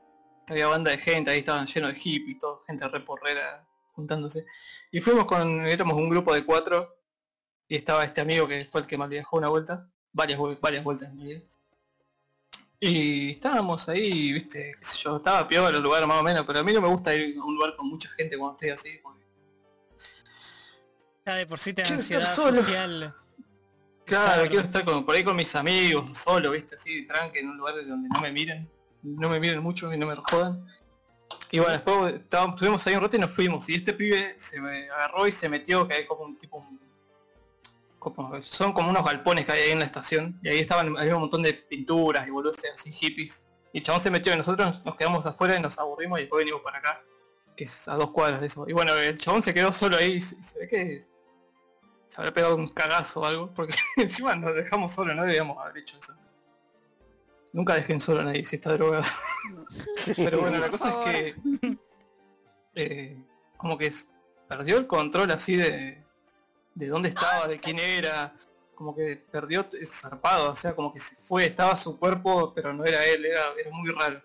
[0.51, 4.44] Había banda de gente, ahí estaban llenos de hippies, todo, gente re porrera juntándose.
[4.90, 6.97] Y fuimos con, éramos un grupo de cuatro.
[7.68, 9.89] Y estaba este amigo que fue el que mal viajó una vuelta.
[10.12, 11.43] Varias, varias vueltas en realidad.
[12.81, 16.60] Y estábamos ahí, viste, qué sé yo, estaba peor el lugar más o menos, pero
[16.60, 18.98] a mí no me gusta ir a un lugar con mucha gente cuando estoy así,
[19.02, 19.20] porque
[21.27, 23.14] Ya de por sí te da ansiedad social.
[24.06, 27.59] Claro, quiero estar con, por ahí con mis amigos, solo, viste, así, tranque, en un
[27.59, 28.68] lugar donde no me miren,
[29.02, 30.66] no me miren mucho y no me jodan.
[31.52, 33.68] Y bueno, después estábamos, estuvimos ahí un rato y nos fuimos.
[33.68, 36.59] Y este pibe se me agarró y se metió, que hay como un tipo...
[36.59, 36.81] un-
[37.98, 40.39] como- son como unos galpones que hay ahí en la estación.
[40.43, 43.47] Y ahí estaban, había un montón de pinturas y boludos así hippies.
[43.72, 46.40] Y el chabón se metió y nosotros nos quedamos afuera y nos aburrimos y después
[46.40, 47.02] venimos para acá.
[47.56, 48.64] Que es a dos cuadras de eso.
[48.68, 51.06] Y bueno, el chabón se quedó solo ahí se ve que
[52.09, 53.52] se habrá pegado un cagazo o algo.
[53.55, 56.14] Porque encima nos dejamos solo, no debíamos haber hecho eso.
[57.52, 59.05] Nunca dejen solo a nadie si está drogado.
[60.16, 61.77] Pero bueno, la cosa es que
[62.74, 63.24] eh,
[63.56, 63.93] como que
[64.48, 66.02] perdió el control así de,
[66.74, 68.32] de dónde estaba, de quién era,
[68.74, 72.85] como que perdió zarpado, o sea, como que se fue, estaba su cuerpo, pero no
[72.85, 74.22] era él, era, era muy raro.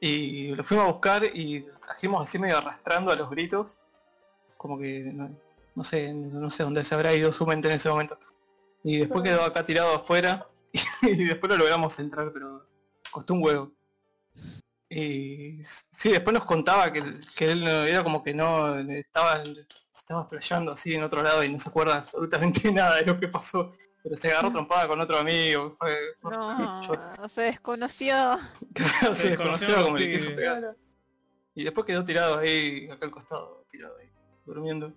[0.00, 3.78] Y lo fuimos a buscar y lo trajimos así medio arrastrando a los gritos,
[4.56, 5.30] como que no,
[5.74, 8.18] no sé, no sé dónde se habrá ido su mente en ese momento.
[8.82, 10.46] Y después quedó acá tirado afuera
[11.02, 12.66] y después lo logramos entrar, pero
[13.10, 13.72] costó un huevo.
[14.90, 17.02] Y sí, después nos contaba que,
[17.36, 19.42] que él no- era como que no estaba,
[19.94, 23.28] estaba flasheando así en otro lado y no se acuerda absolutamente nada de lo que
[23.28, 23.74] pasó.
[24.02, 28.38] Pero se agarró trompada con otro amigo, fue, fue No, se desconoció.
[28.74, 30.60] se Se desconoció como le quiso pegar.
[30.60, 30.76] Claro.
[31.54, 34.08] Y después quedó tirado ahí, acá al costado, tirado ahí,
[34.46, 34.92] durmiendo.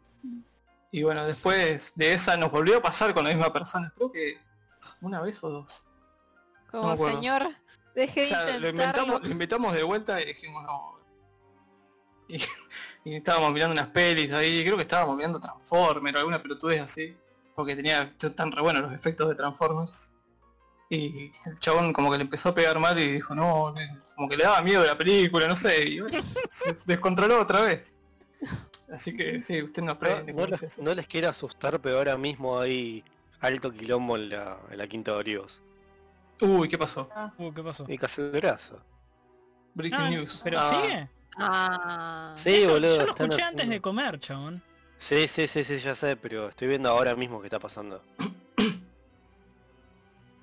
[0.92, 4.38] Y bueno, después de esa nos volvió a pasar con la misma persona, creo que
[5.02, 5.88] una vez o dos.
[6.70, 7.50] Como señor,
[7.96, 8.70] deje O de sea, lo intentarlo.
[8.70, 11.00] inventamos, lo invitamos de vuelta y dijimos no.
[12.28, 12.38] Y,
[13.06, 17.16] y estábamos mirando unas pelis ahí, creo que estábamos mirando Transformers o alguna pelotudez así,
[17.56, 20.12] porque tenía tan re buenos los efectos de Transformers.
[20.90, 23.74] Y el chabón como que le empezó a pegar mal y dijo, no,
[24.16, 27.98] como que le daba miedo la película, no sé, y bueno, se descontroló otra vez.
[28.92, 30.34] Así que sí, usted no aprende.
[30.34, 33.06] no les, no les quiero asustar, pero ahora mismo hay
[33.42, 35.62] alto quilombo en la, en la Quinta de Olivos.
[36.40, 37.10] Uy, ¿qué pasó?
[37.38, 37.86] Uh, ¿qué pasó?
[37.88, 38.80] Y Cacebrazo.
[39.74, 40.42] Breaking Ah, news.
[40.44, 41.10] ¿Pero Ah, sigue?
[41.38, 42.98] Ah, Sí, Eso- boludo.
[42.98, 44.62] yo lo escuché antes de comer, chabón.
[44.98, 48.04] Sí, sí, sí, sí, ya sé, pero estoy viendo ahora mismo qué está pasando.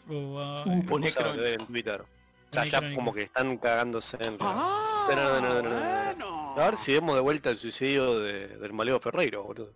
[0.09, 1.33] Uh, Uh, O sea, lo crónica.
[1.33, 2.03] veo en Twitter.
[2.51, 4.39] Ya, Poné ya como que están cagándose en...
[4.41, 6.61] Ah, No, no, no, no, no, no, no.
[6.63, 9.73] A ver si vemos de vuelta el suicidio de- del Maleo Ferreiro, boludo.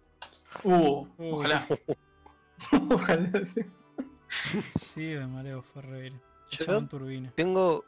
[0.65, 1.35] Uh, Uh.
[1.37, 1.67] ojalá.
[2.91, 3.63] ojalá, sí.
[4.81, 5.63] Sí, de Mareo.
[6.51, 7.33] Yo turbina.
[7.35, 7.85] tengo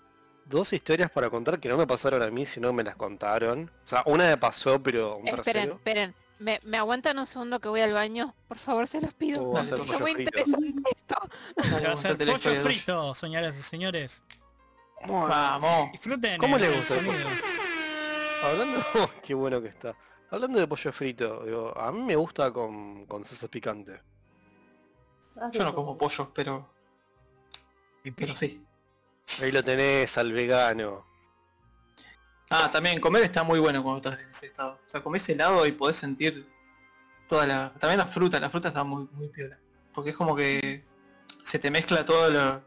[0.46, 3.70] dos historias para contar que no me pasaron a mí, sino me las contaron.
[3.84, 5.74] O sea, una me pasó, pero un esperen, tercero.
[5.74, 6.14] esperen.
[6.38, 8.34] ¿Me, ¿Me aguantan un segundo que voy al baño?
[8.48, 9.42] Por favor, se los pido.
[9.42, 11.16] Oh, va a Dale, pollo muy interesante esto.
[11.62, 14.24] Se va a hacer pollo frito, señoras y señores.
[15.06, 15.92] Vamos.
[15.92, 16.96] Disfruten ¿Cómo el, le el gusta?
[18.42, 18.84] Hablando,
[19.22, 19.96] qué bueno que está.
[20.30, 24.00] Hablando de pollo frito, digo, a mí me gusta con, con salsa picante.
[25.52, 26.68] Yo no como pollo, pero,
[28.16, 28.64] pero sí.
[29.42, 31.04] Ahí lo tenés al vegano.
[32.50, 34.78] Ah, también comer está muy bueno cuando estás en ese estado.
[34.86, 36.46] O sea, comés helado y podés sentir
[37.26, 37.72] toda la...
[37.74, 39.58] También la fruta, la fruta está muy, muy piola.
[39.94, 40.84] Porque es como que
[41.42, 42.62] se te mezcla todo lo...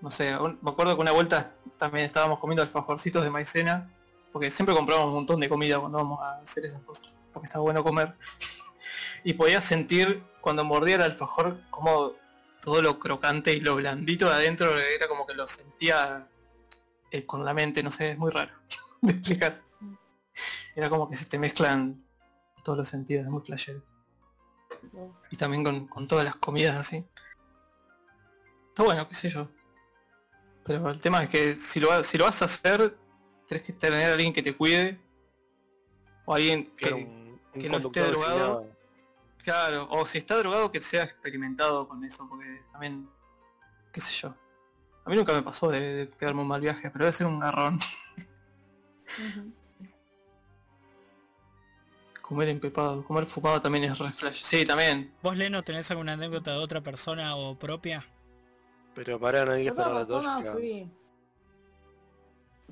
[0.00, 3.90] No sé, un- me acuerdo que una vuelta también estábamos comiendo alfajorcitos de maicena.
[4.32, 7.14] Porque siempre compramos un montón de comida cuando vamos a hacer esas cosas.
[7.32, 8.14] Porque está bueno comer.
[9.24, 12.12] Y podías sentir cuando mordía el alfajor como
[12.60, 16.28] todo lo crocante y lo blandito de adentro era como que lo sentía
[17.10, 18.52] eh, con la mente, no sé, es muy raro
[19.02, 19.62] de explicar.
[20.74, 22.04] Era como que se te mezclan
[22.62, 23.82] todos los sentidos, es muy flashero.
[25.30, 27.04] Y también con, con todas las comidas así.
[28.70, 29.48] Está bueno, qué sé yo.
[30.64, 32.96] Pero el tema es que si lo, si lo vas a hacer,
[33.46, 35.00] tenés que tener a alguien que te cuide.
[36.24, 38.73] O alguien que, un, un no esté drogado.
[39.44, 43.08] Claro, o si está drogado que sea experimentado con eso, porque también,
[43.92, 44.34] qué sé yo.
[45.04, 47.38] A mí nunca me pasó de, de pegarme un mal viaje, pero debe ser un
[47.38, 47.78] garrón.
[52.22, 54.42] Comer empepado, comer fumado también es re flash.
[54.42, 55.14] Sí, también.
[55.22, 58.02] ¿Vos, Leno, tenés alguna anécdota de otra persona o propia?
[58.94, 60.90] Pero pará, no hay que esperar la fui.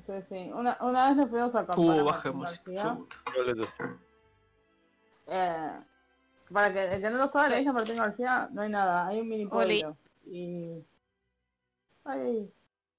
[0.03, 0.49] Sí, sí.
[0.51, 2.97] Una, una vez nos fuimos a acampar Uh, baja música.
[5.27, 5.79] Eh,
[6.53, 9.19] para que el que no lo sabe, la isla Martín García no hay nada, hay
[9.19, 9.97] un mini pueblo.
[10.25, 10.83] Y...
[12.05, 12.51] Ay,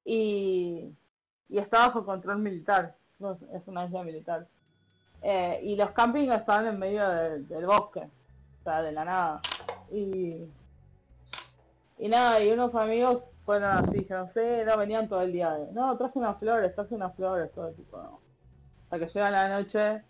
[0.05, 0.93] y...
[1.49, 2.97] y está bajo control militar.
[3.53, 4.47] Es una isla militar.
[5.23, 8.01] Eh, y los campings estaban en medio de- del bosque.
[8.01, 9.41] O sea, de la nada.
[9.91, 10.47] Y...
[11.97, 15.53] Y nada, y unos amigos fueron así, no sé, no, venían todo el día.
[15.53, 18.19] de, no, traje unas flores, traje unas flores, todo el tipo, no.
[18.85, 20.03] Hasta que llega la noche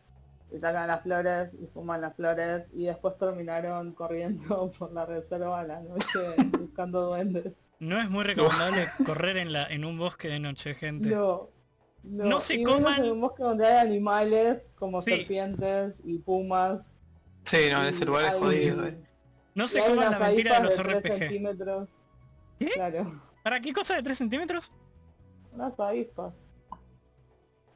[0.55, 5.61] y sacan las flores y fuman las flores y después terminaron corriendo por la reserva
[5.61, 6.19] a la noche
[6.59, 7.55] buscando duendes.
[7.81, 11.09] No es muy recomendable correr en la en un bosque de noche, gente.
[11.09, 11.49] No,
[12.05, 15.11] no, No se y coman- en un bosque donde hay animales como Sí.
[15.11, 16.87] serpientes y pumas.
[17.43, 18.87] Sí, no, en ese lugar es jodido.
[18.87, 18.99] eh.
[19.55, 21.19] No se coman la mentira de los de 3 RPG.
[21.19, 21.89] centímetros.
[22.59, 22.67] ¿Qué?
[22.71, 24.73] Claro, ¿Para qué cosa de 3 centímetros?
[25.53, 26.33] unas avispas.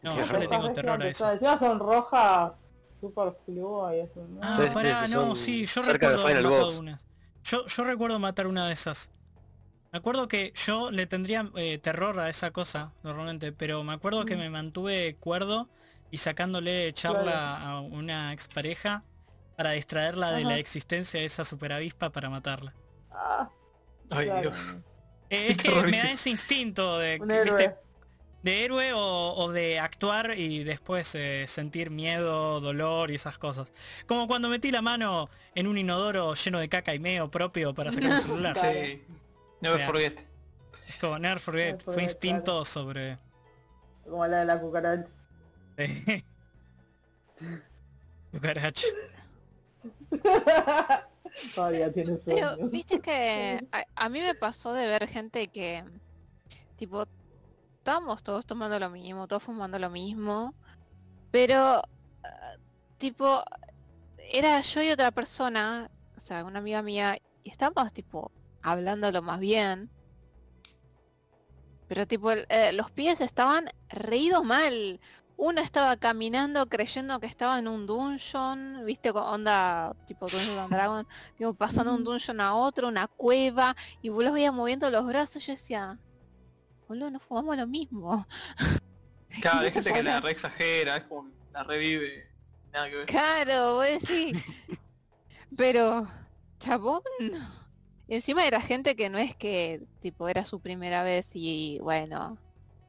[0.03, 1.31] No, yo le tengo terror a eso.
[1.33, 2.68] Encima son rojas,
[2.99, 4.21] super fluo y eso.
[4.29, 4.41] ¿no?
[4.43, 7.07] Ah, Sí, pará, sí, no, sí, yo recuerdo haber matado unas.
[7.45, 9.11] Yo, yo recuerdo matar una de esas.
[9.91, 14.25] Me acuerdo que yo le tendría eh, terror a esa cosa, normalmente, pero me acuerdo
[14.27, 14.39] que Mm.
[14.41, 15.69] me mantuve cuerdo
[16.11, 17.23] y sacándole charla
[17.59, 17.65] Claro.
[17.65, 19.03] a una expareja
[19.57, 22.75] para distraerla de la existencia de esa superavispa para matarla.
[23.11, 23.49] Ah,
[24.11, 24.41] Ay, claro.
[24.43, 24.79] Dios.
[25.31, 27.77] Eh, es que me da ese instinto de, que, ¿viste?
[28.43, 33.73] De héroe o, o de actuar y después eh, sentir miedo, dolor y esas cosas.
[34.07, 37.93] Como cuando metí la mano en un inodoro lleno de caca y meo propio para
[37.93, 38.57] sacar un celular.
[38.57, 39.03] Sí.
[39.61, 40.21] Never O sea, forget.
[40.89, 43.19] Es como never forget, Never fue forget, instinto sobre...
[44.05, 45.13] Como la de la cucaracha.
[48.33, 48.87] Cucaracha.
[51.55, 52.69] Todavía tiene Pero sueño.
[52.71, 55.85] viste que a, a mí me pasó de ver gente que,
[56.77, 57.07] tipo,
[57.79, 60.55] estábamos todos tomando lo mismo, todos fumando lo mismo,
[61.31, 61.83] pero,
[62.25, 62.57] ah,
[62.99, 63.43] tipo,
[64.19, 68.33] era yo y otra persona, o sea, una amiga mía, y estábamos, tipo,
[68.63, 69.91] hablándolo más bien,
[71.87, 75.01] pero, tipo, el- eh, los pies estaban reídos mal.
[75.37, 80.73] Uno estaba caminando creyendo que estaba en un dungeon, viste, con onda tipo Dungeons and
[80.73, 81.07] Dragon,
[81.39, 85.47] digo, pasando un dungeon a otro, una cueva, y vos los veías moviendo los brazos,
[85.47, 85.99] yo decía,
[86.89, 88.27] boludo, no fumamos lo mismo.
[89.43, 92.25] Claro, hay ¿Qué gente que la re exagera, es como la revive.
[92.73, 93.07] Nada que ver.
[93.07, 94.43] Claro, vos decís,
[95.57, 96.09] pero,
[96.59, 97.03] chabón.
[98.07, 102.39] Y encima era gente que no es que, tipo, era su primera vez y, bueno,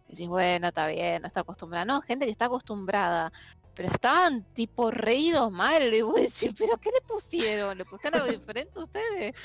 [0.07, 1.85] decís, bueno, está bien, no está acostumbrada.
[1.85, 3.31] No, gente que está acostumbrada.
[3.75, 5.93] Pero estaban, tipo, reídos mal.
[5.93, 7.77] Y vos decís, ¿pero qué le pusieron?
[7.77, 9.35] ¿Le pusieron algo diferente a ustedes?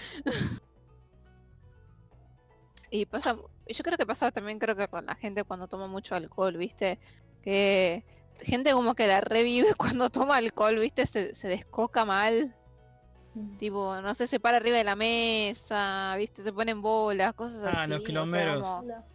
[2.90, 3.36] Y pasa,
[3.66, 6.98] yo creo que pasa también creo que con la gente cuando toma mucho alcohol, ¿viste?
[7.42, 8.04] Que
[8.40, 11.06] gente como que la revive cuando toma alcohol, ¿viste?
[11.06, 12.54] Se, se descoca mal.
[13.58, 16.44] Tipo, no sé, se para arriba de la mesa, ¿viste?
[16.44, 17.90] Se ponen bolas, cosas Ah, así.
[17.90, 18.68] los o sea, quilomberos.
[18.68, 19.14] como-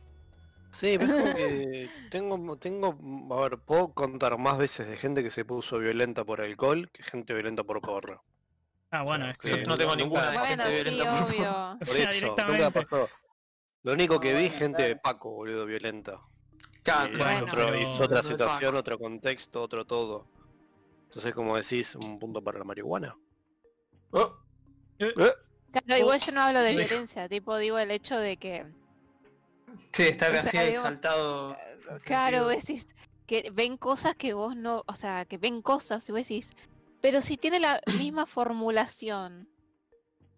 [0.72, 2.98] Sí, pero es como que tengo, tengo,
[3.36, 7.02] a ver, puedo contar más veces de gente que se puso violenta por alcohol que
[7.04, 8.24] gente violenta por porro.
[8.92, 9.66] Ah, bueno, es que que...
[9.66, 11.50] no tengo ninguna de Bueno, gente sí, violenta por obvio.
[11.74, 12.86] O Por sea, eso, nunca directamente.
[12.86, 13.10] pasó.
[13.84, 14.96] Lo único que vi, gente de.
[14.98, 16.20] Paco, boludo, violenta.
[16.84, 20.28] Claro, Y bueno, es, otro- pero- y es otra situación, otro contexto, otro todo.
[21.06, 23.18] Entonces, como decís, un punto para la marihuana.
[24.12, 24.36] Oh,
[25.72, 28.66] Claro, igual yo no hablo de violencia, tipo digo el hecho de que,
[29.94, 31.56] sí, está O sea, así digo, exaltado.
[32.06, 32.88] claro, vos decís
[33.28, 36.52] que ven cosas que vos no, o sea, que ven cosas y vos decís,
[37.02, 39.48] pero si tiene la misma formulación,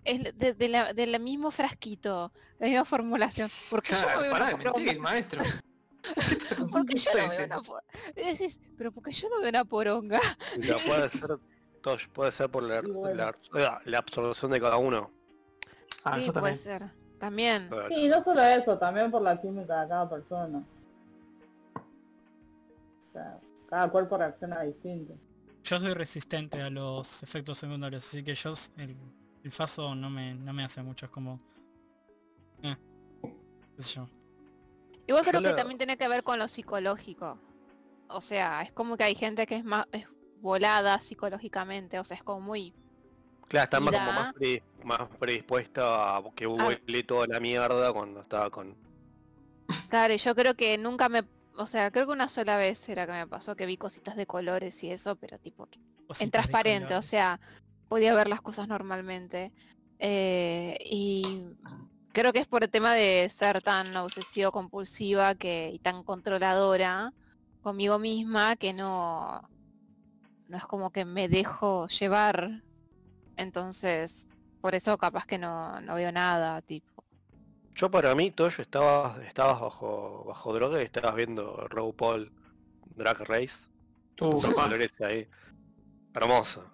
[0.03, 4.31] es de, de la, del mismo frasquito, la misma formulación, porque yo no Claro, veo
[4.31, 5.01] pará mentir, poronga?
[5.01, 5.43] maestro.
[6.71, 7.83] Porque yo no veo una por-
[8.15, 10.19] y decís, pero porque yo no veo una poronga.
[10.85, 11.39] Puede ser,
[11.81, 13.15] Tosh, puede ser por la, Y bueno.
[13.15, 15.11] la, la- la absorción de cada uno.
[16.03, 16.63] Ah, sí, eso puede también.
[16.63, 16.91] ser.
[17.19, 17.69] También.
[17.89, 20.63] Sí, no solo eso, también por la química de cada persona.
[21.75, 25.13] O sea, cada cuerpo reacciona distinto.
[25.63, 28.95] Yo soy resistente a los efectos secundarios, así que yo el,
[29.43, 31.39] el faso no me, no me hace mucho, es como...
[32.63, 32.75] Eh,
[33.75, 34.09] qué sé yo.
[35.07, 37.39] Igual creo que también tiene que ver con lo psicológico.
[38.07, 40.05] O sea, es como que hay gente que es más es
[40.41, 42.73] volada psicológicamente, o sea, es como muy...
[43.47, 48.21] Claro, está más, como más, pre- más predispuesta a que huele toda la mierda cuando
[48.21, 48.75] estaba con...
[49.89, 51.23] Claro, yo creo que nunca me...
[51.57, 54.25] O sea, creo que una sola vez era que me pasó que vi cositas de
[54.25, 55.67] colores y eso, pero tipo
[56.07, 57.39] Cositas en transparente, o sea,
[57.91, 59.51] podía ver las cosas normalmente.
[59.99, 61.43] Eh, y
[62.13, 67.11] creo que es por el tema de ser tan obsesivo compulsiva que, y tan controladora
[67.61, 69.41] conmigo misma que no,
[70.47, 72.63] no es como que me dejo llevar.
[73.35, 74.25] Entonces,
[74.61, 77.03] por eso capaz que no, no veo nada, tipo.
[77.75, 82.31] Yo para mí, Toyo, estabas, estabas bajo, bajo droga y estabas viendo RuPaul
[82.95, 83.67] Drag Race.
[84.15, 84.53] Capaz.
[84.53, 85.27] colores ahí.
[86.15, 86.71] Hermosa.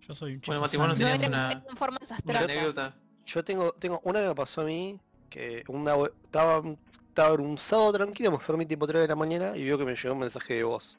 [0.00, 2.96] Yo soy un Bueno, chico Mati, vos no tenías No, una- anécdota.
[3.24, 6.62] Yo tengo, tengo una que me pasó a mí, que una, estaba,
[7.08, 9.84] estaba en un sábado tranquilo, me dormí tipo 3 de la mañana y veo que
[9.84, 10.98] me llegó un mensaje de voz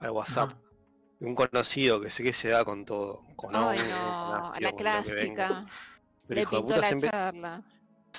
[0.00, 0.52] al WhatsApp.
[1.20, 3.22] de Un conocido que sé que se da con todo.
[3.36, 5.66] Con Ay, no, con la clásica.
[6.26, 7.62] Pero Le hijo de puta la siempre- charla.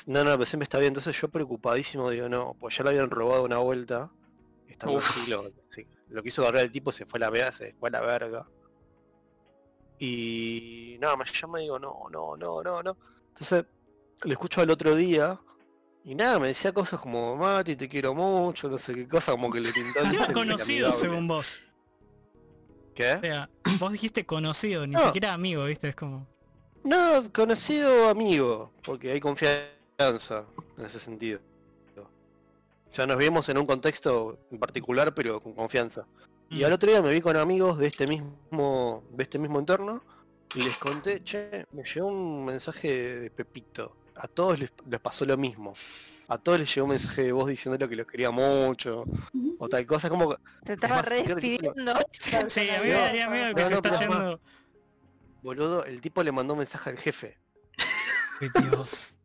[0.05, 0.89] No, no, pero siempre está bien.
[0.89, 4.11] Entonces yo preocupadísimo digo, no, pues ya lo habían robado una vuelta.
[4.85, 5.09] Uf.
[5.09, 7.91] así, lo, lo quiso agarrar el tipo, se fue a la verga, se fue a
[7.93, 8.47] la verga.
[9.99, 12.97] Y nada, me llama y digo, no, no, no, no, no.
[13.29, 13.65] Entonces,
[14.23, 15.39] lo escucho al otro día.
[16.05, 19.51] Y nada, me decía cosas como, Mati, te quiero mucho, no sé qué cosa, como
[19.51, 21.59] que le Encima el conocido según vos.
[22.91, 23.17] O ¿Qué?
[23.19, 23.49] sea,
[23.79, 24.99] vos dijiste conocido, ni No.
[25.05, 26.27] siquiera amigo, viste, es como.
[26.83, 30.45] No, conocido amigo, porque hay confianza
[30.77, 31.41] en ese sentido.
[32.91, 36.05] Ya nos vimos en un contexto en particular, pero con confianza.
[36.49, 36.65] Y Mm.
[36.65, 40.03] al otro día me vi con amigos de este mismo, de este mismo entorno
[40.55, 43.95] y les conté, che, me llegó un mensaje de Pepito.
[44.15, 45.71] A todos les, les pasó lo mismo.
[46.27, 49.05] A todos les llegó un mensaje de vos diciéndole que los quería mucho.
[49.59, 50.35] O tal cosa como que,
[50.65, 51.93] Te estaba re despidiendo.
[52.49, 54.39] Sí, a mí me daría miedo que No, se no, está más- yendo.
[55.43, 57.37] boludo, el tipo le mandó un mensaje al jefe.
[58.71, 59.18] Dios.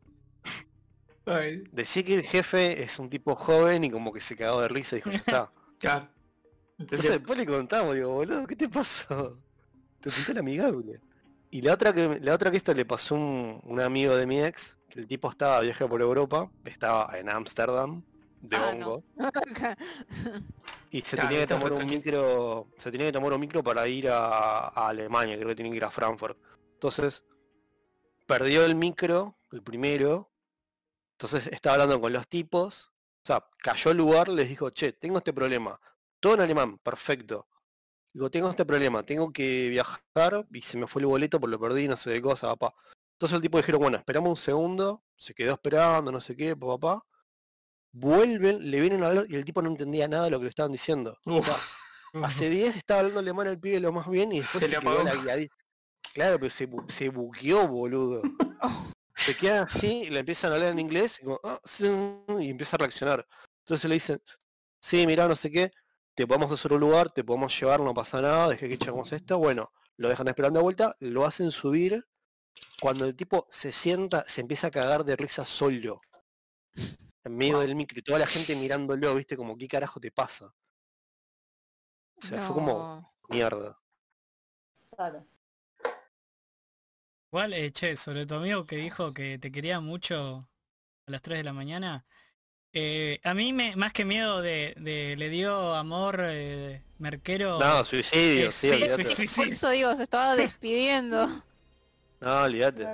[1.26, 4.68] Ay, Decía que el jefe es un tipo joven y como que se cagó de
[4.68, 5.52] risa y dijo, ya está.
[5.78, 6.08] claro.
[6.78, 9.38] Entonces Entonces, después le contamos, digo, boludo, ¿qué te pasó?
[10.00, 11.00] Te pintó el amigable.
[11.50, 14.42] Y la otra que la otra que esto le pasó un, un amigo de mi
[14.42, 18.02] ex, que el tipo estaba viaje por Europa, estaba en Ámsterdam,
[18.40, 18.86] de Ah, no.
[18.86, 19.04] hongo,
[20.90, 23.86] y se Claro, tenía que tomar un micro, se tenía que tomar un micro para
[23.88, 26.36] ir a, a Alemania, creo que tienen que ir a Frankfurt.
[26.74, 27.24] Entonces,
[28.26, 30.33] perdió el micro, el primero,
[31.18, 32.90] entonces estaba hablando con los tipos,
[33.24, 35.78] o sea, cayó al lugar, les dijo, che, tengo este problema,
[36.20, 37.46] todo en alemán, perfecto.
[38.12, 41.58] Digo, tengo este problema, tengo que viajar y se me fue el boleto, por lo
[41.58, 42.74] perdí, no sé qué cosa, papá.
[43.16, 47.04] Entonces el tipo dijeron, bueno, esperamos un segundo, se quedó esperando, no sé qué, papá.
[47.92, 50.48] Vuelven, le vienen a hablar y el tipo no entendía nada de lo que le
[50.50, 51.16] estaban diciendo.
[51.26, 54.62] O uf, sea, hace 10 estaba hablando alemán el pibe lo más bien y después
[54.62, 55.04] Se se, le quedó apagó.
[55.04, 55.48] la guiadi-
[56.12, 58.22] Claro, pero se, bu- se buqueó, boludo.
[59.14, 61.86] Se queda así y le empiezan a hablar en inglés y, como, "Ah, sí",
[62.40, 63.26] y empieza a reaccionar.
[63.60, 64.22] Entonces le dicen,
[64.80, 65.70] sí, mira, no sé qué,
[66.14, 69.38] te podemos hacer un lugar, te podemos llevar, no pasa nada, dejé que echamos esto,
[69.38, 72.06] bueno, lo dejan esperando de vuelta, lo hacen subir,
[72.80, 76.00] cuando el tipo se sienta, se empieza a cagar de risa solo.
[77.24, 80.54] En medio del micro y toda la gente mirándolo, viste, como qué carajo te pasa.
[82.16, 83.78] O sea, fue como mierda.
[84.90, 85.26] Claro.
[87.34, 90.48] Igual, eh, che, sobre tu amigo que dijo que te quería mucho
[91.04, 92.06] a las 3 de la mañana.
[92.72, 97.58] eh, a mí me, más que miedo de, de- le dio amor eh, merquero.
[97.58, 99.04] No, suicidio, eh, sí, sí, olvídate.
[99.04, 101.26] sí, sí, Por eso digo, se estaba despidiendo.
[102.20, 102.86] No, olvídate.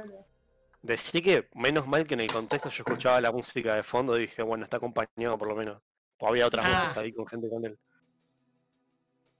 [0.80, 4.22] Decí que menos mal que en el contexto yo escuchaba la música de fondo y
[4.22, 5.82] dije, bueno, está acompañado por lo menos.
[6.16, 6.84] O había otras Ah.
[6.84, 7.78] voces ahí con gente con él.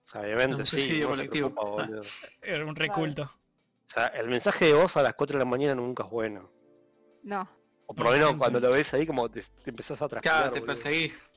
[0.05, 1.55] O sea, obviamente Un sí, suicidio colectivo.
[1.55, 1.89] preocupa.
[2.43, 3.31] Era un reculto.
[3.91, 6.49] O sea, el mensaje de voz a las 4 de la mañana nunca es bueno.
[7.25, 7.49] No.
[7.87, 10.37] O por lo menos cuando lo ves ahí como te, te empezás a transpirar.
[10.39, 10.75] claro, te boludo.
[10.75, 11.35] perseguís.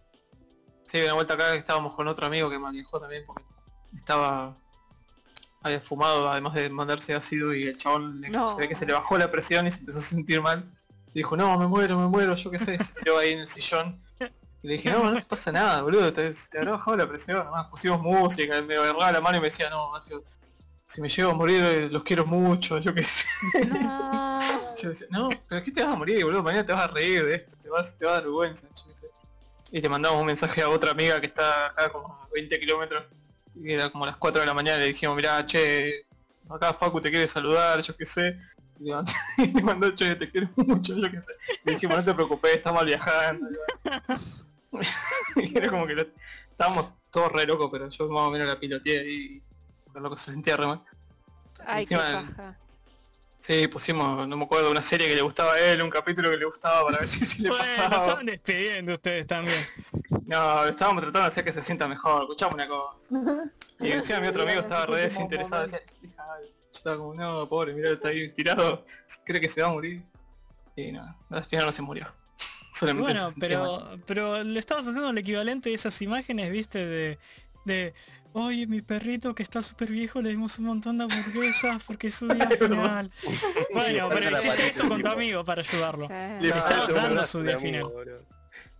[0.86, 3.44] Sí, una vuelta acá que estábamos con otro amigo que me viajó también porque
[3.96, 4.56] estaba
[5.64, 8.50] había fumado además de mandarse ácido y el chabón le- No.
[8.50, 10.70] se ve que se le bajó la presión y se empezó a sentir mal.
[11.14, 13.48] Y dijo, no, me muero, me muero, yo qué sé, se tiró ahí en el
[13.48, 14.00] sillón.
[14.62, 17.38] Y le dije, no, no te pasa nada, boludo, te, te habrá bajado la presión,
[17.38, 20.22] además pusimos música, me agarraba la mano y me decía, no, Mario,
[20.94, 23.26] si me llego a morir eh, los quiero mucho, yo qué sé.
[23.68, 24.40] No.
[24.78, 26.42] Yo decía, no, pero ¿qué te vas a morir, boludo?
[26.42, 28.68] Mañana te vas a reír de esto, te vas, te va a dar vergüenza.
[29.72, 33.04] Y le mandamos un mensaje a otra amiga que está acá como a 20 kilómetros.
[33.56, 36.06] Y era como las 4 de la mañana, le dijimos, mirá, che,
[36.50, 38.38] acá Facu te quiere saludar, yo qué sé.
[38.80, 41.34] Y le mandó, y le mandó, che, te quiero mucho, yo qué sé.
[41.64, 43.48] Le dijimos, no te preocupes, estamos viajando.
[45.36, 46.08] y era como que lo-
[46.50, 49.44] estábamos todos re locos, pero yo más o menos la piloteé y
[50.00, 50.82] loco se sentía re mal.
[51.66, 52.58] Ay, qué Encima- paja.
[53.40, 56.38] Sí, pusimos, no me acuerdo, una serie que le gustaba a él, un capítulo que
[56.38, 57.98] le gustaba para ver si, si le Bueno, pasaba.
[58.06, 59.60] estaban despidiendo ustedes también.
[60.26, 62.96] No, estábamos tratando de hacer que se sienta mejor, escuchamos una cosa.
[63.82, 67.74] Y encima mi otro amigo estaba re desinteresado, decía, "Deja, yo estaba como, no, pobre,
[67.74, 68.86] mirá, está ahí tirado,
[69.26, 70.02] cree que se va a morir.
[70.78, 72.08] Y no, al final no se murió.
[72.74, 73.40] Solamente Bueno, se mal.
[73.42, 77.20] pero, pero le estabas haciendo el equivalente de esas imágenes, viste, de,
[77.66, 77.94] de
[78.34, 82.16] oye, mi perrito que está súper viejo, le dimos un montón de hamburguesas porque es
[82.16, 83.12] su día final.
[83.74, 86.08] Bueno, pero hiciste eso con tu amigo para ayudarlo.
[86.08, 87.84] Le estabas no, dando su día final.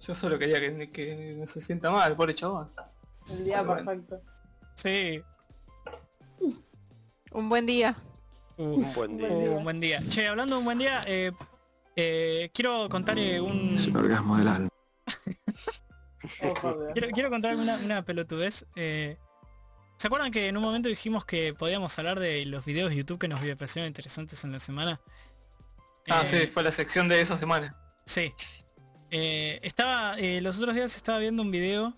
[0.02, 2.70] Yo solo quería que, que no se sienta mal, pobre chabón.
[3.30, 4.22] El día perfecto.
[4.76, 5.22] Sí.
[7.32, 7.96] Un buen día.
[8.58, 9.30] Uh, Un buen día.
[9.30, 10.04] uh, un buen día.
[10.10, 11.32] Che, hablando de un buen día, eh,
[11.96, 13.76] eh, quiero contar eh, un...
[13.78, 14.70] Es un orgasmo del alma.
[16.94, 18.66] Quiero, quiero contar una, una pelotudez.
[18.76, 19.18] eh,
[20.04, 23.20] ¿Se acuerdan que en un momento dijimos que podíamos hablar de los videos de YouTube
[23.20, 25.00] que nos parecieron interesantes en la semana?
[26.10, 27.74] Ah, Eh, sí, fue la sección de esa semana.
[28.06, 28.34] Sí.
[29.12, 31.94] Eh, estaba, eh, los otros días estaba viendo un video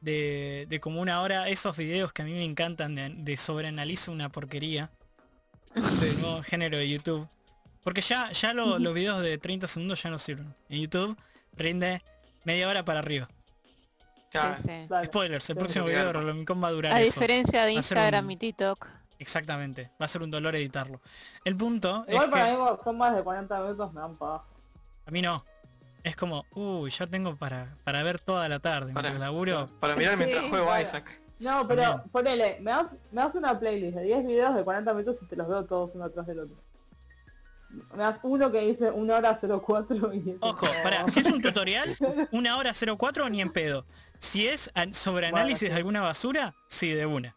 [0.00, 4.12] de, de como una hora, esos videos que a mí me encantan de, de sobreanalizo
[4.12, 4.92] una porquería.
[5.74, 7.28] Ese nuevo género de YouTube.
[7.82, 10.54] Porque ya, ya lo- los videos de 30 segundos ya no sirven.
[10.68, 11.18] En YouTube
[11.56, 12.04] rinde
[12.44, 13.28] media hora para arriba.
[14.32, 14.56] Claro.
[14.56, 14.86] Sí, sí.
[14.88, 15.06] Dale.
[15.06, 16.12] Spoilers, el próximo video de.
[16.12, 17.20] Rolomicon va a durar A eso.
[17.20, 18.88] diferencia de Instagram un- y TikTok.
[19.18, 19.90] Exactamente.
[20.00, 21.00] Va a ser un dolor editarlo.
[21.44, 24.42] El punto es Igual para que mí son más de 40 minutos me dan paja.
[25.06, 25.44] a mí no.
[26.02, 28.92] Es como, uy, ya tengo para, para ver toda la tarde.
[28.92, 29.68] Para, Mientras laburo.
[29.78, 30.82] para mirar mientras juego claro.
[30.82, 31.20] Isaac.
[31.38, 32.00] No, pero Bien.
[32.10, 35.36] ponele, me das, me das una playlist de 10 videos de 40 minutos y te
[35.36, 36.56] los veo todos uno atrás del otro.
[37.94, 41.96] Me das uno que dice 1 hora 04 y Ojo, para, si es un tutorial,
[42.32, 43.86] una hora 04 ni en pedo.
[44.18, 45.68] Si es sobre Bueno, análisis sí.
[45.68, 47.36] de alguna basura, sí, de una.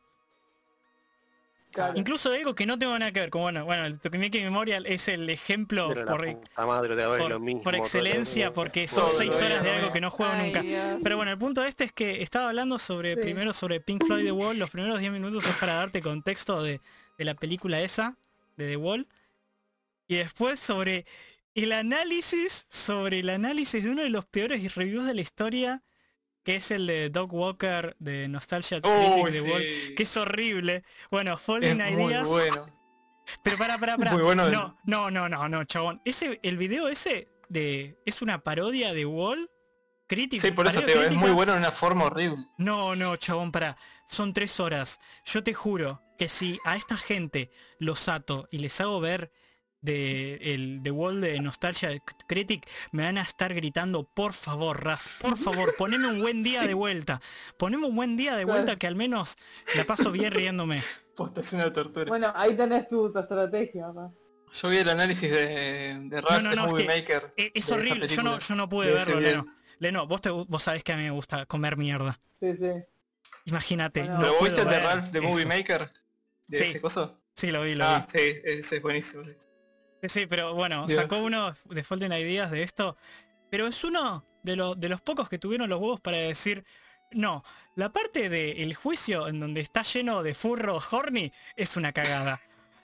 [1.72, 1.94] Claro.
[1.98, 4.86] Incluso de algo que no tengo nada que ver, como bueno, bueno, el Tokimeki Memorial
[4.86, 6.06] es el ejemplo por,
[6.66, 10.10] madre, por- lo mismo, por todo excelencia, porque son seis horas de algo que no
[10.10, 10.62] juego Ay, nunca.
[10.62, 11.00] Dios.
[11.04, 13.22] Pero bueno, el punto este es que estaba hablando sobre Sí.
[13.22, 14.58] primero sobre Pink Floyd The Wall.
[14.58, 16.80] Los primeros 10 minutos es para darte contexto de,
[17.18, 18.16] de la película esa,
[18.56, 19.06] de The Wall.
[20.08, 21.06] Y después sobre
[21.54, 25.84] el análisis, sobre el análisis de uno de los peores reviews de la historia,
[26.44, 29.50] que es el de Doc Walker de Nostalgia Critic Uy, The sí.
[29.50, 29.64] Wall,
[29.96, 30.84] que es horrible.
[31.10, 32.28] Bueno, Es Fallen muy Ideas.
[32.28, 32.68] bueno.
[33.44, 34.12] Pero para, para, para.
[34.12, 36.02] Muy bueno No, no, no, no, no, chabón.
[36.06, 37.98] Ese, el video ese de.
[38.06, 39.50] es una parodia de Wall.
[40.08, 40.40] Crítico.
[40.40, 42.46] Sí, por eso te digo, es muy bueno en una forma horrible.
[42.60, 43.76] No, no, chabón, para.
[44.06, 45.00] Son tres horas.
[45.26, 47.50] Yo te juro que si a esta gente
[47.80, 49.32] los ato y les hago ver
[49.86, 51.90] de el The Wall de Nostalgia
[52.28, 56.64] Critic, me van a estar gritando, por favor, Raz, por favor, poneme un buen día
[56.64, 57.22] de vuelta.
[57.58, 59.38] Poneme un buen día de vuelta que al menos
[59.76, 60.82] la paso bien riéndome.
[61.16, 62.08] Posta, es una tortura.
[62.10, 63.88] Bueno, ahí tenés tu, tu estrategia.
[64.52, 67.34] Yo vi el análisis de, de Ralph no, de no, es Movie que Maker.
[67.54, 69.20] Es horrible, yo no, yo no pude verlo.
[69.20, 69.46] Leno.
[69.80, 72.20] Leno, vos, te, vos sabés que a mí me gusta comer mierda.
[72.40, 72.70] Sí, sí.
[73.46, 74.02] Imagínate.
[74.02, 74.14] Bueno.
[74.16, 75.46] no ¿Pero vos puedo viste el de Ralph de Movie.
[75.46, 75.90] Maker?
[76.48, 76.64] ¿De Sí.
[76.64, 77.20] ese coso?
[77.34, 79.24] Sí, lo vi, lo Ah, sí, ese es buenísimo.
[80.10, 81.02] Sí, pero bueno, Dios.
[81.02, 82.98] sacó uno de Fallen Ideas de esto.
[83.50, 86.64] Pero es uno de, los de los pocos que tuvieron los huevos para decir,
[87.12, 87.44] no,
[87.76, 92.40] la parte del juicio en donde está lleno de furro horny es una cagada.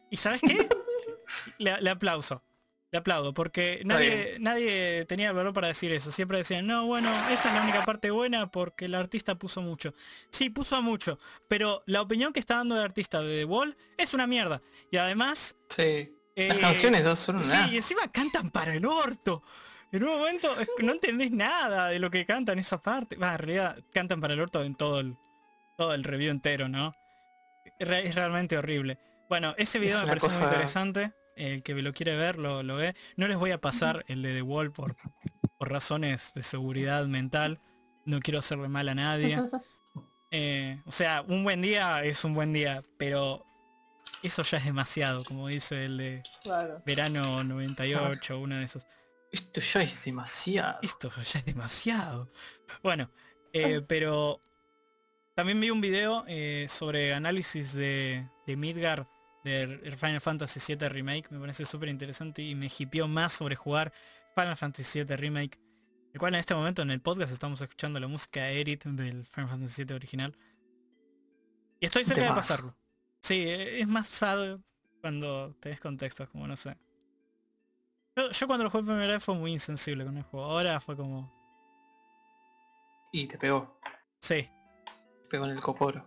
[0.10, 0.68] ¿Y sabes qué?
[1.58, 2.44] le, le aplauso.
[2.92, 6.12] Le aplaudo, porque nadie, nadie tenía el valor para decir eso.
[6.12, 9.94] Siempre decían, no, bueno, esa es la única parte buena porque el artista puso mucho.
[10.30, 11.18] Sí, puso mucho,
[11.48, 14.62] pero la opinión que está dando el artista de The Wall es una mierda.
[14.92, 16.14] Y además, Sí.
[16.36, 17.68] Las eh, canciones dos son una.
[17.68, 19.44] Sí, y encima cantan para el orto.
[19.92, 23.18] En un momento no entendés nada de lo que cantan esa parte.
[23.18, 25.18] Va, en realidad cantan para el orto en todo el,
[25.78, 26.94] todo el review entero, ¿no?
[27.78, 28.98] Es re- es realmente horrible.
[29.28, 31.12] Bueno, ese video Es me pareció muy interesante.
[31.36, 32.94] El que lo quiere ver, lo, lo ve.
[33.16, 34.96] No les voy a pasar el de The Wall por,
[35.58, 37.60] por razones de seguridad mental.
[38.06, 39.42] No quiero hacerle mal a nadie.
[40.34, 43.46] Eh, o sea, un buen día es un buen día, pero
[44.28, 46.82] eso ya es demasiado, como dice el de Claro.
[46.86, 48.88] verano 98, una de esas.
[49.32, 50.80] Esto ya es demasiado.
[50.82, 52.32] Esto ya es demasiado.
[52.84, 53.10] Bueno,
[53.54, 54.42] eh, pero
[55.36, 59.08] también vi un video eh, sobre análisis de, de Midgar
[59.44, 61.32] de Final Fantasy VII Remake.
[61.32, 63.92] Me parece súper interesante y me hipió más sobre jugar
[64.36, 65.60] Final Fantasy VII Remake.
[66.14, 69.50] El cual en este momento en el podcast estamos escuchando la música Edit del Final
[69.50, 70.38] Fantasy VII original.
[71.80, 72.76] Y estoy cerca de pasarlo.
[73.22, 74.58] Sí, eh, es más sad
[75.00, 76.76] cuando tenés contextos, como no sé.
[78.16, 80.46] Yo, yo cuando lo jugué primera vez fue muy insensible con el juego.
[80.46, 81.32] Ahora fue como...
[83.14, 83.80] Y te pegó.
[84.20, 84.50] Sí,
[85.24, 86.06] Te pegó en el coporo.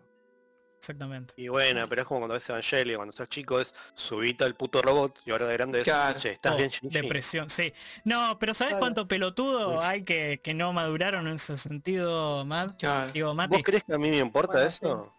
[0.78, 1.34] exactamente.
[1.36, 4.80] Y bueno, pero es como cuando ves Evangelio, cuando sos chico es subite al puto
[4.82, 6.18] robot y ahora de grande es, Claro.
[6.18, 7.00] che, estás Oh, bien Shinji?".
[7.00, 7.72] depresión, sí.
[8.04, 8.80] No, pero ¿sabes Claro.
[8.80, 12.78] cuánto pelotudo hay que, que no maduraron en ese sentido, Matt?
[12.78, 13.12] Claro.
[13.12, 13.56] Digo, Mati.
[13.56, 15.14] ¿Vos crees que a mí me importa Bueno, eso?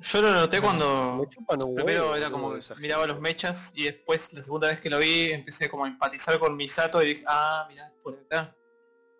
[0.00, 3.20] Yo lo noté Bueno, cuando Me chupan un primero huevo, era como que miraba los
[3.20, 7.02] mechas y después la segunda vez que lo vi empecé como a empatizar con Misato
[7.02, 8.54] y dije, ah, mirá, por acá.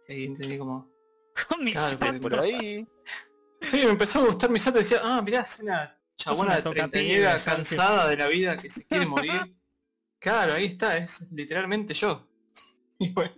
[0.09, 0.89] Y ahí entendí como...
[1.49, 2.87] Con mi Claro, Por ahí.
[3.61, 7.37] Sí, me empezó a gustar Misato y decía, ah, mirá, es una chabona de treintañera
[7.39, 9.57] cansada de la vida que se quiere morir.
[10.19, 12.25] claro, ahí está, es literalmente yo.
[13.01, 13.33] Y bueno,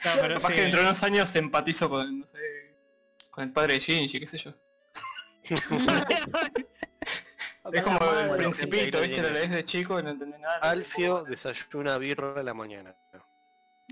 [0.00, 0.54] Claro, pero capaz sí.
[0.54, 2.38] que dentro de unos años empatizo con, no sé,
[3.30, 4.54] con el padre de Shinji, qué sé yo.
[7.72, 10.58] Es como el principito, viste, lo lees de chico y no entendés nada.
[10.58, 12.94] Alfio desayuna birra a la mañana.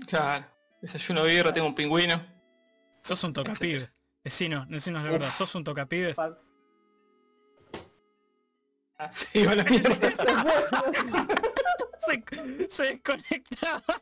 [0.07, 0.45] Claro,
[0.79, 2.23] desayuno birra, tengo un pingüino.
[3.01, 3.89] Sos un tocapibe.
[4.23, 6.13] Decinos, decinos la verdad, sos un tocapibe.
[6.13, 6.37] Fuck.
[8.99, 10.13] Ah, sí, la mierda.
[11.97, 12.23] Se,
[12.69, 14.01] se desconectaba.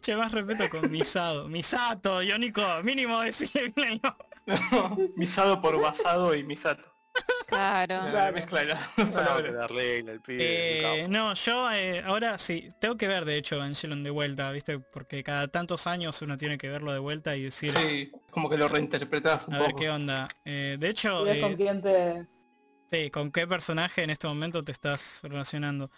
[0.00, 1.48] Che, más respeto con Misato.
[1.48, 4.29] Misato, Yoniko, mínimo decirle bien el nombre.
[4.46, 6.92] No, misado por basado y misato.
[7.48, 7.96] Claro.
[8.04, 8.32] La Claro.
[8.34, 9.52] mezcla de las palabras.
[9.52, 11.00] la regla, el pibe.
[11.02, 14.78] Eh, no, yo eh, ahora sí, tengo que ver de hecho Evangelion de vuelta, ¿viste?
[14.78, 18.56] Porque cada tantos años uno tiene que verlo de vuelta y decir, Sí, como que
[18.56, 19.80] lo reinterpretás un a ver poco.
[19.80, 20.28] qué onda.
[20.44, 22.26] Eh, de hecho, con te...
[22.88, 25.90] sí, ¿con qué personaje en este momento te estás relacionando?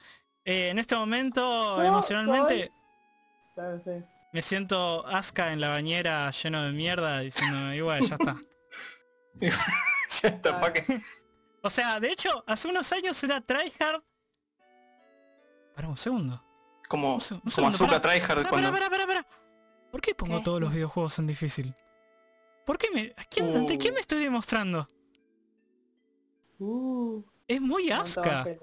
[0.45, 2.73] Eh, en este momento, Yo emocionalmente,
[3.55, 3.91] Claro, sí.
[4.33, 8.37] Me siento Asuka en la bañera lleno de mierda diciendo, igual, ya está.
[9.41, 11.03] ya está, ¿pa' qué?
[11.63, 14.03] O sea, de hecho, hace unos años era tryhard.
[15.75, 16.45] Para un segundo.
[16.89, 18.15] Como, Un se- un como segundo, Azúcar pará.
[18.21, 18.71] Tryhard cuando...
[18.73, 19.27] pará, pará.
[19.91, 20.45] ¿Por qué pongo ¿Qué?
[20.45, 21.75] todos los videojuegos en difícil?
[22.67, 23.15] ¿Por qué me...
[23.17, 23.79] ¿a quién- ¿Ante Uh.
[23.79, 24.87] quién me estoy demostrando?
[26.59, 28.59] Uh, Es muy genial.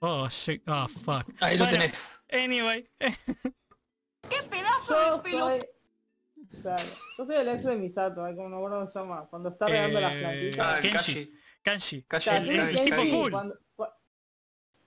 [0.00, 0.62] Oh, shit.
[0.68, 1.26] Oh, fuck.
[1.40, 2.24] Ahí lo tenés.
[2.30, 2.88] Anyway.
[4.30, 5.60] Yo soy...
[6.62, 6.82] Claro.
[7.18, 9.26] Yo soy el ex de Misato, ay, como no me acuerdo cómo se llama.
[9.28, 10.66] Cuando está regando las Eh, plantitas.
[10.66, 10.96] Ah, Kenshi.
[10.98, 11.32] Kashi.
[11.62, 12.02] Kanji.
[12.04, 13.30] Kashi, El- el- el tipo cool.
[13.32, 13.94] Cuando, cua-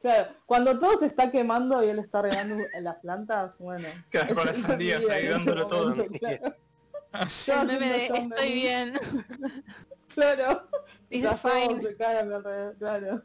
[0.02, 3.88] claro, cuando todo se está quemando y él está regando las plantas, bueno.
[4.10, 5.90] Claro, con las sandías ahí dándolo todo.
[5.90, 6.56] momento, claro.
[7.12, 7.52] Así.
[7.52, 8.94] El meme de estoy bien.
[10.14, 10.68] Claro.
[11.10, 11.82] Dice las fine.
[11.82, 11.96] se
[12.26, 13.24] mi alrededor, claro.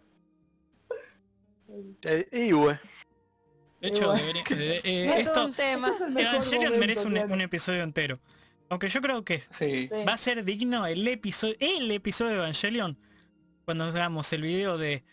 [2.04, 2.76] Eh, y güey.
[3.80, 5.46] De hecho, debería- de- eh, esto...
[5.46, 5.88] un tema.
[5.98, 7.34] Evangelion momento, merece un, claro.
[7.34, 8.18] un episodio entero.
[8.68, 9.88] Aunque yo creo que Sí.
[10.08, 12.98] Va a ser digno el episodio, el episodio de Evangelion
[13.64, 15.04] cuando hagamos el video de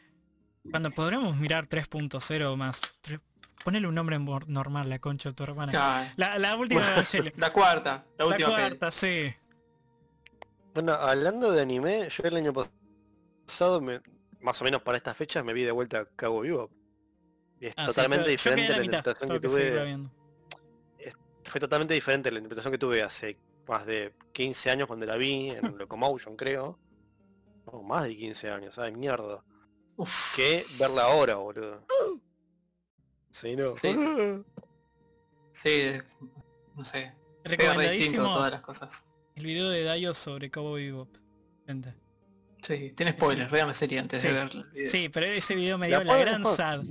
[0.71, 2.81] cuando podremos mirar 3.0 más.
[3.01, 3.19] tres-
[3.63, 4.17] Ponele un nombre
[4.47, 6.11] normal, la concha de tu hermana.
[6.17, 7.33] La, la última de Evangelion.
[7.37, 8.59] La cuarta, la La última peli.
[8.61, 9.33] cuarta, sí.
[10.73, 14.01] Bueno, hablando de anime, yo el año pasado, me-
[14.41, 16.69] más o menos para estas fechas, me vi de vuelta a Cabo Vivo.
[17.63, 20.09] Y es Ah, sí, totalmente diferente en la la interpretación tengo que tuve.
[21.45, 23.37] Fue totalmente diferente la interpretación que tuve hace
[23.67, 26.77] más de 15 años cuando la vi en Locomotion, creo.
[27.71, 29.43] No, más de 15 años, ay mierda.
[29.95, 30.35] Uf.
[30.35, 31.85] Que verla ahora, boludo.
[33.31, 33.75] Sí, no.
[33.75, 33.95] Sí.
[35.55, 35.91] Sí,
[36.75, 37.13] no sé.
[37.43, 39.13] Recomendadísimo todas las cosas.
[39.35, 41.15] el video de Dayo sobre Cowboy Bebop.
[41.67, 41.93] Gente.
[42.63, 44.29] Sí, tiene spoilers, vean la serie antes Sí.
[44.29, 44.89] de ver el video.
[44.89, 46.83] Sí, pero ese video me La dio la pueden- gran sad.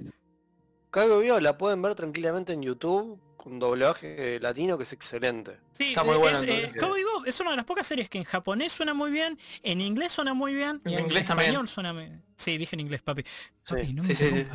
[0.92, 5.58] Cabo Vivo la pueden ver tranquilamente en YouTube con doblaje latino que es excelente.
[5.72, 6.72] Sí, Está muy bueno es, el eh.
[6.78, 9.80] Cowboy Bebop es una de las pocas series que en japonés suena muy bien, en
[9.80, 11.48] inglés suena muy bien y En en, inglés también.
[11.48, 13.22] español suena muy Sí, dije en inglés, papi.
[13.66, 13.92] Papi, Sí.
[13.94, 14.50] no Sí, me sí, sí.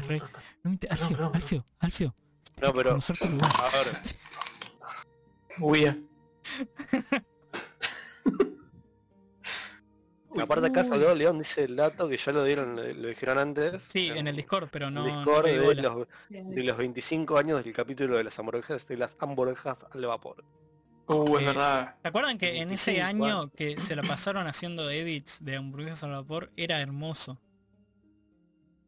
[0.64, 2.16] No me Alfio, Alfio, Alfio.
[2.62, 4.02] No, pero a ver,
[10.30, 13.84] Uy, aparte acá Salvador León dice el dato que ya lo dieron, lo dijeron antes.
[13.90, 17.74] Sí, en el Discord, pero no, el Discord de, los, de los 25 años del
[17.74, 20.44] capítulo de las hamburguesas de las hamburguesas al vapor.
[21.08, 21.96] uh, es Eh, verdad.
[22.02, 26.04] ¿Se acuerdan que en ese 25 año que se la pasaron haciendo edits de hamburguesas
[26.04, 27.40] al vapor era hermoso?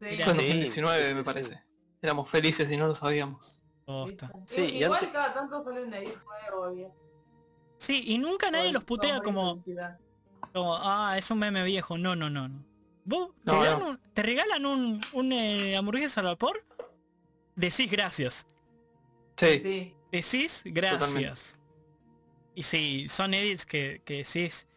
[0.02, 1.26] Era Fue en Sí, 2019 sí, me sí.
[1.26, 1.64] parece.
[2.02, 3.56] Éramos felices y no lo sabíamos.
[3.86, 4.32] posta.
[4.45, 6.07] Sí, y igual antes- cada tanto sale.
[7.78, 9.98] Sí, y nunca nadie los putea como, identidad.
[10.54, 11.98] Como, ah, es un meme viejo.
[11.98, 12.66] No, no, no, no.
[13.06, 13.90] Vos te, No, dan no.
[13.90, 16.66] un- te regalan un, un eh, hamburguesa al vapor,
[17.56, 18.46] decís gracias.
[19.38, 19.94] Sí, Sí.
[20.12, 21.58] Decís gracias.
[22.56, 24.68] Y sí, son edits que, que decís.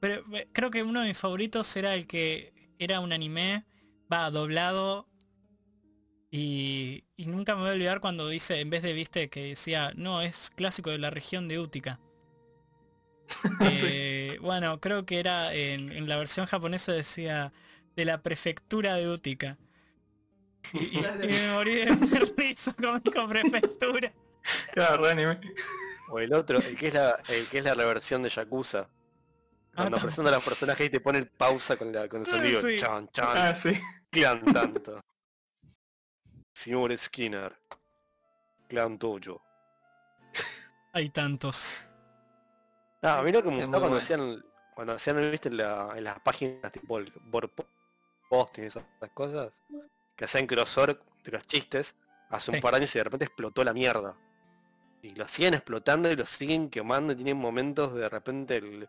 [0.00, 3.64] Pero eh, creo que uno de mis favoritos era el que era un anime,
[4.12, 5.06] va doblado.
[6.30, 9.92] Y, y nunca me voy a olvidar cuando dice, en vez de viste, que decía,
[9.94, 12.00] no, es clásico de la región de Utica.
[13.60, 17.52] Eh, Bueno, creo que era en, en la versión japonesa decía
[17.96, 19.58] de la prefectura de Utica.
[20.72, 21.86] Y, y- y me morí de
[22.36, 24.12] risa con, con prefectura.
[24.72, 25.40] claro, anime.
[26.10, 28.88] O el otro, el que es la, el que es la reversión de Yakuza.
[29.74, 32.30] Cuando tam- presenta a los personajes y te ponen pausa con, la, con el Ah,
[32.38, 32.60] sonido.
[32.60, 32.76] sí.
[32.78, 33.72] Chan, chan, Ah, sí.
[34.10, 35.00] clan tanto.
[36.54, 37.56] Señor Skinner.
[38.68, 39.40] Clan tuyo.
[40.92, 41.72] Hay tantos.
[43.02, 46.04] Ah, a mí lo que me gustaba cuando hacían, cuando hacían, viste, en, la- en
[46.04, 47.12] las páginas tipo el
[48.30, 49.62] posting y esas, esas cosas,
[50.16, 51.94] que hacían crossover de los chistes
[52.30, 54.16] hace un par de años y de repente explotó la mierda.
[55.02, 58.88] Y lo siguen explotando y lo siguen quemando y tienen momentos de repente el,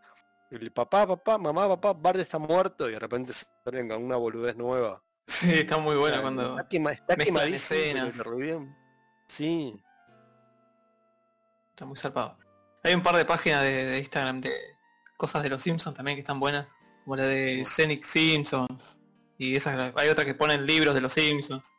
[0.52, 3.34] el papá, papá, mamá, papá, Bart está muerto y de repente
[3.66, 5.02] salen con una boludez nueva.
[5.26, 6.50] Sí, está muy O buena sea, cuando...
[6.60, 8.24] Está, quema- está quemadísimo, escenas.
[9.28, 9.82] Sí.
[11.72, 12.38] Está muy zarpado.
[12.84, 14.52] Hay un par de páginas de, de Instagram de
[15.18, 16.68] cosas de los Simpsons también que están buenas.
[17.04, 19.02] Como la de Scenic Simpsons.
[19.38, 21.74] Y esas, hay otra que ponen libros de los Simpsons.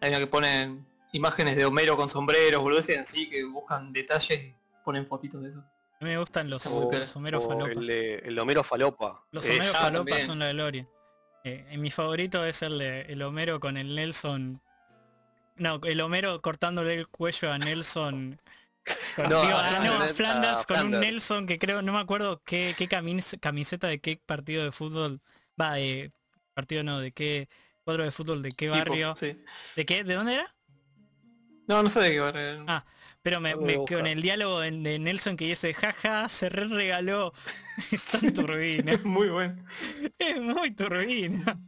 [0.00, 4.56] Hay una que ponen imágenes de Homero con sombreros, boludeces así, que buscan detalles y
[4.84, 5.60] ponen fotitos de eso.
[5.60, 7.70] A mí me gustan los, los Homero Falopa.
[7.70, 9.24] el, Homero Falopa.
[9.30, 10.20] Los Homero ah, Falopa también.
[10.20, 10.88] son la gloria.
[11.44, 14.60] Eh, en mi favorito es el de el Homero con el Nelson.
[15.56, 18.40] No, el Homero cortándole el cuello a Nelson.
[19.16, 21.00] Con, No, digo, a no, a Flanders, a con un.
[21.00, 25.22] Nelson que creo, no me acuerdo qué, qué camis- camiseta de qué partido de fútbol.
[25.60, 26.10] Va, de
[26.52, 27.48] partido no, de qué
[27.84, 29.14] cuadro de fútbol, de qué Tipo, barrio.
[29.16, 29.38] sí.
[29.76, 30.04] ¿De qué?
[30.04, 30.54] ¿De dónde era?
[31.66, 32.64] No, no sé de qué barrio.
[32.68, 32.84] Ah,
[33.22, 37.32] Pero me, me- con el diálogo de Nelson que dice, jaja, se re regaló.
[37.90, 38.92] Es tan turbina.
[38.92, 39.64] Es muy bueno.
[40.18, 41.58] Es muy turbina.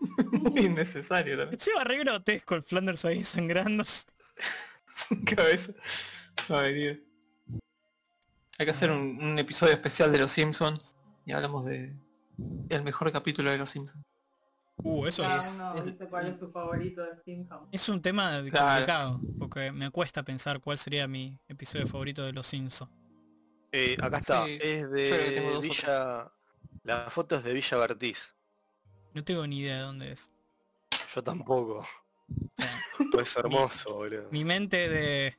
[0.32, 1.54] Muy innecesario también.
[1.54, 3.84] Encima re grotesco el Flanders ahí sangrando.
[5.08, 5.72] Sin cabeza.
[6.48, 6.98] Ay, Dios.
[8.58, 10.96] Hay que hacer un, un episodio especial de los Simpsons
[11.26, 11.92] y hablamos de
[12.68, 14.04] el mejor capítulo de los Simpsons.
[14.76, 17.68] Uh, eso Cada es, uno dice cuál es su favorito de Simpsons.
[17.70, 18.74] es un tema Claro.
[18.74, 22.90] complicado, porque me cuesta pensar cuál sería mi episodio favorito de Los Simpsons.
[23.72, 26.30] Eh, acá está, Sí, es de Villa...
[26.82, 28.34] La foto es de Villa Vertiz.
[29.14, 30.30] No tengo ni idea de dónde es.
[31.14, 31.86] Yo tampoco.
[33.12, 34.28] Pues hermoso, boludo.
[34.30, 35.36] mi mente de,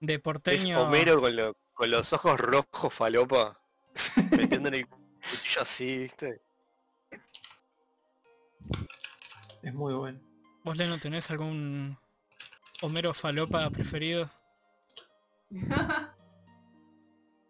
[0.00, 0.80] de Es porteño...
[0.82, 3.58] Homero con, lo- con los ojos rojos falopa.
[4.36, 6.40] metiendo en el cuchillo así, ¿viste?
[9.62, 10.20] Es muy bueno.
[10.64, 11.96] ¿Vos, Leno, tenés algún
[12.82, 14.30] Homero Falopa preferido?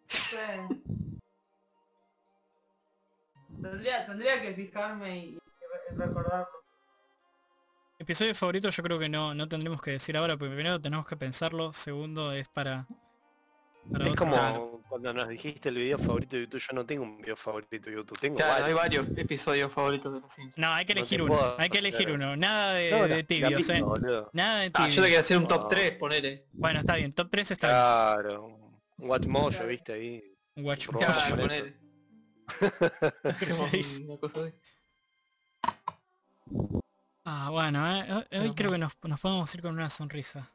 [0.06, 0.36] Sí.
[3.62, 6.61] Tendría, tendría que fijarme y, y re- recordarlo.
[8.02, 11.16] Episodio favorito yo creo que no, no tendremos que decir ahora, porque primero tenemos que
[11.16, 12.84] pensarlo, segundo es para...
[13.92, 14.82] para Es como Claro.
[14.88, 16.60] cuando nos dijiste el video favorito de YouTube.
[16.60, 18.18] Yo no tengo un video favorito de YouTube.
[18.18, 19.06] Tengo Claro, hay varios.
[19.16, 20.58] episodios favoritos de los Simpsons.
[20.58, 23.68] No, hay que elegir uno, puedo hay que elegir uno, nada de, No, de tibios,
[23.68, 23.82] eh.
[23.82, 24.30] boludo.
[24.32, 24.94] Nada de Ah, tibios.
[24.96, 25.68] yo te quería hacer un top No.
[25.68, 26.46] 3, ponele.
[26.52, 27.78] Bueno, está bien, top 3 está bien.
[27.78, 28.46] Claro.
[28.98, 29.66] Un Watchmojo, Claro.
[29.68, 30.24] viste ahí.
[30.56, 30.88] Watch.
[30.88, 31.74] Claro, ponele.
[33.22, 34.54] Hacemos una cosa así.
[37.24, 40.50] Ah, bueno, eh, hoy- hoy creo que nos, nos podemos ir con una sonrisa.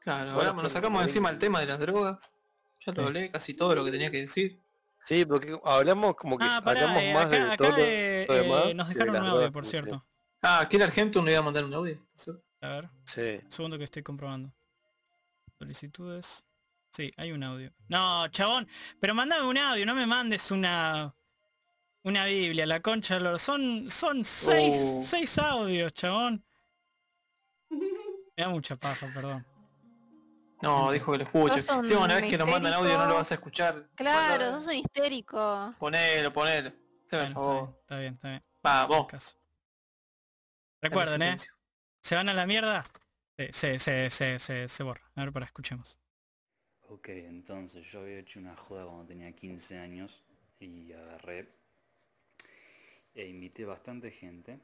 [0.00, 2.38] Claro, Bueno, ahora nos sacamos encima el tema de las drogas.
[2.84, 3.06] Ya lo Sí.
[3.06, 4.58] hablé, casi todo lo que tenía que decir.
[5.04, 8.26] Sí, porque hablamos como que Ah, pará, hablamos eh, más acá, de acá, todo eh,
[8.28, 10.04] demás eh, nos de dejaron un audio, por cierto.
[10.42, 12.00] Ah, Killer Argento no iba a mandar un audio.
[12.14, 12.30] ¿sí?
[12.60, 13.40] A ver, Sí.
[13.48, 14.52] segundo que estoy comprobando.
[15.58, 16.44] Solicitudes.
[16.92, 17.72] Sí, hay un audio.
[17.88, 18.68] No, chabón,
[19.00, 21.14] pero mandame un audio, no me mandes una
[22.04, 25.02] una Biblia, la concha, de son son seis, Oh.
[25.04, 26.44] seis audios, chabón.
[27.70, 29.44] Me da mucha paja, perdón.
[30.62, 31.62] No, dijo que lo escuche.
[31.62, 33.88] Si una vez que nos mandan audio no lo vas a escuchar.
[33.96, 35.74] Claro, sos un histérico.
[35.78, 36.72] Ponelo, ponelo.
[37.10, 38.44] Bueno, está está bien, está bien.
[38.62, 39.06] Vamos.
[39.06, 39.36] Caso.
[40.80, 41.36] Recuerden, eh,
[42.00, 42.84] se van a la mierda,
[43.36, 45.02] se, se, se, se, se, se borra.
[45.14, 45.98] A ver, para escuchemos.
[46.88, 50.22] Ok, entonces yo había hecho una joda cuando tenía 15 años
[50.58, 51.52] y agarré
[53.14, 54.58] e invité bastante gente.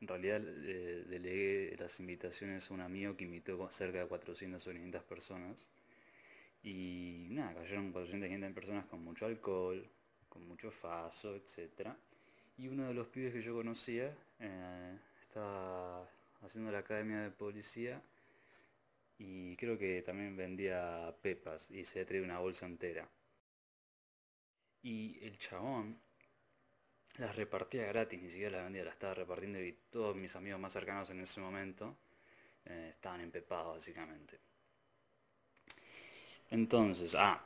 [0.00, 4.70] En realidad eh, delegué las invitaciones a un amigo que invitó cerca de 400 o
[4.70, 5.66] 500 personas.
[6.62, 9.86] Y nada, cayeron 400 o 500 personas con mucho alcohol,
[10.28, 11.88] con mucho faso, etc.
[12.58, 16.08] Y uno de los pibes que yo conocía eh, estaba
[16.42, 18.02] haciendo la academia de policía
[19.18, 23.08] y creo que también vendía pepas y se traía una bolsa entera.
[24.82, 25.98] Y el chabón
[27.18, 30.72] las repartía gratis, ni siquiera las vendía, las estaba repartiendo y todos mis amigos más
[30.72, 31.96] cercanos en ese momento
[32.66, 34.40] eh, estaban empepados básicamente.
[36.50, 37.40] Entonces, ah,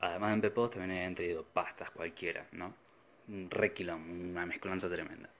[0.00, 2.74] además de empepados también habían traído pastas cualquiera, ¿no?
[3.28, 5.30] Un requilón, una mezcolanza tremenda.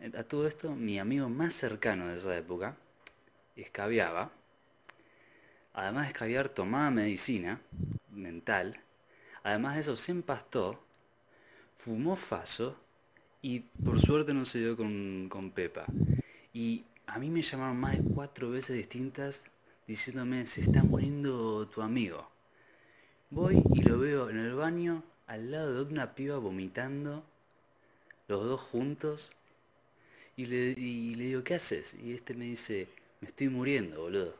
[0.00, 2.76] Eh, A todo esto, mi amigo más cercano de esa época
[3.56, 4.32] escabiaba
[5.74, 7.60] Además de escabiar, tomaba medicina
[8.10, 8.80] mental.
[9.42, 10.83] Además de eso, se empastó,
[11.76, 12.76] fumó faso
[13.42, 15.86] y por suerte no se dio con, con Pepa.
[16.52, 19.44] Y a mí me llamaron más de cuatro veces distintas
[19.86, 22.28] diciéndome, se está muriendo tu amigo.
[23.30, 27.24] Voy y lo veo en el baño al lado de una piba vomitando,
[28.28, 29.32] los dos juntos.
[30.36, 31.94] Y le, y le digo, ¿qué haces?
[31.94, 32.88] Y este me dice,
[33.20, 34.34] me estoy muriendo, boludo.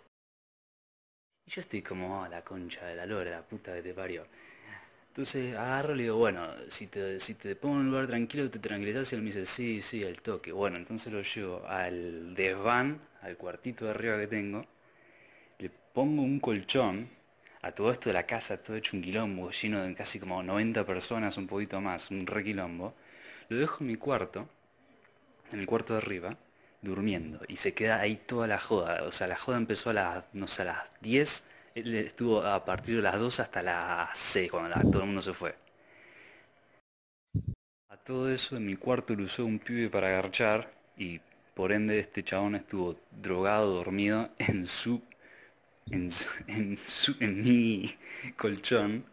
[1.46, 4.26] Y yo estoy como, "Oh, la concha de la lora, la puta que te parió.
[5.14, 8.50] Entonces agarro y le digo, bueno, si te, si te pongo en un lugar tranquilo,
[8.50, 10.50] te tranquilizas y él me dice, sí, sí, al toque.
[10.50, 14.66] Bueno, entonces lo llevo al desván, al cuartito de arriba que tengo,
[15.58, 17.08] le pongo un colchón,
[17.62, 20.86] A todo esto de la casa, todo hecho un quilombo, lleno de casi como 90
[20.86, 22.94] personas, un poquito más, un re quilombo.
[23.50, 24.48] Lo dejo en mi cuarto,
[25.52, 26.36] en el cuarto de arriba,
[26.82, 27.40] durmiendo.
[27.48, 29.04] Y se queda ahí toda la joda.
[29.04, 31.46] O sea, la joda empezó a las, no sé, a las 10.
[31.74, 35.22] Él estuvo a partir de las 2 hasta las 6, cuando la- todo el mundo
[35.22, 35.54] se fue.
[37.88, 41.20] A todo eso en mi cuarto lo usó un pibe para agarchar y
[41.54, 45.00] por ende este chabón estuvo drogado, dormido en su
[45.90, 46.10] en,
[46.48, 47.94] en, su- en mi
[48.36, 49.06] colchón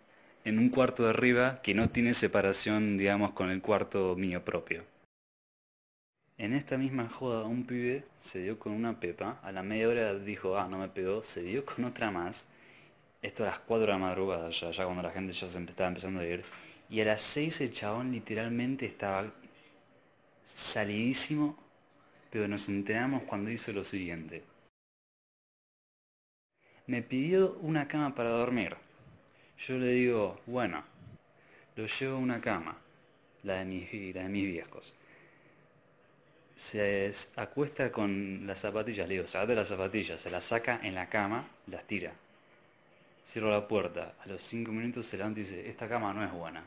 [0.45, 4.85] en un cuarto de arriba que no tiene separación, digamos, con el cuarto mío propio.
[6.41, 10.15] En esta misma joda un pibe se dio con una pepa, a la media hora
[10.15, 12.47] dijo, ah, no me pegó, se dio con otra más,
[13.21, 15.89] esto a las 4 de la madrugada, ya, ya cuando la gente ya se estaba
[15.89, 16.43] empezando a ir,
[16.89, 19.31] y a las 6 el chabón literalmente estaba
[20.43, 21.55] salidísimo,
[22.31, 24.43] pero nos enteramos cuando hizo lo siguiente.
[26.87, 28.77] Me pidió una cama para dormir.
[29.59, 30.83] Yo le digo, bueno,
[31.75, 32.79] lo llevo a una cama,
[33.43, 34.95] la de mis, la de mis viejos.
[36.61, 41.09] Se acuesta con las zapatillas, le digo, sacate las zapatillas, se las saca en la
[41.09, 42.13] cama, las tira.
[43.25, 46.31] Cierro la puerta, a los cinco minutos se levanta y dice, esta cama no es
[46.31, 46.63] buena.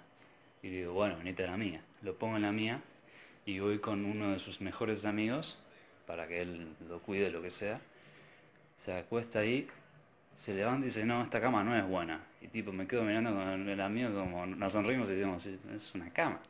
[0.64, 1.80] Y le digo, bueno, venite a la mía.
[2.02, 2.82] Lo pongo en la mía
[3.46, 5.58] y voy con uno de sus mejores amigos
[6.08, 7.80] para que él lo cuide, lo que sea.
[8.78, 9.68] Se acuesta ahí,
[10.36, 12.20] se levanta y dice, no, esta cama no es buena.
[12.42, 15.94] Y tipo, me quedo mirando con el amigo como nos sonrimos y decimos, "Sí, es
[15.94, 16.40] una cama.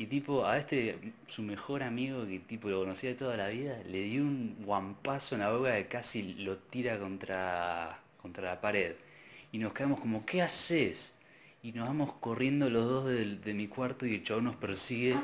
[0.00, 3.82] Y tipo, a este, su mejor amigo que tipo lo conocía de toda la vida,
[3.86, 8.94] le dio un guampazo en la boca que casi lo tira contra, contra la pared.
[9.52, 11.14] Y nos quedamos como, ¿qué haces?
[11.62, 15.16] Y nos vamos corriendo los dos del- de, mi cuarto y el chabón nos persigue.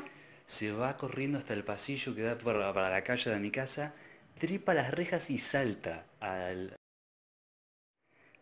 [0.45, 3.95] Se va corriendo hasta el pasillo que da para, para la calle de mi casa.
[4.39, 6.77] Trepa las rejas y salta al...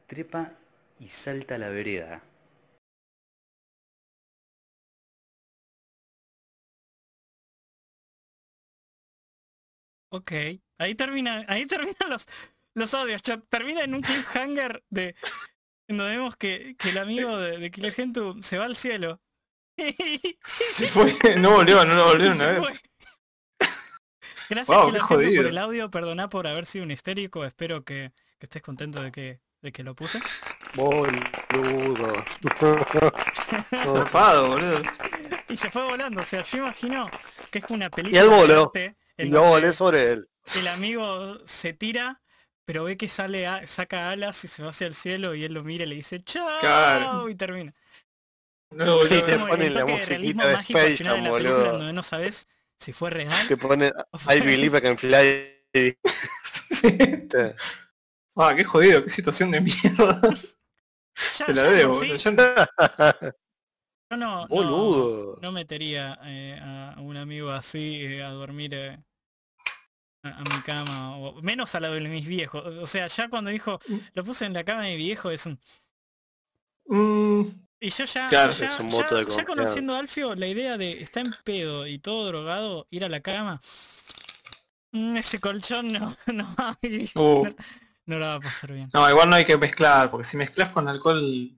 [0.09, 0.53] Trepa
[0.99, 2.23] y salta a la vereda.
[10.15, 10.33] Ok.
[10.79, 12.27] Ahí termina, ahí terminan los,
[12.75, 13.23] los audios.
[13.23, 13.43] chat.
[13.49, 15.17] Termina en un cliffhanger de
[15.89, 19.21] donde vemos que, que el amigo de, de Killer Gentu se va al cielo.
[20.41, 22.59] Se fue, no volvió, no lo volvieron a ver.
[22.63, 22.81] fue.
[24.49, 28.13] Gracias Wow, Killer Gentu, por el audio, perdoná por haber sido un histérico, espero que,
[28.39, 30.21] que estés contento de que, de que lo puse.
[30.75, 32.25] Boludo.
[33.77, 34.83] Zarpado, boludo.
[35.49, 37.11] Y se fue volando, o sea, yo imagino
[37.51, 38.63] que es una Y película él de voló.
[38.65, 40.29] arte Y en no volé sobre él.
[40.57, 42.21] el amigo se tira,
[42.65, 45.53] pero ve que sale a- saca alas y se va hacia el cielo y él
[45.55, 47.29] lo mira y le dice chao Claro.
[47.29, 47.75] y termina.
[48.71, 51.79] No a te ponen la musiquita de Space final de Jam, la película boludo.
[51.79, 55.51] donde no sabes si fue real Te pone o fue- I believe I can fly.
[56.71, 56.99] Sí.
[58.37, 60.21] Ah, qué jodido, qué situación de mierda.
[61.39, 62.17] Ya, Te la ya de debo, sí, boludo.
[62.17, 63.35] Yo no-
[64.15, 65.39] yo no, no, Boludo.
[65.43, 68.99] no metería eh, a un amigo así eh, a dormir eh,
[70.23, 72.63] a, a mi cama, o menos a la de mis viejos.
[72.65, 73.79] O sea, ya cuando dijo,
[74.15, 75.59] lo puse en la cama de mi viejo, es un...
[76.87, 77.43] Mm,
[77.81, 81.35] Y yo ya, Claro, ya, ya- ya conociendo a Alfio, la idea de estar en
[81.45, 83.61] pedo y todo drogado, ir a la cama,
[84.93, 87.55] mm, ese colchón no, no, va a vivir, uh, no,
[88.07, 88.91] no la va a pasar bien.
[88.93, 91.51] no, igual no hay que mezclar, porque si mezclas con alcohol,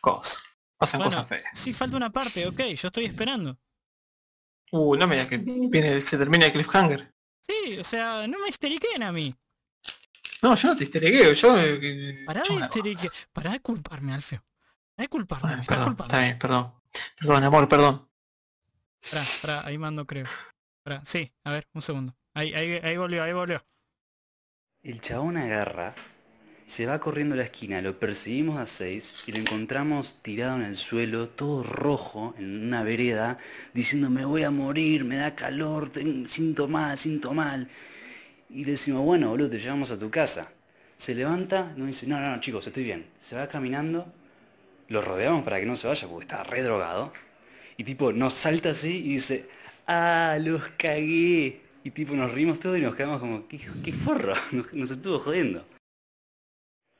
[0.00, 0.42] cosas.
[0.78, 1.44] Pasan Bueno, cosas feas.
[1.54, 3.58] sí, falta una parte, ok, yo estoy esperando.
[4.72, 7.14] Uh, no me digas que viene, se termina el cliffhanger.
[7.40, 9.34] Sí, o sea, no me histeriquen a mí.
[10.42, 11.56] No, yo no te histeregueo, yo...
[11.58, 14.44] eh, Pará yo de, histerique- pará de culparme, Alfio.
[14.94, 16.14] Pará de culparme, Bueno, me estás perdón, culpando.
[16.14, 16.74] está bien, perdón.
[17.18, 18.08] Perdón, amor, perdón.
[19.10, 20.26] Pará, pará, ahí mando creo.
[20.82, 22.16] Pará, sí, a ver, un segundo.
[22.34, 23.64] Ahí, ahí, ahí volvió, ahí volvió.
[24.82, 25.94] El chabón agarra,
[26.66, 30.62] se va corriendo a la esquina, lo perseguimos a seis y lo encontramos tirado en
[30.62, 33.38] el suelo, todo rojo, en una vereda,
[33.74, 35.92] diciendo me voy a morir, me da calor,
[36.26, 37.68] siento mal, siento mal.
[38.48, 40.52] Y le decimos, bueno, boludo, te llevamos a tu casa.
[40.96, 43.06] Se levanta, nos dice, no, no, no, chicos, estoy bien.
[43.18, 44.12] Se va caminando,
[44.88, 47.12] lo rodeamos para que no se vaya porque está re drogado.
[47.76, 49.48] Y tipo, nos salta así y dice,
[49.86, 51.60] ah, los cagué.
[51.82, 54.34] Y tipo, nos rimos todos y nos quedamos como, qué, qué forro,
[54.72, 55.64] nos estuvo jodiendo.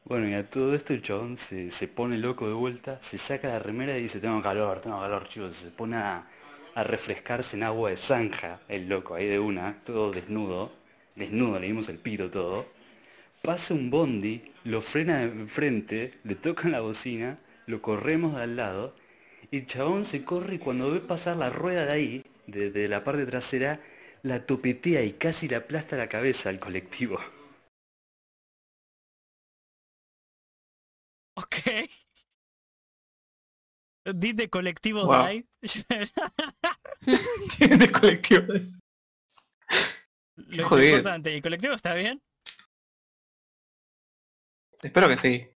[0.05, 3.48] Bueno, y a todo esto el chabón se, se pone loco de vuelta, se saca
[3.48, 5.56] la remera y dice, tengo calor, tengo calor, chicos.
[5.56, 6.26] Se pone a,
[6.74, 10.72] a refrescarse en agua de zanja, el loco, ahí de una, todo desnudo.
[11.16, 12.66] Desnudo, le dimos el pito todo.
[13.43, 18.56] Pasa un bondi, lo frena de enfrente, le tocan la bocina, lo corremos de al
[18.56, 18.94] lado.
[19.52, 23.05] El chabón se corre y cuando ve pasar la rueda de ahí, de, de la
[23.05, 23.81] parte trasera,
[24.22, 27.18] la topetea y casi le aplasta la cabeza al colectivo.
[31.55, 31.89] Ok.
[34.16, 35.26] Did the colectivo Wow.
[35.26, 35.47] die?
[37.78, 38.52] de colectivo.
[40.36, 40.97] Lo Jodido.
[40.98, 42.20] importante, ¿el colectivo está bien?
[44.82, 45.48] Espero que sí.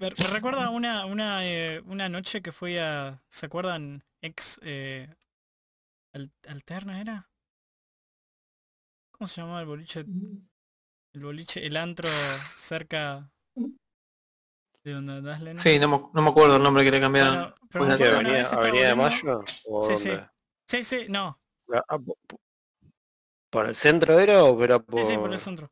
[0.00, 3.22] Me, me recuerda una, una, eh, una noche que fui a...
[3.28, 4.02] ¿Se acuerdan?
[4.22, 4.58] Ex...
[4.62, 5.14] Eh,
[6.14, 7.30] al- ¿Alterna era?
[9.12, 10.00] ¿Cómo se llamaba el boliche?
[10.00, 13.30] El boliche, el antro cerca
[14.84, 15.56] de.
[15.56, 17.54] Sí, no me, no me acuerdo el nombre que le cambiaron.
[17.72, 19.44] Bueno, de ¿Qué, acuerdo una avenida, de Mayo?
[19.66, 20.08] ¿O Sí, sí.
[20.08, 20.26] dónde?
[20.68, 21.38] Sí, sí, no.
[21.88, 22.16] Ah, po-
[23.50, 25.00] ¿Por el centro era o era por...?
[25.00, 25.70] Sí, sí, por el centro.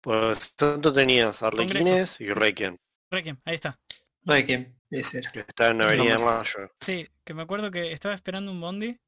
[0.00, 2.76] Por el centro tenías Arlequines y Requiem,
[3.10, 3.78] Requiem, ahí está.
[4.26, 5.30] Requiem, ese era.
[5.32, 6.24] que está en Avenida nombre.
[6.24, 6.70] Mayo.
[6.80, 8.98] Sí, que me acuerdo que estaba esperando un bondi.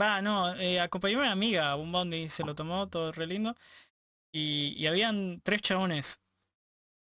[0.00, 3.26] Va, no, eh, acompañé a una amiga a un bondi, se lo tomó todo re
[3.26, 3.54] lindo.
[4.32, 6.20] Y, y habían tres chabones.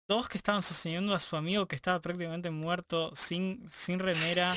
[0.07, 4.53] Dos que estaban sosteniendo a su amigo que estaba prácticamente muerto, sin, sin remera,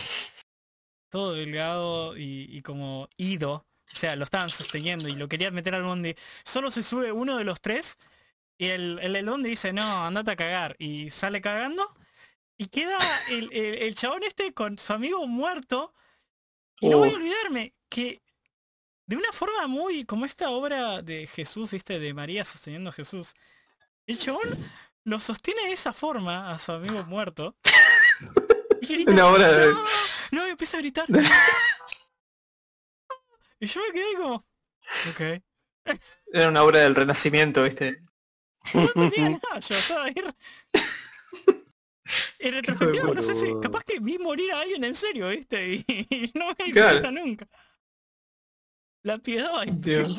[1.09, 3.67] todo delgado y, y como ido.
[3.91, 6.15] O sea, lo estaban sosteniendo y lo querían meter al bondi.
[6.45, 7.97] Solo se sube uno de los tres
[8.59, 10.77] y el, el, el bondi dice, no, andate a cagar.
[10.79, 11.89] Y sale cagando
[12.59, 12.99] y queda
[13.31, 15.95] el, el, el chabón este con su amigo muerto.
[16.81, 17.17] Y no voy a Uh.
[17.17, 18.21] olvidarme que
[19.07, 23.35] de una forma muy como esta obra de Jesús, viste, de María sosteniendo a Jesús.
[24.07, 24.43] El chabón
[25.09, 27.57] lo sostiene de esa forma a su amigo muerto.
[28.83, 29.85] Y grita, Una obra de- "No",
[30.33, 31.07] No, y empieza a gritar.
[33.61, 34.35] y yo me quedé como.
[35.11, 35.21] Ok.
[36.33, 37.99] Era una obra del renacimiento, ¿viste?
[38.75, 40.15] No tenía nada, yo estaba ahí.
[42.39, 45.75] En retrospectiva, no sé si, capaz que vi morir a alguien en serio, ¿viste?
[45.75, 47.11] Y, y no me di Claro.
[47.13, 47.47] nunca.
[49.03, 50.15] La piedad, Dios.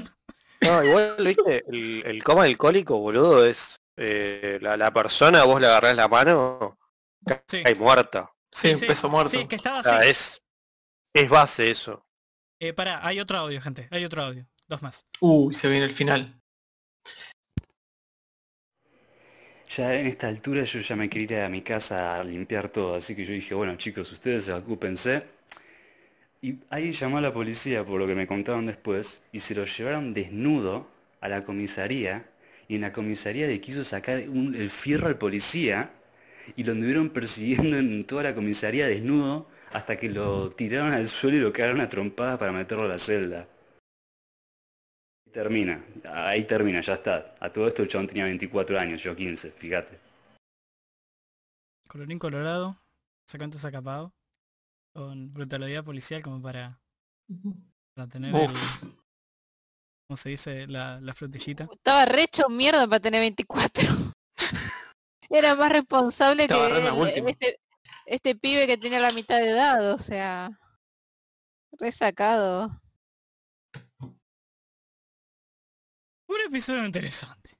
[0.61, 3.78] No, igual, viste, el, el coma alcohólico, boludo, es...
[3.99, 6.79] eh, la, la persona, vos le agarrás la mano,
[7.47, 7.63] Sí.
[7.63, 8.31] cae muerta.
[8.51, 9.31] Sí, sí, peso muerto.
[9.31, 9.89] Sí, que estaba O así.
[9.89, 10.41] sea, es...
[11.13, 12.05] Es base eso.
[12.59, 13.87] Eh, pará, hay otro audio, gente.
[13.91, 14.47] Hay otro audio.
[14.67, 15.05] Dos más.
[15.21, 16.41] Uy, se viene el final.
[19.69, 22.95] Ya en esta altura yo ya me quería ir a mi casa a limpiar todo,
[22.95, 25.23] así que yo dije, bueno chicos, ustedes ocúpense.
[26.41, 29.65] Y ahí llamó a la policía por lo que me contaron después y se lo
[29.65, 30.87] llevaron desnudo
[31.21, 32.28] a la comisaría
[32.69, 35.91] y en la comisaría le quiso sacar un- el fierro al policía
[36.55, 41.37] y lo anduvieron persiguiendo en toda la comisaría desnudo hasta que lo tiraron al suelo
[41.37, 43.47] y lo cagaron a trompadas para meterlo a la celda.
[45.25, 47.35] Y termina, ahí termina, ya está.
[47.39, 49.99] A todo esto el chabón tenía 24 años, yo 15, fíjate.
[51.87, 52.79] Colorín colorado.
[53.25, 54.13] Sacante sacapado.
[54.93, 56.79] Con brutalidad policial como para,
[57.95, 58.49] para tener el...
[60.09, 60.65] ¿Cómo se dice?
[60.65, 61.67] La, la frutillita.
[61.71, 63.83] Estaba re hecho mierda para tener 24.
[65.29, 66.79] Era más responsable Estaba que re
[67.19, 67.59] el- este,
[68.07, 70.49] este pibe que tenía la mitad de edad, o sea.
[71.73, 72.81] Resacado.
[74.01, 74.17] Un
[76.47, 77.51] episodio interesante.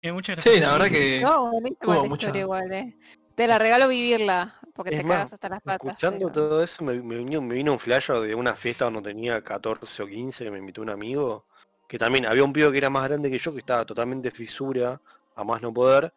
[0.00, 0.64] Eh, muchas Sí, gracias.
[0.64, 1.60] la verdad que No, hubo
[1.94, 2.96] la mucha- historia igual, eh.
[3.34, 5.88] Te la regalo vivirla, porque Es te más, cagas hasta las patas.
[5.88, 9.02] Escuchando pero- todo eso me, me vino, me vino un flash de una fiesta cuando
[9.02, 11.48] tenía 14 o 15 que me invitó un amigo,
[11.88, 15.00] que también había un pibe que era más grande que yo, que estaba totalmente fisura,
[15.34, 16.12] a más no poder,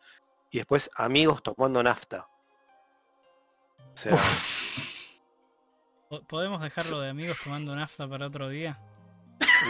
[0.51, 2.27] y después amigos tomando nafta.
[3.93, 4.15] O sea,
[6.09, 8.79] Po- ¿Podemos dejarlo de amigos tomando nafta para otro día?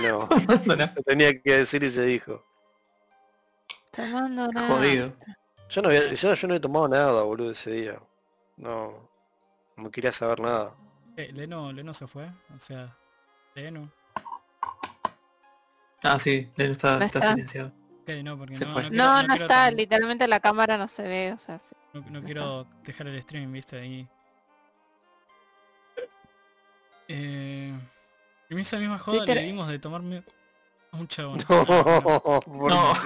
[0.03, 0.19] no,
[1.05, 2.45] tenía que decir y se dijo.
[3.91, 4.67] Tomando nada.
[4.69, 5.13] jodido.
[5.69, 8.01] Yo no, había, yo, yo no he tomado nada, boludo, ese día.
[8.57, 9.09] No,
[9.75, 10.75] no quería saber nada.
[11.17, 12.27] Eh, Leno, Leno se fue.
[12.55, 12.95] O sea,
[13.55, 13.91] Leno.
[16.03, 17.31] Ah, sí, Leno está, No está está.
[17.31, 17.73] silenciado.
[18.01, 20.87] Ok, no, porque no, no quiero, No, no no está, tam- literalmente la cámara no
[20.87, 21.75] se ve, o sea, sí.
[21.93, 24.07] no, no quiero dejar el stream, viste, ahí.
[27.07, 27.73] Eh,
[28.49, 30.23] en esa misma joda le dimos de tomarme
[30.91, 31.43] a un chabón.
[31.49, 32.21] No, no.
[32.41, 32.93] ¿por No.
[32.93, 32.99] No,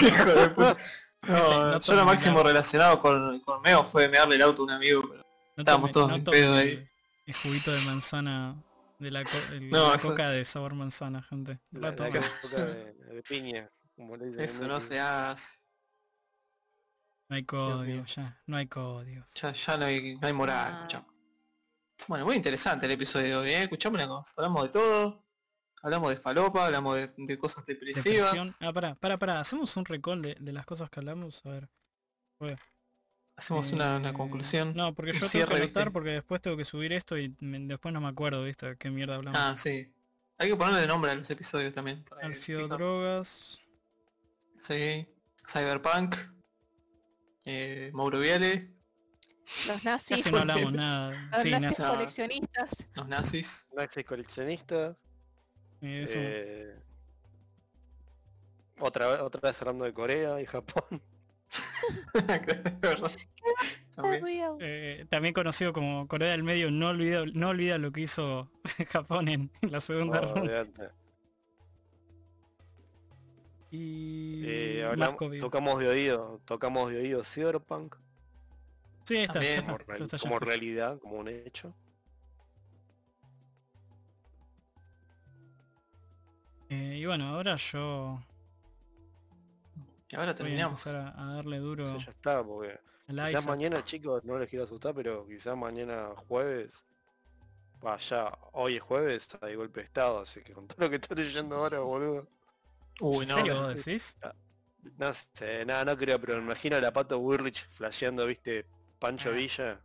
[0.00, 0.76] Hijo de puta.
[1.22, 2.48] No No, yo lo máximo nada.
[2.48, 5.22] relacionado con, con Meo fue mearle el auto a un amigo, pero
[5.56, 6.84] No Estábamos todos no en pedo ahí.
[7.26, 8.54] El juguito de manzana
[9.00, 11.58] de la, co- el- No, la eso- coca de sabor manzana, gente.
[11.72, 12.22] No La, la la tomen.
[12.42, 15.58] coca de, de piña, como le dicen en eso no se hace.
[17.28, 18.40] No hay código, ya.
[18.46, 19.32] No hay códigos.
[19.34, 21.06] Ya, ya no hay, no hay moral, Ah.
[22.08, 23.62] Bueno, muy interesante el episodio de hoy, ¿eh?
[23.64, 24.32] Escuchamos una cosa.
[24.38, 25.24] Hablamos de todo.
[25.82, 28.04] Hablamos de falopa, hablamos de, de cosas depresivas.
[28.32, 28.54] Depresión.
[28.60, 29.40] Ah, pará, pará, pará.
[29.40, 31.44] Hacemos un recall de, de las cosas que hablamos.
[31.46, 31.68] A ver.
[33.40, 34.74] Hacemos una, una Eh, conclusión.
[34.76, 35.90] No, porque yo tengo cierre, que anotar ¿viste?
[35.92, 38.76] porque después tengo que subir esto y me- después no me acuerdo, ¿viste?
[38.76, 39.40] ¿Qué mierda hablamos?
[39.40, 39.90] Ah, sí.
[40.36, 42.04] Hay que ponerle nombre a los episodios también.
[42.20, 42.68] Alfio.
[42.68, 43.58] Drogas.
[44.58, 45.06] Sí.
[45.50, 46.16] Cyberpunk.
[47.46, 48.68] eh, Mauro Viale,
[49.66, 51.28] Los nazis, Casi no hablamos nada.
[51.32, 52.68] los Sí, nazis coleccionistas.
[52.94, 53.68] los nazis.
[53.74, 54.96] Nazis coleccionistas.
[55.80, 56.78] Eh, eso- eh,
[58.78, 61.02] otra, otra vez hablando de Corea y Japón.
[63.94, 64.56] También.
[64.60, 68.50] Eh, también conocido como Corea del Medio, no olvida, no olvida lo que hizo
[68.88, 70.66] Japón en, en la segunda Oh, ronda.
[73.72, 77.96] Y Eh, hablamos- tocamos de oído, tocamos de oído Cyberpunk
[79.04, 81.74] Sí, está, También, está, como, está, como realidad, como un hecho.
[86.68, 88.22] Eh, y bueno, ahora yo
[90.10, 90.86] Y ahora voy a terminamos.
[90.86, 94.64] empezar a, a darle duro Sí, ya está, porque quizás mañana, chicos, no les quiero
[94.64, 96.84] asustar, pero quizás mañana jueves,
[97.80, 101.16] vaya, hoy es jueves, hay golpe de estado, así que con todo lo que estoy
[101.18, 102.28] leyendo ahora, boludo.
[103.00, 103.34] Uy, ¿En no.
[103.36, 104.18] serio vos decís?
[104.98, 108.66] No sé, nada, no creo, pero me imagino a la Pato Burrich flasheando, viste,
[108.98, 109.32] Pancho Ah.
[109.32, 109.80] Villa.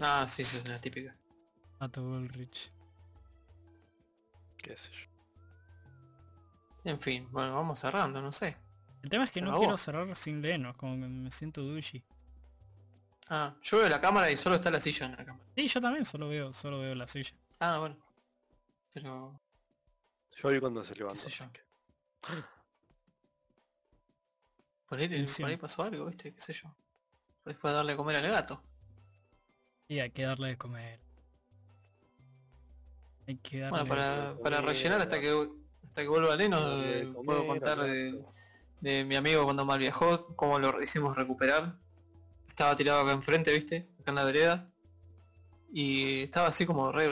[0.00, 1.16] Ah, sí, esa es la típica.
[1.78, 2.72] Pato Bullrich.
[4.58, 5.08] qué sé yo.
[6.90, 8.56] En fin, bueno, vamos cerrando, no sé.
[9.04, 12.02] El tema es que no quiero cerrar sin leernos, como que me siento douchey.
[13.28, 15.44] Ah, yo veo la cámara y solo está la silla en la cámara.
[15.54, 17.34] Sí, yo también solo veo, solo veo la silla.
[17.60, 17.98] Ah, bueno.
[18.94, 19.38] Pero...
[20.36, 21.26] Yo vi cuando se levantó.
[21.26, 21.60] así que-
[24.88, 26.34] Por ahí, por ahí pasó algo, ¿viste?
[26.34, 26.74] ¿Qué sé yo?
[27.60, 28.62] Fue a darle a comer al gato.
[29.86, 30.98] Y hay que darle de comer.
[33.26, 35.48] Hay que darle Bueno, de para, comer, para rellenar hasta que
[35.82, 38.24] hasta que vuelva Leno, de puedo contar de,
[38.84, 41.74] de mi amigo cuando mal viajó, cómo lo hicimos recuperar.
[42.46, 43.88] Estaba tirado acá enfrente, ¿viste?
[43.98, 44.70] Acá en la vereda.
[45.72, 47.10] Y estaba así como re,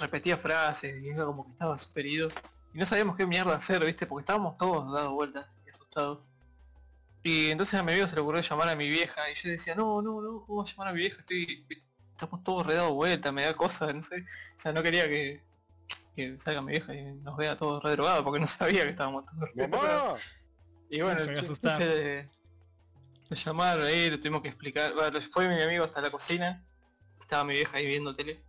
[0.00, 2.30] repetía frases y era como que estaba súper ido.
[2.72, 4.06] Y no sabíamos qué mierda hacer, ¿viste?
[4.06, 6.32] Porque estábamos todos dando vueltas y asustados.
[7.22, 9.74] Y entonces a mi amigo se le ocurrió llamar a mi vieja y yo decía,
[9.74, 11.18] no, no, no, ¿cómo voy a llamar a mi vieja?
[11.18, 11.66] Estoy...
[12.12, 14.24] Estamos todos re dados vueltas, me da cosa, no sé.
[14.56, 15.42] O sea, no quería que,
[16.14, 19.26] que salga mi vieja y nos vea todos re drogados porque no sabía que estábamos
[19.26, 20.18] todos re drogados.
[20.18, 20.41] ¡Mamá!
[20.92, 21.80] Y bueno, Se había ch- asustado.
[21.80, 22.26] entonces
[23.30, 24.92] lo llamaron ahí, le tuvimos que explicar.
[24.94, 26.62] Bueno, fue mi amigo hasta la cocina,
[27.18, 28.44] estaba mi vieja ahí viendo tele.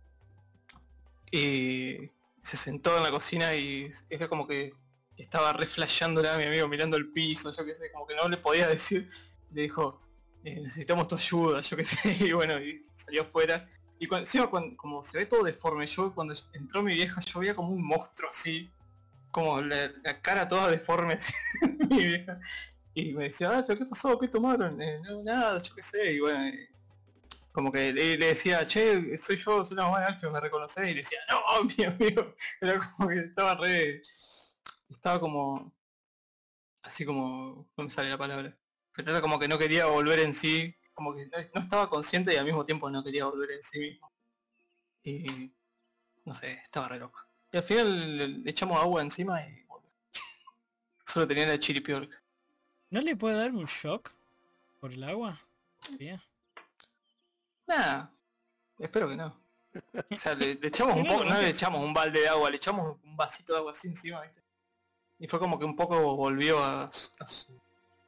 [1.30, 2.10] Y
[2.42, 4.72] se sentó en la cocina y era como que
[5.16, 8.28] estaba re flasheándola a mi amigo mirando el piso, yo qué sé, como que no
[8.28, 9.08] le podía decir.
[9.52, 10.02] Le dijo,
[10.44, 13.68] eh, necesitamos tu ayuda, yo qué sé, y bueno, y salió afuera.
[13.98, 17.40] Y cuando, encima cuando- como se ve todo deforme, yo cuando entró mi vieja yo
[17.40, 18.70] veía como un monstruo así,
[19.34, 19.90] como la,
[20.22, 21.18] cara toda deforme
[21.90, 22.38] mi vieja.
[22.94, 24.16] Y me decía, ah, pero ¿qué pasó?
[24.16, 24.80] ¿Qué tomaron?
[24.80, 26.70] Eh, nada, yo qué sé, y bueno, eh,
[27.50, 31.00] como que le, decía, che, soy yo, soy mamá de Alfio, me reconoces, y le
[31.00, 34.02] decía, no, mi amigo, era como que estaba re,
[34.88, 35.74] estaba como,
[36.82, 38.56] así como, no me sale la palabra,
[38.92, 42.32] pero era como que no quería volver en sí, como que no, no estaba consciente
[42.32, 44.12] y al mismo tiempo no quería volver en sí mismo.
[45.02, 45.52] Y,
[46.24, 47.18] no sé, estaba re loco.
[47.54, 49.64] Y al final le, echamos agua encima y.
[51.06, 52.20] Solo tenía la chiripiorca.
[52.90, 54.10] ¿No le puede dar un shock
[54.80, 55.40] por el agua?
[55.90, 56.20] Bien.
[57.68, 58.12] Nada,
[58.80, 59.40] espero que no.
[60.10, 62.56] O sea, le, le echamos un poco, no le echamos un balde de agua, le
[62.56, 64.42] echamos un vasito de agua así encima, ¿viste?
[65.20, 67.56] Y fue como que un poco volvió a, su- a su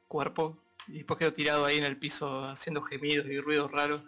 [0.09, 0.57] cuerpo
[0.89, 4.03] y después quedó tirado ahí en el piso haciendo gemidos y ruidos raros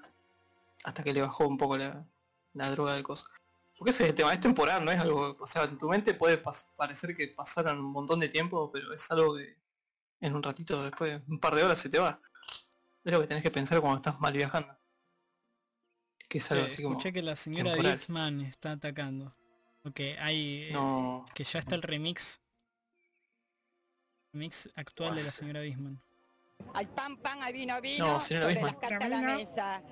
[0.83, 2.05] hasta que le bajó un poco la,
[2.53, 3.27] la droga del coso.
[3.79, 6.13] Porque ese es el tema, es temporal, no es algo, o sea, en tu mente
[6.13, 9.57] puede pas- parecer que pasaron un montón de tiempo, pero es algo que
[10.19, 12.21] en un ratito después, un par de horas se te va.
[13.05, 14.77] Es lo que tenés que pensar cuando estás mal viajando.
[16.27, 16.95] Que es algo Che, así como...
[16.97, 17.73] escuché que la señora.
[17.75, 19.33] Disman está atacando.
[19.85, 20.63] Ok, hay...
[20.65, 22.41] eh, No, Que ya está el remix.
[24.33, 26.01] Remix actual de la señora Bisman.
[26.73, 28.05] Hay pan, pan, hay vino, vino.
[28.05, 28.73] No, señora sobre Bisman.
[28.73, 29.83] las cartas a la mesa.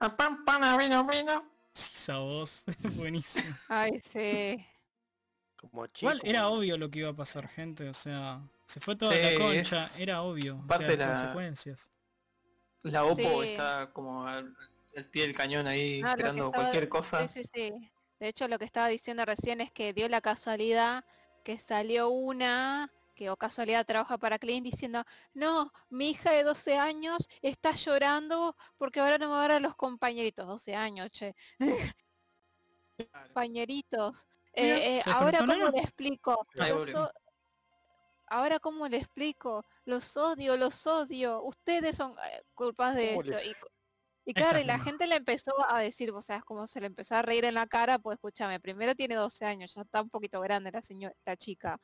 [0.00, 1.59] Ah, pan, pan, vino, vino.
[1.74, 2.64] Esa voz,
[2.96, 3.54] buenísimo.
[3.68, 4.66] Ay, sí.
[5.56, 6.12] Como chico.
[6.12, 7.88] Igual era obvio lo que iba a pasar, gente.
[7.88, 9.84] O sea, se fue toda Sí, la concha.
[9.84, 10.56] es Era obvio.
[10.56, 11.90] O parte sea, de la- consecuencias.
[12.82, 13.50] La Oppo Sí.
[13.50, 14.56] está como al,
[14.96, 17.28] al pie del cañón ahí que esperando estaba- cualquier cosa.
[17.28, 17.90] Sí, sí, sí.
[18.18, 21.04] De hecho, lo que estaba diciendo recién es que dio la casualidad
[21.44, 22.90] que salió una
[23.20, 28.56] que o casualidad trabaja para Clint diciendo, no, mi hija de 12 años está llorando
[28.78, 30.46] porque ahora no me va a los compañeritos.
[30.46, 31.34] 12 años, che.
[33.26, 34.26] compañeritos.
[34.54, 36.46] Eh, eh, ahora cómo le explico.
[36.58, 36.72] Ay,
[38.26, 39.66] Ahora cómo le explico.
[39.84, 41.42] Los odio, los odio.
[41.42, 43.66] Ustedes son eh, culpables de ¿Cómo le- esto.
[44.24, 46.86] Y, claro, y la gente le empezó a decir, o sea, es como se le
[46.86, 50.08] empezó a reír en la cara, pues escúchame, primero tiene 12 años, ya está un
[50.10, 51.80] poquito grande la señora, la chica.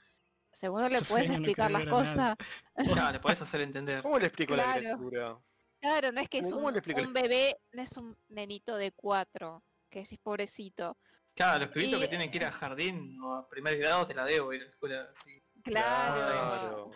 [0.57, 2.37] Segundo le 12 puedes no explicar las que cosas.
[2.77, 2.85] Le
[3.21, 4.03] podés hacer entender.
[4.03, 5.39] ¿Cómo le explico la criatura?
[5.81, 10.01] Claro, no es que es ¿Cómo un, bebé, no es un nenito de cuatro, que
[10.01, 10.97] decís pobrecito.
[11.35, 14.15] Claro, los pibitos Y- que tienen que ir a jardín o a primer grado te
[14.15, 15.43] la debo ir a la escuela así.
[15.63, 16.91] Claro, Claro.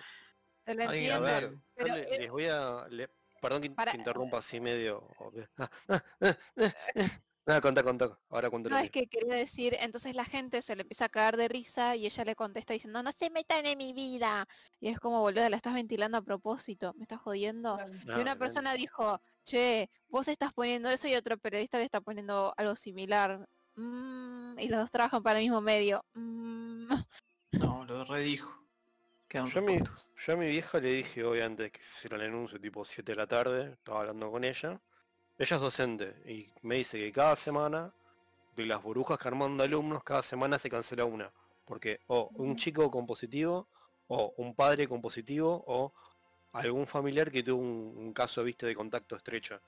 [0.65, 2.87] te lo A ver, pero le- les voy a...
[2.89, 3.11] le-
[3.43, 5.07] Perdón que Para- te interrumpa así medio...
[7.51, 8.17] Nada, contá, contá.
[8.29, 11.09] Ahora cuento No, lo es que quería decir, entonces la gente se le empieza a
[11.09, 14.47] cagar de risa y ella le contesta diciendo, no se metan en mi vida.
[14.79, 17.77] Y es como, boluda, la estás ventilando a propósito, me estás jodiendo.
[18.07, 22.55] Y una persona dijo, che, vos estás poniendo eso y otro periodista le está poniendo
[22.57, 23.49] algo similar.
[23.75, 26.05] Mm, y los dos trabajan para el mismo medio.
[26.15, 26.87] Mm.
[27.51, 28.65] No, lo redijo.
[29.27, 32.21] Quedan Yo a, mi, yo a mi vieja le dije hoy antes que se el
[32.21, 34.81] anuncio tipo 7 de la tarde, estaba hablando con ella.
[35.41, 37.91] Ella es docente y me dice que cada semana,
[38.55, 41.33] de las burbujas que arman de alumnos, cada semana se cancela una.
[41.65, 43.67] Porque o un chico con positivo,
[44.09, 45.95] o un padre con positivo, o
[46.53, 49.59] algún familiar que tuvo un, un caso, viste, de contacto estrecho.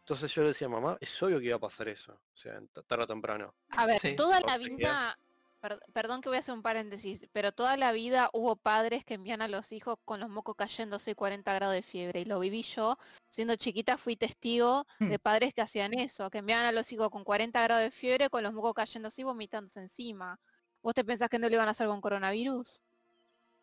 [0.00, 2.14] Entonces yo le decía, mamá, es obvio que iba a pasar eso.
[2.14, 3.52] O sea, tarde o temprano.
[3.72, 5.18] A ver, Sí, toda la vida,
[5.60, 9.14] per- perdón que voy a hacer un paréntesis, pero toda la vida hubo padres que
[9.14, 12.20] envían a los hijos con los mocos cayéndose y 40 grados de fiebre.
[12.20, 12.96] Y lo viví yo,
[13.28, 15.08] siendo chiquita fui testigo Hmm.
[15.10, 18.30] de padres que hacían eso, que enviaban a los hijos con 40 grados de fiebre,
[18.30, 20.38] con los mocos cayéndose y vomitándose encima.
[20.82, 22.82] ¿Vos te pensás que no lo iban a hacer con coronavirus?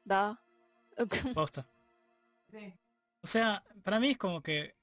[0.04, 0.40] Da.
[1.36, 1.66] Posta.
[2.52, 2.74] Sí.
[3.22, 4.76] O sea, para mí es como que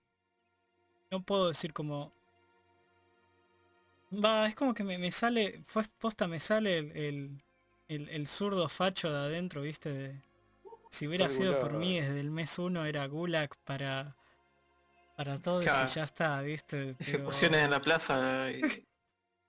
[1.10, 2.12] no puedo decir como
[4.12, 7.43] va, es como que me, me sale, fue posta me sale el, el,
[7.89, 10.22] el- el zurdo facho de adentro, viste, de
[10.90, 14.16] si hubiera Soy sido por mí desde el mes uno era gulag para
[15.16, 15.89] para todos Claro.
[15.89, 18.60] y ya está, viste, pero Ejecuciones en la plaza y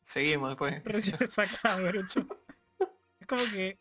[0.02, 0.82] seguimos después.
[2.16, 2.22] yo.
[3.20, 3.78] Es como que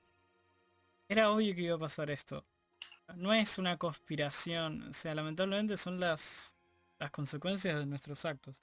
[1.09, 2.45] era obvio que iba a pasar esto.
[3.17, 6.55] No es una conspiración, o sea, lamentablemente son las
[6.99, 8.63] las consecuencias de nuestros actos.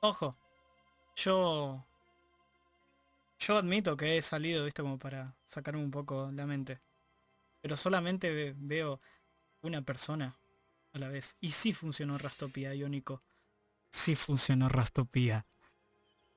[0.00, 0.36] Ojo,
[1.16, 1.84] yo
[3.38, 6.80] yo admito que he salido, viste, como para sacarme un poco la mente.
[7.60, 9.00] Pero solamente ve- veo
[9.62, 10.36] una persona
[10.92, 11.36] a la vez.
[11.40, 13.22] Y sí funcionó Rastopia, Iónico.
[13.90, 14.68] Sí funcionó.
[14.68, 15.46] Rastopia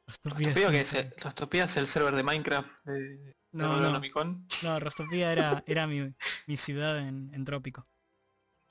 [0.07, 1.11] Rastopia, que es el,
[1.51, 4.01] es el server de Minecraft de, de No, no.
[4.63, 6.13] No, Rastopia era, era mi,
[6.47, 7.87] mi ciudad en, en Trópico.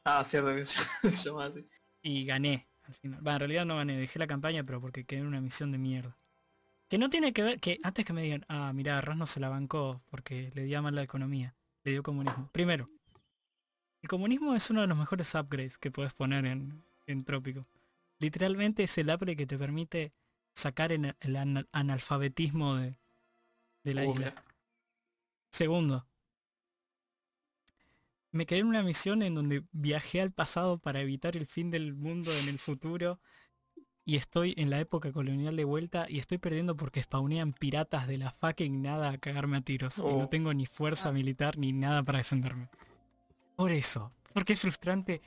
[0.05, 0.79] Ah, cierto que se
[1.11, 1.65] se llama así.
[2.03, 3.21] Y gané al final.
[3.25, 6.17] En realidad no gané, dejé la campaña, pero porque quedé en una misión de mierda.
[6.89, 9.41] Que no tiene que ver, que antes que me digan, ah, mira, Ras no se
[9.41, 11.55] la bancó porque le dio mal la economía,
[11.85, 12.49] le dio comunismo.
[12.53, 12.89] Primero,
[14.01, 17.67] el comunismo es uno de los mejores upgrades que puedes poner en, en Trópico.
[18.19, 20.13] Literalmente es el upgrade que te permite
[20.55, 22.99] sacar el anal- analfabetismo de,
[23.85, 24.45] de la isla.
[25.51, 26.07] Segundo,
[28.31, 31.95] me quedé en una misión en donde viajé al pasado para evitar el fin del
[31.95, 33.21] mundo en el futuro
[34.05, 38.19] y estoy en la época colonial de vuelta y estoy perdiendo porque spawnean piratas de
[38.19, 40.29] la fucking nada a cagarme a tiros y no Oh.
[40.29, 42.69] tengo ni fuerza militar ni nada para defenderme.
[43.57, 45.21] Por eso, porque es frustrante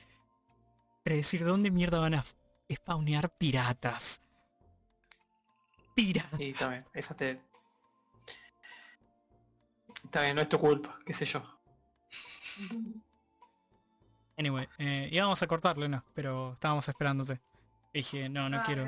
[1.04, 2.24] predecir dónde mierda van a
[2.72, 4.20] spawnear piratas.
[5.94, 6.40] Piratas.
[6.40, 7.40] Y también, esa te...
[10.04, 11.42] Está bien, no es tu culpa, qué sé yo.
[14.36, 17.40] Anyway, eh, íbamos a cortarlo, no, pero estábamos esperándote.
[17.92, 18.86] Dije, no, no Ah, quiero,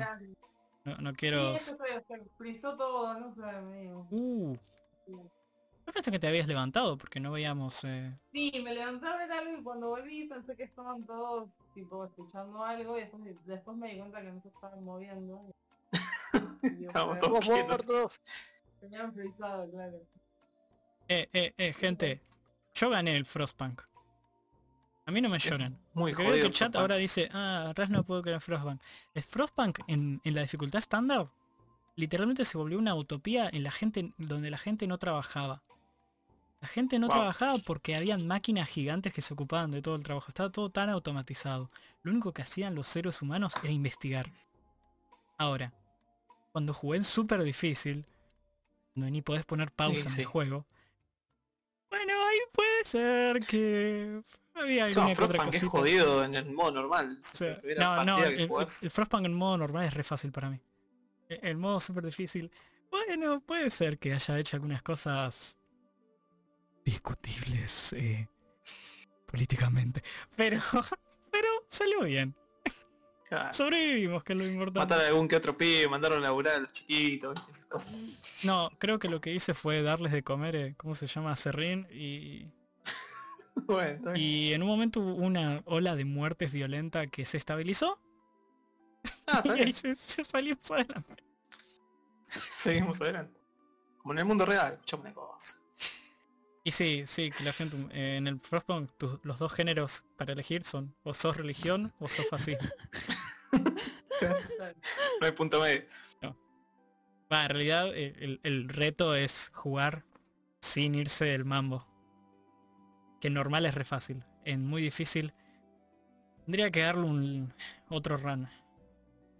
[0.83, 1.55] no, no Sí, quiero...
[1.55, 4.07] eso se, se frizó todo, no sé, amigo.
[4.09, 4.53] Uh,
[5.07, 7.83] yo pensé que te habías levantado porque no veíamos...
[7.83, 12.03] eh, Sí, me levanté a ver algo y cuando volví pensé que estaban todos tipo
[12.05, 15.41] escuchando algo y después, después me di cuenta que no se estaban moviendo.
[16.63, 18.21] Estábamos "Bueno, todos muertos!
[18.79, 20.01] Tenían frizado, claro.
[21.07, 22.21] Eh, eh, eh, gente,
[22.75, 23.81] yo gané el Frostpunk.
[25.07, 25.77] A mí no me lloran.
[25.93, 26.81] Muy Porque veo que el chat Frostpunk.
[26.81, 28.81] ahora dice, ah, Raz no puedo crear Frostpunk.
[29.13, 31.27] El Frostpunk en, en la dificultad estándar
[31.97, 35.61] literalmente se volvió una utopía en la gente donde la gente no trabajaba.
[36.59, 37.15] La gente no Wow.
[37.17, 40.25] trabajaba porque habían máquinas gigantes que se ocupaban de todo el trabajo.
[40.27, 41.69] Estaba todo tan automatizado.
[42.01, 44.29] Lo único que hacían los seres humanos era investigar.
[45.37, 45.73] Ahora,
[46.51, 48.05] cuando jugué en súper difícil,
[48.95, 50.21] donde ni podés poner pausa Sí, en sí.
[50.21, 50.65] el juego.
[51.95, 54.21] Bueno, ahí puede ser que
[54.53, 55.69] había alguna otra Frostpunk es cosita.
[55.69, 57.17] jodido en el modo normal.
[57.19, 58.83] O sea, Primera no, no, jugás.
[58.83, 60.59] el Frostpunk en modo normal es re fácil para mí.
[61.29, 62.51] E- El modo súper difícil,
[62.91, 65.57] bueno, puede ser que haya hecho algunas cosas
[66.83, 68.27] discutibles eh,
[69.25, 70.03] políticamente,
[70.35, 70.59] pero
[71.31, 72.35] pero salió bien.
[73.27, 73.53] Claro.
[73.53, 74.79] Sobrevivimos, que es lo importante.
[74.79, 77.93] Matar a algún que otro pibe, mandaron a laburar a los chiquitos esas cosas.
[78.43, 81.35] No, creo que lo que hice fue darles de comer, eh, ¿cómo se llama?
[81.35, 82.47] Serrín y...
[83.67, 84.15] Bueno.
[84.15, 87.99] Y en un momento hubo una ola de muertes violenta que se estabilizó
[89.27, 91.23] Ah, y ahí se, se salió para adelante.
[92.23, 93.39] Seguimos adelante.
[93.97, 95.59] Como en el mundo real, una cosa.
[96.67, 98.89] Y sí, sí, que la gente eh, en el Frostpunk
[99.21, 102.67] los dos géneros para elegir son o sos religión o sos fascismo.
[105.19, 105.83] No hay punto medio.
[107.31, 110.05] Va, en realidad eh, el, el reto es jugar
[110.61, 111.85] sin irse del mambo.
[113.19, 114.23] Que normal es re fácil.
[114.45, 115.33] En muy difícil
[116.45, 117.53] tendría que darle un
[117.89, 118.47] otro run.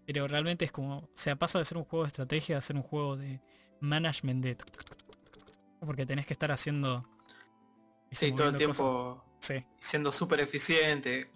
[0.06, 2.76] Pero realmente es como, o sea, pasa de ser un juego de estrategia a ser
[2.76, 3.42] un juego de
[3.80, 4.58] management de
[5.80, 7.08] porque tenés que estar haciendo
[8.16, 8.58] Sí, todo el cosas.
[8.58, 11.30] tiempo Sí, siendo súper eficiente.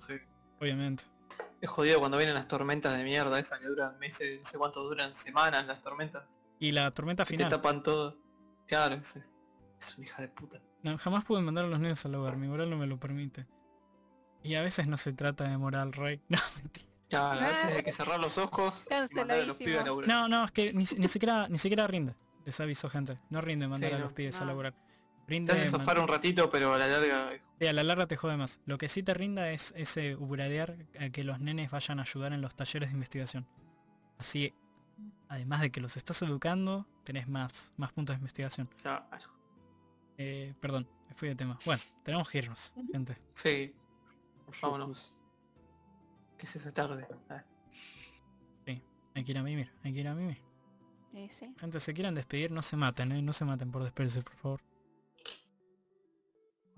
[0.60, 1.03] obviamente.
[1.61, 4.84] es jodido cuando vienen las tormentas de mierda esas que duran meses, no sé cuánto
[4.84, 6.26] duran, semanas las tormentas.
[6.60, 7.49] Y la tormenta Que te final.
[7.51, 8.18] tapan todo.
[8.68, 9.18] Claro, es,
[9.80, 10.61] es una hija de puta.
[10.84, 13.45] No, jamás pude mandar a los niños al hogar, mi moral no me lo permite.
[14.43, 16.22] Y a veces no se trata de moral, Rey.
[16.30, 16.88] No, mentira.
[17.10, 20.07] Claro, a veces hay que cerrar los ojos y mandar a los pibes a laburar.
[20.07, 22.15] No, no, es que ni, ni siquiera ni siquiera rinde.
[22.45, 23.19] Les aviso, gente.
[23.31, 24.03] No rinde mandar Sí, a no.
[24.06, 24.51] los pibes a No.
[25.30, 25.47] Laburar.
[25.47, 27.31] Te Rinde hace zafar un ratito, pero a la larga...
[27.60, 28.61] Sí, a la larga te jode más.
[28.65, 32.34] Lo que sí te rinda es ese ubradear a que los nenes vayan a ayudar
[32.34, 33.47] en los talleres de investigación.
[34.18, 34.53] Así,
[35.27, 38.69] además de que los estás educando, tenés más, más puntos de investigación.
[38.81, 39.06] Claro.
[40.18, 41.57] Eh, perdón, me fui de tema.
[41.65, 43.18] Bueno, tenemos que irnos, gente.
[43.34, 43.73] Sí.
[44.61, 45.15] Vámonos.
[46.38, 47.07] ¿Qué es esa tarde?
[47.30, 47.43] Ah,
[49.15, 50.41] Hay que ir a mimir, hay que ir a mimir.
[51.11, 51.56] Sí, sí.
[51.60, 53.22] Gente, se quieran despedir, no se maten, ¿eh?
[53.22, 54.61] No se maten por despedirse, por favor.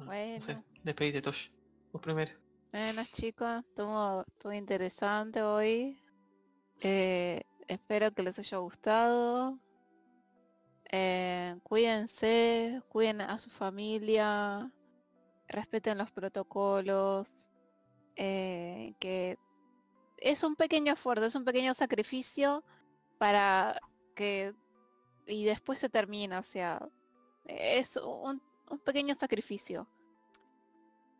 [0.06, 1.50] Bueno, No sé, despedite Tosh.
[1.92, 2.32] Vos primero.
[2.72, 6.02] Bueno chicos, estuvo, estuvo interesante hoy.
[6.82, 9.60] Eh, espero que les haya gustado.
[10.92, 14.72] Eh, cuídense, cuiden a su familia,
[15.48, 17.48] respeten los protocolos.
[18.16, 19.38] eh, que
[20.18, 22.64] es un pequeño esfuerzo, es un pequeño sacrificio
[23.18, 23.80] para
[24.16, 24.54] que
[25.26, 26.88] y después se termina, o sea,
[27.46, 28.42] es un,
[28.72, 29.88] un pequeño sacrificio.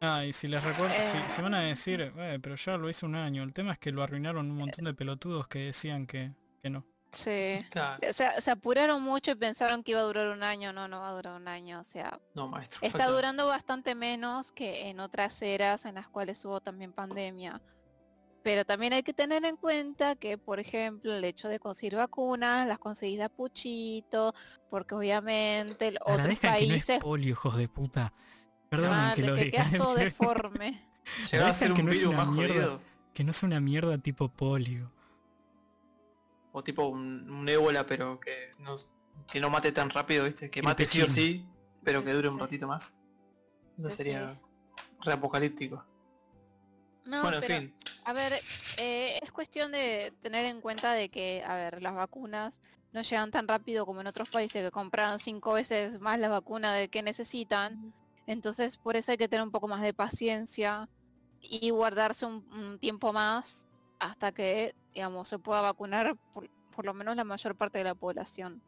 [0.04, 1.24] Ah, y si les recuerdo, si, Eh.
[1.28, 3.92] si van a decir, "Eh, pero ya lo hice un año, el tema es que
[3.92, 6.32] lo arruinaron un montón de pelotudos que decían que,
[6.64, 6.84] que no.
[7.12, 7.58] Sí.
[7.70, 8.00] Claro.
[8.10, 11.02] O sea, se apuraron mucho y pensaron que iba a durar un año, no, no
[11.02, 12.80] va a durar un año, o sea, No, maestro.
[12.82, 17.62] está falta- durando bastante menos que en otras eras en las cuales hubo también pandemia.
[18.44, 22.68] Pero también hay que tener en cuenta que, por ejemplo, el hecho de conseguir vacunas,
[22.68, 24.34] las conseguís de a puchito,
[24.70, 28.14] porque obviamente el- otros que no es países, polio, hijos de puta.
[28.70, 30.82] Perdón mal, que lo quedas todo deforme.
[31.44, 32.54] A ser que un no es virus una más mierda.
[32.56, 32.82] jodido.
[33.14, 34.92] Que no sea una mierda tipo polio.
[36.54, 38.76] O tipo un, un ébola, pero que no,
[39.32, 40.50] que no mate tan rápido, ¿viste?
[40.50, 41.46] Que mate sí o sí,
[41.84, 42.98] pero que dure un ratito más.
[43.78, 44.40] No sería
[45.02, 45.86] reapocalíptico.
[47.06, 47.76] No, bueno, en pero- fin.
[48.04, 48.34] A ver,
[48.78, 52.54] eh, es cuestión de tener en cuenta de que, a ver, las vacunas
[52.94, 56.74] no llegan tan rápido como en otros países que compraron cinco veces más la vacuna
[56.74, 57.94] de que necesitan.
[58.26, 60.90] Entonces, por eso hay que tener un poco más de paciencia
[61.42, 63.66] y guardarse un, un tiempo más
[64.00, 67.96] hasta que, digamos, se pueda vacunar por, por lo menos la mayor parte de la
[67.96, 68.62] población.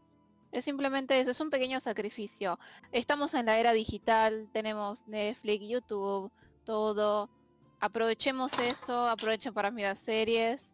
[0.51, 2.59] Es simplemente eso, es un pequeño sacrificio.
[2.91, 6.31] Estamos en la era digital, tenemos Netflix, YouTube,
[6.65, 7.29] todo.
[7.83, 10.73] Aprovechemos eso, aprovechen para mirar series.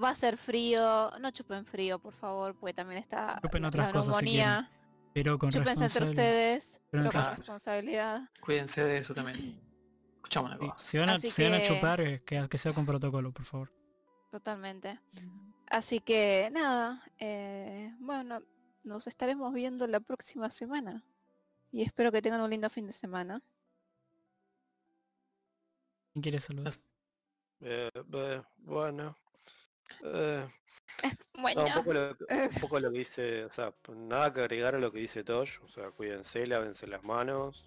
[0.00, 3.90] Va a ser frío, no chupen frío, por favor, porque también está Chupen la otras
[3.90, 4.70] cosas si neumonía.
[5.12, 8.28] Pero con entre ustedes, Pero con responsabilidad.
[8.40, 9.60] Cuídense de eso también.
[10.14, 10.70] Escuchamos Sí.
[10.76, 13.72] Si van a, si van a chupar, eh, que, que sea con protocolo, por favor.
[14.30, 15.00] Totalmente.
[15.68, 18.40] Así que nada, eh, bueno,
[18.84, 21.02] nos estaremos viendo la próxima semana.
[21.72, 23.42] Y espero que tengan un lindo fin de semana.
[26.12, 26.72] ¿Quién quiere saludar?
[27.60, 29.16] Eh, eh, bueno.
[30.04, 30.48] Eh,
[31.34, 32.24] Bueno, no, un, poco lo, que-
[32.54, 35.58] un poco lo que dice, o sea, nada que agregar a lo que dice Tosh,
[35.62, 37.64] o sea, cuídense, lávense las manos.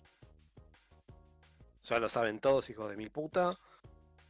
[1.82, 3.58] Ya lo saben todos, hijos de mil puta.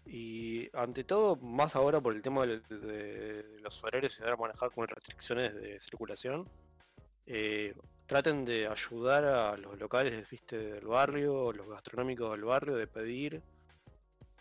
[0.06, 4.88] Y ante todo, más ahora por el tema de, los horarios y saber manejar con
[4.88, 6.48] restricciones de circulación,
[7.26, 7.74] eh,
[8.06, 13.42] traten de ayudar a los locales, viste, del barrio, los gastronómicos del barrio, de pedir,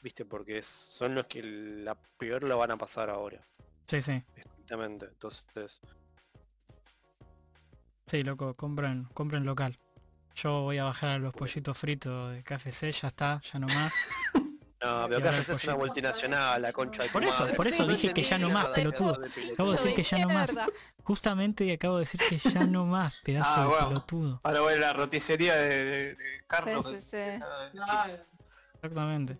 [0.02, 3.40] viste, porque es- son los que la peor la van a pasar ahora,
[3.86, 4.22] Sí, sí.
[4.36, 5.06] estrictamente.
[5.06, 5.80] Entonces,
[8.06, 9.78] Sí, loco, compren, compren local.
[10.34, 13.92] Yo voy a bajar a los pollitos fritos de KFC, ya está, ya no más.
[14.84, 17.54] No, pero el es una multinacional, la concha de Por eso, madre.
[17.54, 19.12] por eso Sí, dije que ya no más, pelotudo.
[19.12, 19.52] de.
[19.52, 20.56] Acabo de decir que ya no más.
[21.04, 23.88] Justamente acabo de decir que ya no más, pedazo Ah, de bueno.
[23.90, 24.40] pelotudo.
[24.42, 26.84] Ahora voy a la roticería de, de- de Carlos.
[26.88, 27.16] Sí, sí, sí.
[27.16, 28.24] Esa- Claro.
[28.74, 29.38] Exactamente.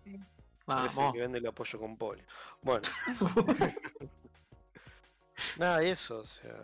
[0.65, 1.13] Vamos.
[1.13, 2.23] que vende el apoyo con poli.
[2.61, 2.83] Bueno.
[5.57, 6.57] Nada, y eso, o sea.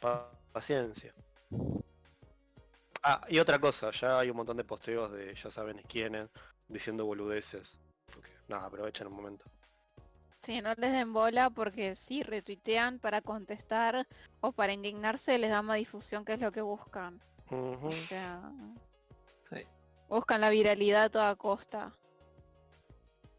[0.00, 1.14] pa- paciencia.
[3.02, 6.28] Ah, y otra cosa, ya hay un montón de posteos de ya saben quiénes
[6.68, 7.78] diciendo boludeces.
[8.12, 9.44] Porque, nada, aprovechen un momento.
[10.44, 14.06] Sí, no les den bola porque si retuitean para contestar
[14.40, 17.20] o para indignarse les da más difusión que es lo que buscan.
[17.50, 18.50] O sea,
[19.42, 19.64] Sí.
[20.08, 21.92] buscan la viralidad a toda costa.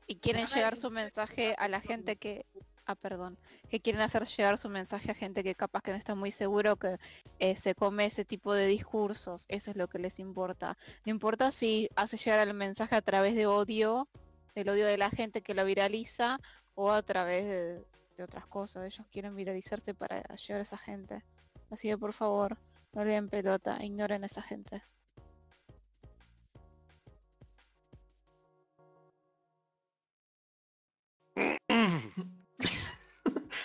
[0.07, 2.45] Y quieren llegar su mensaje a la gente que...
[2.85, 3.37] Ah, perdón.
[3.69, 6.75] Que quieren hacer llegar su mensaje a gente que capaz que no está muy seguro
[6.75, 6.97] que
[7.39, 9.45] eh, se come ese tipo de discursos.
[9.47, 10.77] Eso es lo que les importa.
[11.05, 14.09] No importa si hace llegar el mensaje a través de odio,
[14.53, 16.39] del odio de la gente que lo viraliza,
[16.75, 17.85] o a través de,
[18.17, 18.85] de otras cosas.
[18.85, 21.23] Ellos quieren viralizarse para llegar a esa gente.
[21.69, 22.57] Así que por favor,
[22.93, 24.83] no le den pelota, ignoren a esa gente.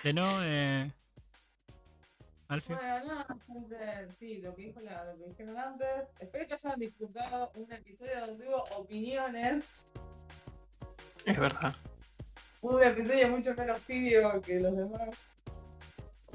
[0.09, 0.91] De no, eh...
[2.49, 2.75] Alfie.
[2.75, 6.09] Bueno, nada, gente, sí, lo que, dijo la, lo que dijeron antes.
[6.19, 9.65] Espero que hayan disfrutado un episodio donde hubo opiniones.
[11.27, 11.77] Es verdad.
[12.63, 15.11] Un episodio mucho menos tibio que los demás.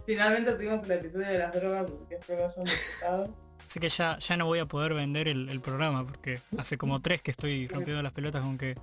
[0.06, 3.36] Finalmente tuvimos el episodio de las drogas, porque espero que hayan disfrutado.
[3.66, 7.02] Así que ya, ya no voy a poder vender el, el programa porque hace como
[7.02, 8.76] tres que estoy rompiendo las pelotas con que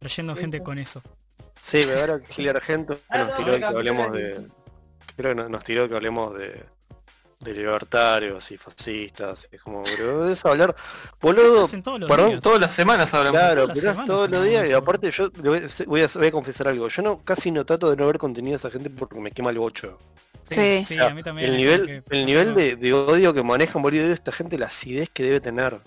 [0.00, 1.02] trayendo gente con eso.
[1.62, 4.48] Sí, pero ahora Chile Argento nos no, tiró que hablemos de-.
[5.16, 6.64] Creo que nos- tiró que hablemos de.
[7.40, 9.48] de libertarios y fascistas.
[9.50, 10.74] Es como, pero de eso hablar.
[11.20, 12.42] Boludo, todos perdón, días.
[12.42, 13.40] Todas las semanas hablamos.
[13.40, 16.32] Claro, pero es todos los días y aparte yo voy, a- voy a, voy a
[16.32, 16.88] confesar algo.
[16.88, 19.50] Yo no casi no trato de no ver contenido de esa gente porque me quema
[19.50, 19.98] el bocho.
[20.42, 20.82] Sí.
[20.82, 21.48] sí, O sea, a mí también.
[21.50, 24.58] el es nivel, que- el nivel de, de odio que manejan boludo de esta gente,
[24.58, 25.80] la acidez que debe tener.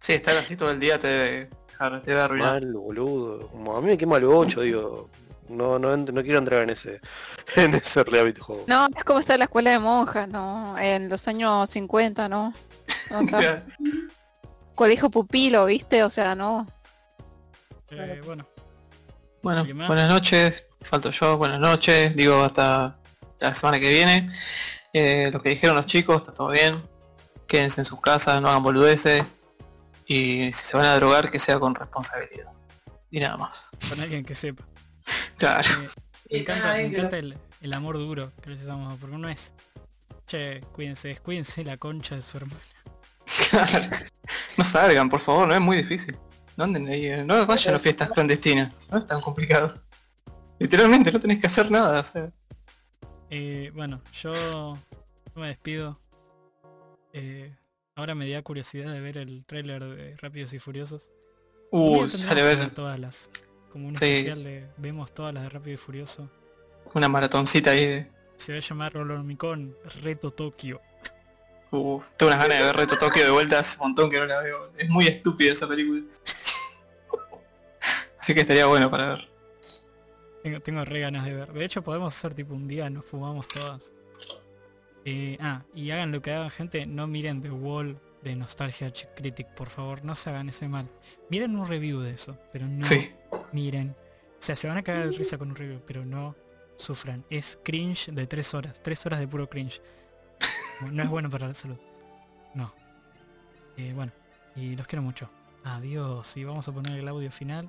[0.00, 2.30] Sí, estar así todo el día te arruinar.
[2.62, 3.48] Mal, boludo.
[3.48, 5.08] Como a mí me quema el bocho, digo.
[5.48, 7.00] No, no, quiero entrar en ese,
[7.56, 8.64] en ese reality juego.
[8.66, 10.76] No, es como está la escuela de monjas, ¿no?
[10.78, 12.52] En los años 50, ¿no?
[13.10, 13.64] No está.
[14.74, 16.04] Colegio pupilo, ¿viste?
[16.04, 16.66] O sea, no.
[17.90, 18.46] eh, bueno,
[19.42, 20.66] Bueno, buenas noches.
[20.82, 22.14] Falto yo, buenas noches.
[22.14, 22.96] Digo, hasta
[23.40, 24.28] la semana que viene.
[24.92, 26.82] Eh, lo que dijeron los chicos, está todo bien.
[27.46, 29.24] Quédense en sus casas, no hagan boludeces.
[30.08, 32.50] Y si se van a drogar, que sea con responsabilidad.
[33.10, 33.70] Y nada más.
[33.88, 34.66] con alguien que sepa.
[35.36, 35.68] Claro.
[36.30, 39.54] Eh, me encanta, me encanta el, el amor duro que les damos, porque no es.
[40.26, 42.60] Che, cuídense, cuídense la concha de su hermana.
[43.50, 43.96] claro.
[44.56, 46.16] No salgan, por favor, no es muy difícil.
[46.56, 48.74] No anden eh, no vayan a fiestas clandestinas.
[48.90, 49.80] No es tan complicado.
[50.58, 52.00] Literalmente no tenés que hacer nada.
[52.00, 52.32] O sea.
[53.30, 54.34] Eh, bueno, yo,
[54.74, 56.00] yo me despido.
[57.12, 57.54] Eh,
[57.98, 61.10] ahora me da curiosidad de ver el tráiler de Rápidos y Furiosos.
[61.70, 63.30] Uh, sale ver ver todas las.
[63.70, 64.06] Como un Sí.
[64.06, 64.66] especial de.
[64.78, 66.30] Vemos todas las de Rápido y Furioso.
[66.94, 68.10] una maratoncita ahí de.
[68.36, 70.80] Se va a llamar Rolormicón Reto Tokio.
[71.70, 74.26] Uh, tengo unas ganas de ver Reto Tokio de vuelta hace un montón que no
[74.26, 74.70] la veo.
[74.78, 76.02] Es muy estúpida esa película.
[78.18, 79.28] Así que estaría bueno para ver.
[80.42, 81.52] Tengo, tengo re ganas de ver.
[81.52, 83.92] De hecho podemos hacer tipo un día, nos fumamos todas.
[85.04, 89.46] Eh, ah, y hagan lo que hagan gente, no miren The Wall de Nostalgia Critic,
[89.54, 90.88] por favor, no se hagan ese mal.
[91.30, 93.10] Miren un review de eso, pero no Sí.
[93.52, 93.90] miren.
[94.38, 96.34] O sea, se van a cagar de risa con un review, pero no
[96.76, 97.24] sufran.
[97.30, 99.80] Es cringe de tres horas, tres horas de puro cringe.
[100.86, 101.78] No, no es bueno para la salud.
[102.54, 102.72] No.
[103.76, 104.12] Eh, bueno,
[104.54, 105.28] y los quiero mucho.
[105.64, 106.36] Adiós.
[106.36, 107.68] Y vamos a poner el audio final.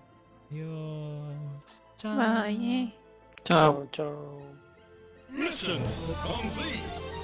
[0.52, 1.82] Adiós.
[1.98, 2.16] Chao.
[2.44, 2.94] Bye.
[3.44, 3.88] Chao.
[3.92, 4.42] Chao.
[5.30, 5.80] Mission
[6.24, 7.19] complete.